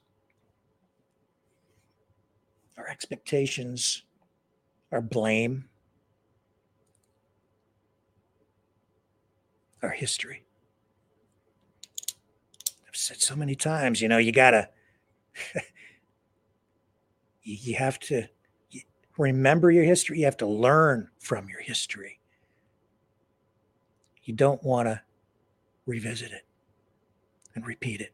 [2.78, 4.04] our expectations,
[4.92, 5.68] our blame,
[9.82, 10.44] our history.
[12.86, 14.68] I've said so many times, you know, you gotta,
[17.42, 18.24] you, have to
[19.16, 20.20] remember your history.
[20.20, 22.20] You have to learn from your history.
[24.24, 25.00] You don't want to
[25.86, 26.44] revisit it
[27.54, 28.12] and repeat it.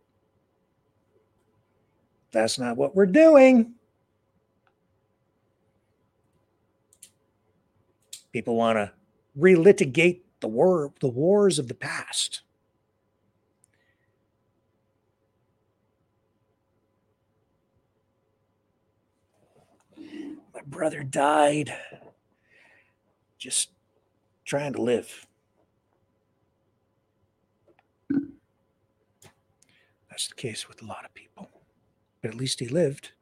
[2.31, 3.75] That's not what we're doing.
[8.35, 8.91] People want to
[9.39, 12.41] relitigate the war, the wars of the past.
[19.97, 21.77] My brother died
[23.39, 23.71] just
[24.45, 25.29] trying to live.
[30.11, 31.51] That's the case with a lot of people.
[32.21, 33.13] But at least he lived.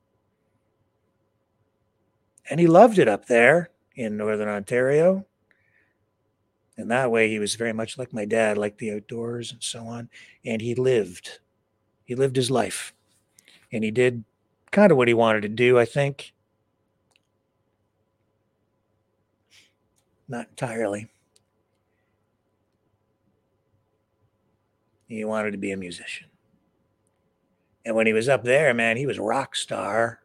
[2.48, 5.26] And he loved it up there in Northern Ontario.
[6.76, 9.86] And that way he was very much like my dad, like the outdoors and so
[9.86, 10.08] on.
[10.44, 11.40] And he lived.
[12.04, 12.94] He lived his life.
[13.70, 14.24] And he did
[14.70, 16.32] kind of what he wanted to do, I think.
[20.28, 21.08] Not entirely.
[25.06, 26.28] He wanted to be a musician.
[27.84, 30.20] And when he was up there, man, he was rock star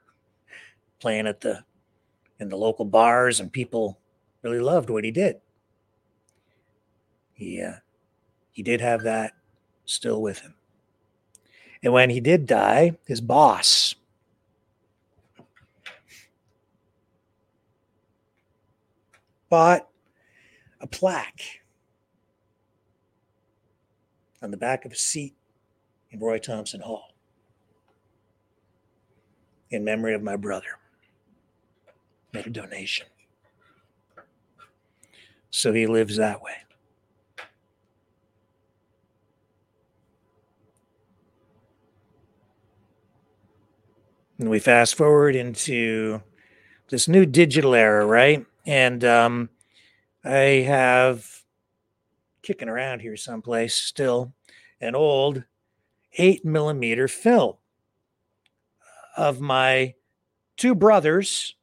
[0.99, 1.63] playing at the
[2.39, 3.99] in the local bars and people
[4.41, 5.37] really loved what he did.
[7.33, 7.77] He uh,
[8.51, 9.33] he did have that
[9.85, 10.55] still with him.
[11.83, 13.95] And when he did die, his boss
[19.49, 19.87] bought
[20.81, 21.61] a plaque
[24.41, 25.35] on the back of a seat
[26.11, 27.13] in Roy Thomson Hall.
[29.69, 30.79] in memory of my brother.
[32.45, 33.07] A donation.
[35.49, 36.53] So he lives that way.
[44.39, 46.21] And we fast forward into
[46.89, 48.45] this new digital era, right?
[48.67, 49.49] And um,
[50.23, 51.27] I have
[52.43, 54.31] kicking around here someplace still
[54.79, 55.43] an old
[56.19, 57.55] eight millimeter film
[59.17, 59.95] of my
[60.55, 61.56] two brothers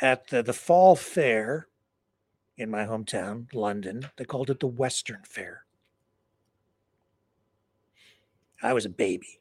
[0.00, 1.68] at the, the fall fair
[2.56, 4.08] in my hometown, London.
[4.16, 5.64] They called it the Western Fair.
[8.62, 9.40] I was a baby.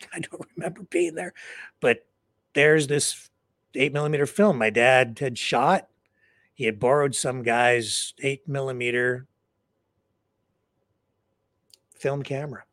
[0.14, 1.34] I don't remember being there,
[1.80, 2.06] but
[2.54, 3.28] there's this
[3.74, 5.88] eight millimeter film my dad had shot.
[6.54, 9.26] He had borrowed some guy's eight millimeter
[11.90, 12.64] film camera.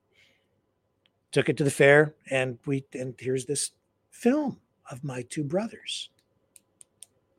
[1.33, 3.71] Took it to the fair, and we and here's this
[4.09, 6.09] film of my two brothers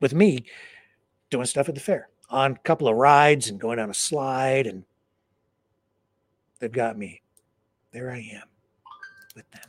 [0.05, 0.45] with me
[1.31, 4.67] doing stuff at the fair on a couple of rides and going on a slide,
[4.67, 4.85] and
[6.61, 7.23] they've got me.
[7.91, 8.43] There I am
[9.35, 9.63] with them.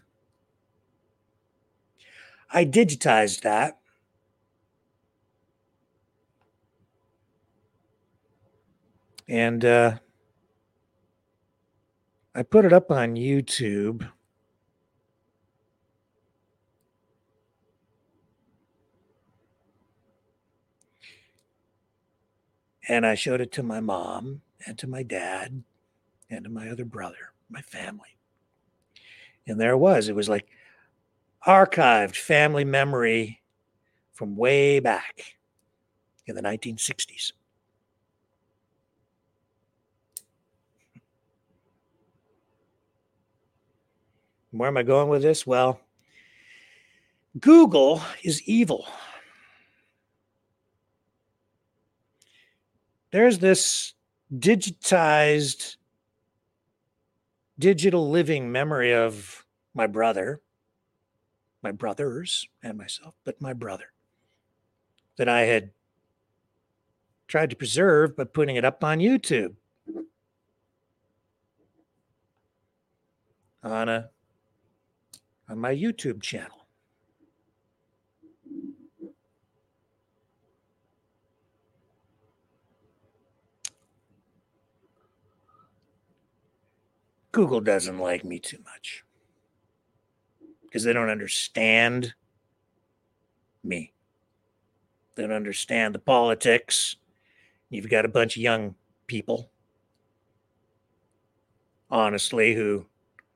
[2.52, 3.80] I digitized that.
[9.30, 10.00] And uh,
[12.36, 14.06] I put it up on YouTube.
[22.88, 25.64] And I showed it to my mom and to my dad
[26.30, 28.18] and to my other brother, my family.
[29.48, 30.08] And there it was.
[30.08, 30.48] It was like
[31.46, 33.42] archived family memory
[34.14, 35.36] from way back
[36.26, 37.34] in the 1960s.
[44.52, 45.46] Where am I going with this?
[45.46, 45.82] Well,
[47.40, 48.88] Google is evil.
[53.16, 53.94] There's this
[54.38, 55.78] digitized
[57.58, 60.42] digital living memory of my brother,
[61.64, 63.94] my brothers, and myself, but my brother
[65.16, 65.72] that I had
[67.30, 69.56] tried to preserve by putting it up on YouTube
[73.64, 74.10] on a
[75.48, 76.55] on my YouTube channel.
[87.36, 89.04] Google doesn't like me too much
[90.64, 92.14] because they don't understand
[93.62, 93.92] me.
[95.16, 96.96] They don't understand the politics.
[97.70, 98.76] You've got a bunch of young
[99.08, 99.50] people,
[101.92, 102.86] honestly, who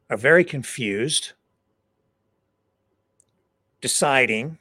[0.10, 1.34] are very confused,
[3.82, 4.60] deciding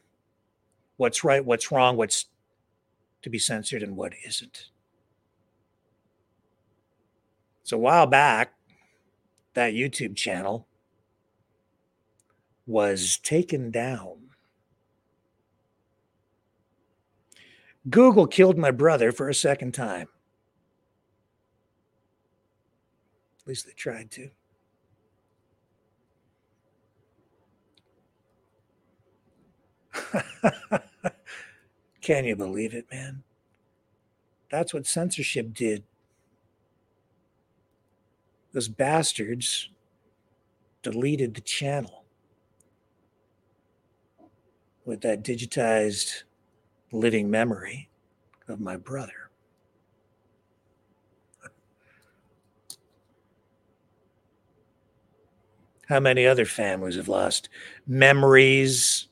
[0.97, 2.27] what's right, what's wrong, what's
[3.23, 4.71] to be censored, and what isn't.
[7.63, 8.58] So a while back,
[9.59, 10.69] that YouTube channel
[12.65, 14.31] was taken down.
[17.91, 20.07] Google killed my brother for a second time.
[23.41, 24.31] At least they tried to.
[32.01, 33.25] Can you believe it, man?
[34.53, 35.83] That's what censorship did.
[38.59, 39.71] Those bastards
[40.83, 42.03] deleted the channel
[44.85, 46.25] with that digitized
[46.91, 47.89] living memory
[48.49, 49.31] of my brother.
[55.87, 57.49] How many other families have lost
[57.87, 59.07] memories?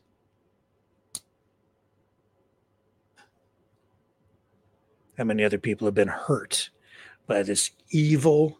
[5.17, 6.71] How many other people have been hurt
[7.29, 8.59] by this evil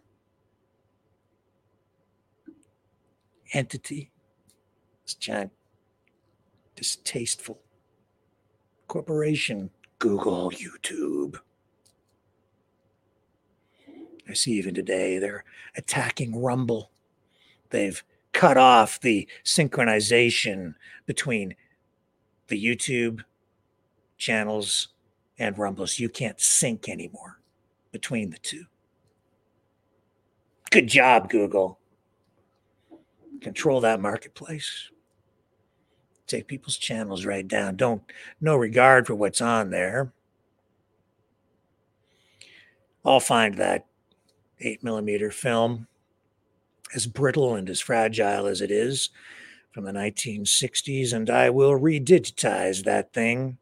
[3.53, 4.11] entity,
[5.05, 5.53] this giant,
[6.75, 7.61] distasteful
[8.89, 11.37] corporation, Google, YouTube.
[14.29, 15.45] I see even today they're
[15.77, 16.91] attacking Rumble.
[17.71, 18.03] They've
[18.33, 20.75] cut off the synchronization
[21.07, 21.55] between
[22.49, 23.23] the YouTube
[24.19, 24.89] channels
[25.39, 25.99] and Rumbles.
[25.99, 27.41] You can't sync anymore
[27.93, 28.65] between the two.
[30.71, 31.79] Good job, Google.
[33.47, 34.91] Control that marketplace.
[36.27, 37.77] Take people's channels right down.
[37.77, 38.03] Don't
[38.41, 40.13] no regard for what's on there.
[43.05, 43.87] I'll find that
[44.59, 45.87] eight millimeter film,
[46.93, 49.11] as brittle and as fragile as it is,
[49.71, 53.59] from the 1960s, and I will redigitize that thing,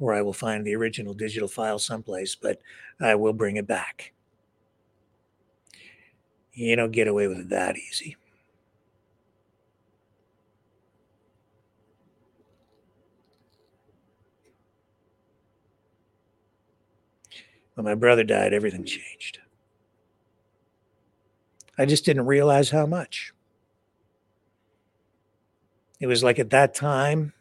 [0.00, 2.62] or I will find the original digital file someplace, but
[2.98, 4.14] I will bring it back.
[6.54, 8.16] You don't get away with it that easy.
[17.78, 19.38] When my brother died, everything changed.
[21.78, 23.32] I just didn't realize how much.
[26.00, 27.34] It was like at that time,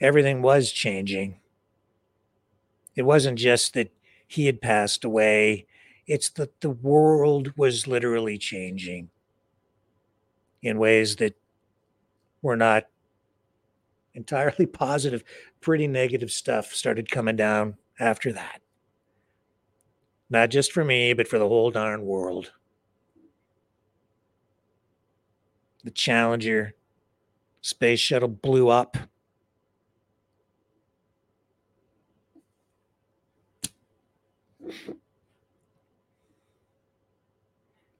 [0.00, 1.38] everything was changing.
[2.96, 3.92] It wasn't just that
[4.26, 5.66] he had passed away,
[6.08, 9.10] it's that the world was literally changing
[10.60, 11.36] in ways that
[12.42, 12.86] were not
[14.12, 15.22] entirely positive.
[15.60, 18.60] Pretty negative stuff started coming down after that.
[20.28, 22.52] Not just for me, but for the whole darn world.
[25.84, 26.74] The Challenger
[27.60, 28.96] space shuttle blew up.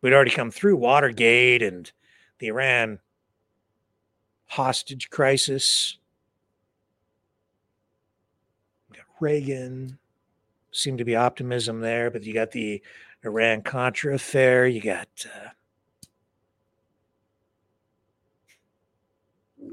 [0.02, 1.90] We'd already come through Watergate and
[2.39, 3.01] the Iran
[4.47, 5.98] hostage crisis.
[8.90, 9.98] We got Reagan.
[10.72, 12.82] Seemed to be optimism there, but you got the
[13.24, 14.66] Iran Contra affair.
[14.66, 15.48] You got uh,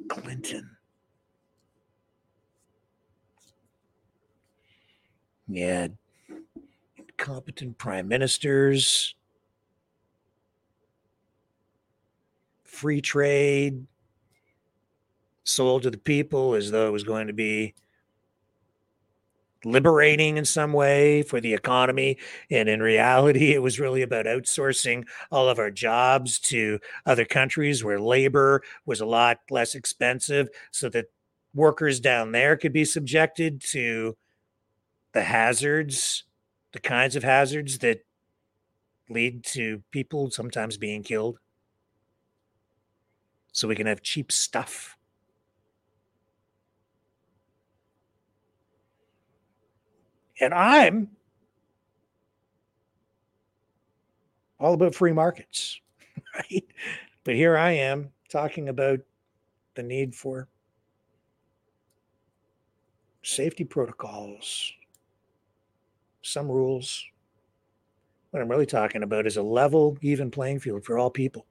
[0.08, 0.70] Clinton.
[5.54, 5.98] Had
[6.98, 9.14] incompetent prime ministers,
[12.64, 13.86] free trade
[15.44, 17.76] sold to the people as though it was going to be
[19.66, 22.18] liberating in some way for the economy.
[22.50, 27.84] And in reality, it was really about outsourcing all of our jobs to other countries
[27.84, 31.06] where labor was a lot less expensive so that
[31.54, 34.18] workers down there could be subjected to
[35.14, 36.24] the hazards,
[36.72, 38.04] the kinds of hazards that
[39.10, 41.38] lead to people sometimes being killed.
[43.52, 44.98] So we can have cheap stuff.
[50.44, 51.08] And I'm
[54.60, 55.80] all about free markets,
[56.36, 56.66] right?
[57.24, 59.00] But here I am talking about
[59.76, 60.50] the need for
[63.22, 64.74] safety protocols,
[66.22, 67.06] some rules.
[68.32, 71.46] What I'm really talking about is a level, even playing field for all people.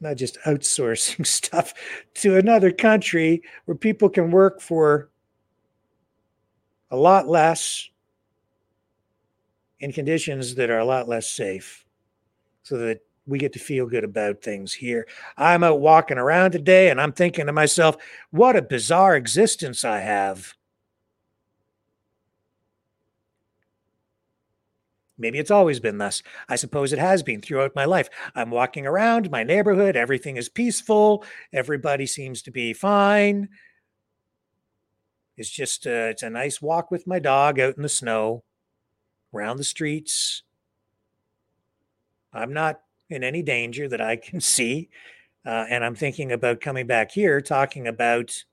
[0.00, 1.74] Not just outsourcing stuff
[2.14, 5.10] to another country where people can work for
[6.90, 7.88] a lot less
[9.80, 11.84] in conditions that are a lot less safe
[12.62, 15.06] so that we get to feel good about things here.
[15.36, 17.96] I'm out walking around today and I'm thinking to myself,
[18.30, 20.54] what a bizarre existence I have.
[25.18, 26.22] Maybe it's always been thus.
[26.48, 28.08] I suppose it has been throughout my life.
[28.34, 33.48] I'm walking around my neighborhood, everything is peaceful, everybody seems to be fine.
[35.36, 38.44] It's just uh, it's a nice walk with my dog out in the snow,
[39.32, 40.42] around the streets.
[42.32, 42.80] I'm not
[43.10, 44.88] in any danger that I can see.
[45.46, 48.44] Uh, and I'm thinking about coming back here, talking about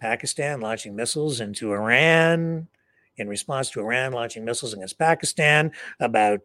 [0.00, 2.68] Pakistan launching missiles into Iran
[3.16, 6.40] in response to Iran launching missiles against Pakistan, about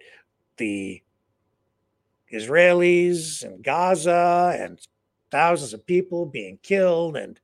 [0.57, 1.01] the
[2.33, 4.79] Israelis and Gaza and
[5.29, 7.15] thousands of people being killed.
[7.15, 7.39] And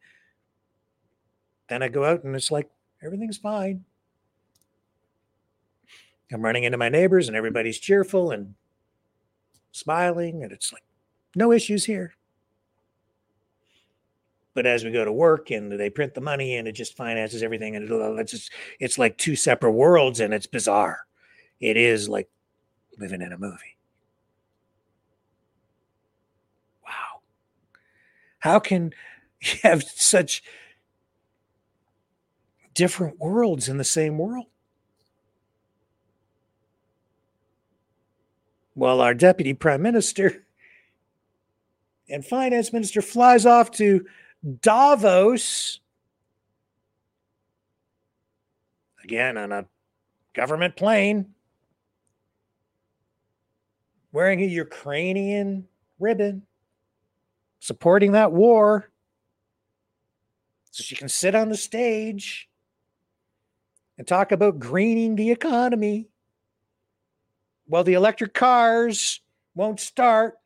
[1.68, 2.70] then I go out and it's like
[3.04, 3.86] everything's fine.
[6.32, 8.56] I'm running into my neighbors and everybody's cheerful and
[9.72, 10.44] smiling.
[10.44, 10.84] And it's like,
[11.36, 12.16] no issues here.
[14.60, 17.44] But as we go to work and they print the money and it just finances
[17.44, 21.00] everything and it's just it's like two separate worlds and it's bizarre.
[21.62, 22.28] It is like
[22.98, 23.78] living in a movie.
[26.84, 27.22] Wow.
[28.40, 28.92] How can
[29.40, 30.44] you have such
[32.74, 34.48] different worlds in the same world?
[38.76, 40.44] Well, our deputy prime minister
[42.10, 44.06] and finance minister flies off to
[44.62, 45.82] Davos,
[49.04, 49.66] again on a
[50.34, 51.34] government plane,
[54.12, 55.68] wearing a Ukrainian
[56.00, 56.44] ribbon,
[57.60, 58.90] supporting that war
[60.72, 62.50] so she can sit on the stage
[63.98, 66.08] and talk about greening the economy.
[67.68, 69.20] Well, the electric cars
[69.54, 70.38] won't start.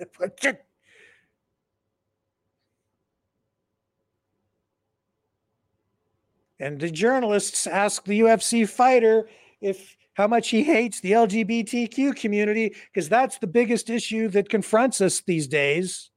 [6.58, 9.28] And the journalists ask the UFC fighter
[9.60, 15.00] if how much he hates the LGBTQ community because that's the biggest issue that confronts
[15.00, 16.10] us these days.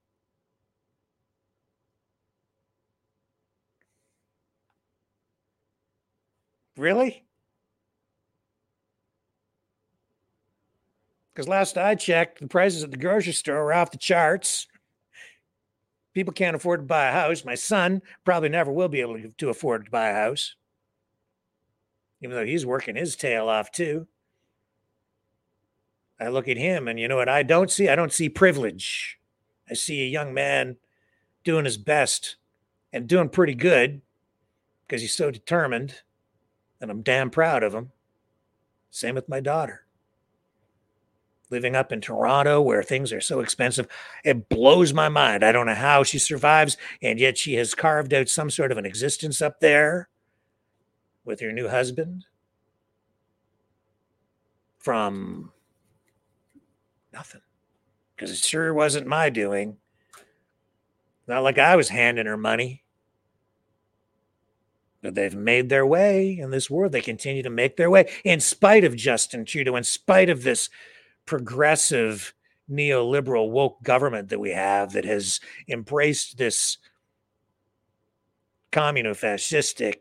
[6.78, 7.26] Really?
[11.34, 14.68] Because last I checked, the prices at the grocery store were off the charts.
[16.14, 17.44] People can't afford to buy a house.
[17.44, 20.56] My son probably never will be able to afford to buy a house,
[22.22, 24.08] even though he's working his tail off too.
[26.20, 27.90] I look at him and you know what I don't see?
[27.90, 29.20] I don't see privilege.
[29.70, 30.78] I see a young man
[31.44, 32.36] doing his best
[32.92, 34.02] and doing pretty good
[34.86, 36.02] because he's so determined.
[36.80, 37.92] And I'm damn proud of him.
[38.92, 39.83] Same with my daughter.
[41.54, 43.88] Living up in Toronto where things are so expensive,
[44.26, 45.46] it blows my mind.
[45.46, 48.80] I don't know how she survives, and yet she has carved out some sort of
[48.80, 50.10] an existence up there
[51.24, 52.26] with her new husband
[54.80, 55.52] from
[57.14, 57.42] nothing
[58.16, 59.78] because it sure wasn't my doing.
[61.28, 62.84] Not like I was handing her money.
[65.04, 66.94] But they've made their way in this world.
[66.94, 70.72] They continue to make their way in spite of Justin Trudeau, in spite of this
[71.26, 72.34] progressive
[72.70, 76.78] neoliberal woke government that we have that has embraced this
[78.72, 79.96] communofascistic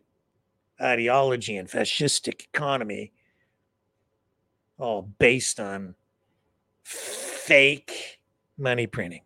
[0.81, 3.13] ideology and fascistic economy,
[4.79, 5.95] all based on
[6.83, 8.21] fake
[8.57, 9.23] money printing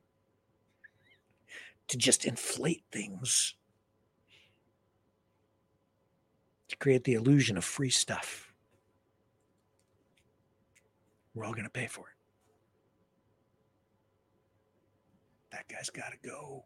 [1.88, 3.54] to just inflate things
[6.68, 8.45] to create the illusion of free stuff.
[11.36, 12.14] We're all going to pay for it.
[15.52, 16.64] That guy's got to go.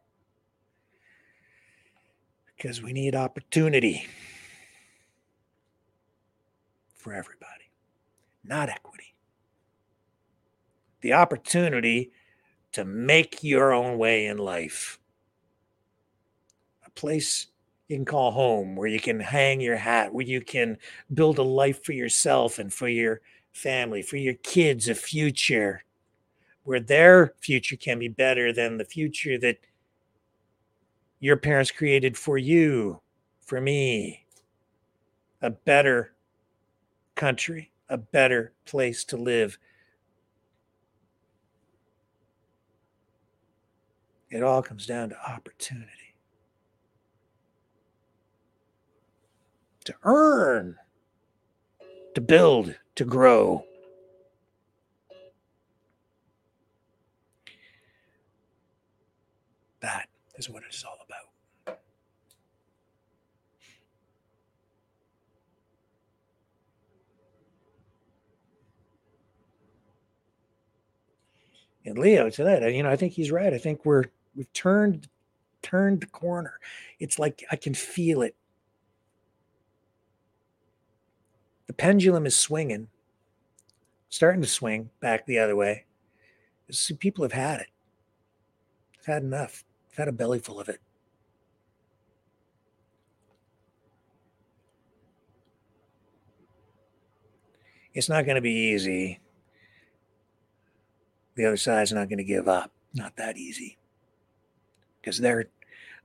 [2.56, 4.06] Because we need opportunity
[6.94, 7.72] for everybody,
[8.44, 9.16] not equity.
[11.00, 12.12] The opportunity
[12.72, 15.00] to make your own way in life.
[16.86, 17.48] A place
[17.88, 20.78] you can call home, where you can hang your hat, where you can
[21.12, 23.20] build a life for yourself and for your
[23.52, 25.84] family, for your kids, a future
[26.64, 29.58] where their future can be better than the future that
[31.18, 33.00] your parents created for you,
[33.40, 34.24] for me.
[35.42, 36.14] A better
[37.14, 39.58] country, a better place to live.
[44.30, 46.00] It all comes down to opportunity.
[49.84, 50.76] to earn,
[52.14, 53.64] to build, to grow.
[59.80, 61.78] That is what it is all about.
[71.84, 73.52] And Leo tonight, you know, I think he's right.
[73.52, 74.04] I think we're
[74.34, 75.08] we've turned
[75.62, 76.60] turned the corner.
[76.98, 78.36] It's like I can feel it
[81.70, 82.88] the pendulum is swinging,
[84.08, 85.84] starting to swing back the other way.
[86.68, 87.68] See, people have had it.
[88.96, 89.64] They've had enough.
[89.88, 90.80] They've had a belly full of it.
[97.94, 99.20] It's not going to be easy.
[101.36, 102.72] The other side's not going to give up.
[102.94, 103.78] Not that easy.
[105.00, 105.44] Because they're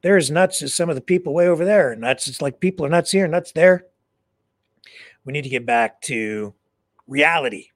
[0.03, 1.95] they're as nuts as some of the people way over there.
[1.95, 2.27] Nuts.
[2.27, 3.87] It's like people are nuts here, nuts there
[5.25, 6.53] we need to get back to
[7.07, 7.69] reality.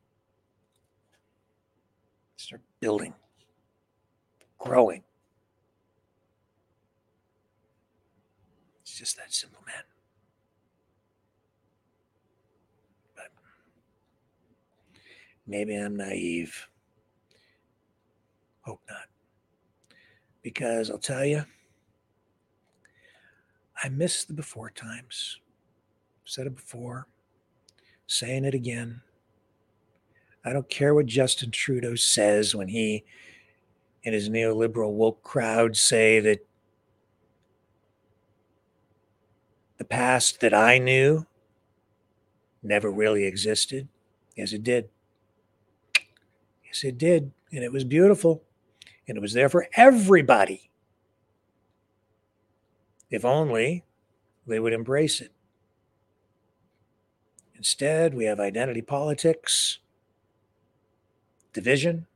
[2.37, 3.13] Start building,
[4.59, 5.03] growing.
[8.81, 9.83] It's just that simple, man.
[13.15, 13.31] But
[15.45, 16.67] maybe I'm naive.
[18.61, 19.07] Hope not.
[20.43, 21.43] Because I'll tell you,
[23.83, 25.39] I miss the before times.
[26.23, 27.07] I've said it before
[28.09, 29.01] saying it again.
[30.43, 33.05] I don't care what Justin Trudeau says when he
[34.03, 36.45] and his neoliberal woke crowd say that
[39.77, 41.25] the past that I knew
[42.63, 43.87] never really existed.
[44.35, 44.89] Yes, it did.
[46.65, 47.31] Yes, it did.
[47.51, 48.41] And it was beautiful.
[49.07, 50.71] And it was there for everybody.
[53.11, 53.83] If only
[54.47, 55.31] they would embrace it.
[57.59, 59.79] Instead, we have identity politics,
[61.51, 62.07] division,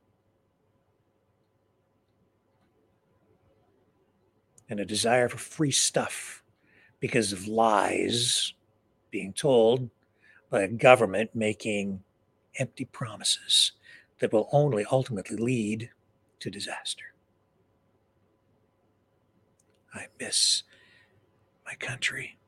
[4.70, 6.42] and a desire for free stuff
[6.98, 8.54] because of lies
[9.10, 9.90] being told
[10.48, 12.02] by a government making
[12.58, 13.72] empty promises
[14.20, 15.90] that will only ultimately lead
[16.40, 17.12] to disaster.
[19.92, 20.62] I miss
[21.66, 22.38] my country.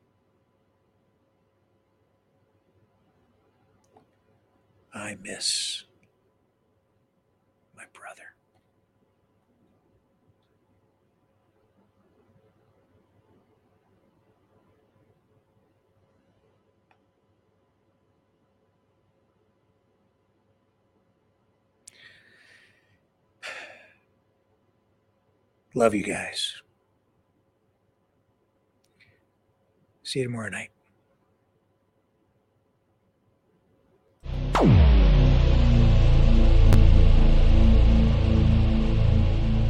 [4.97, 5.83] I miss
[7.75, 8.23] my brother.
[25.75, 26.61] Love you guys.
[30.01, 30.71] See you tomorrow night.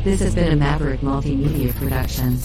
[0.06, 2.38] This has been a Maverick Multimedia production.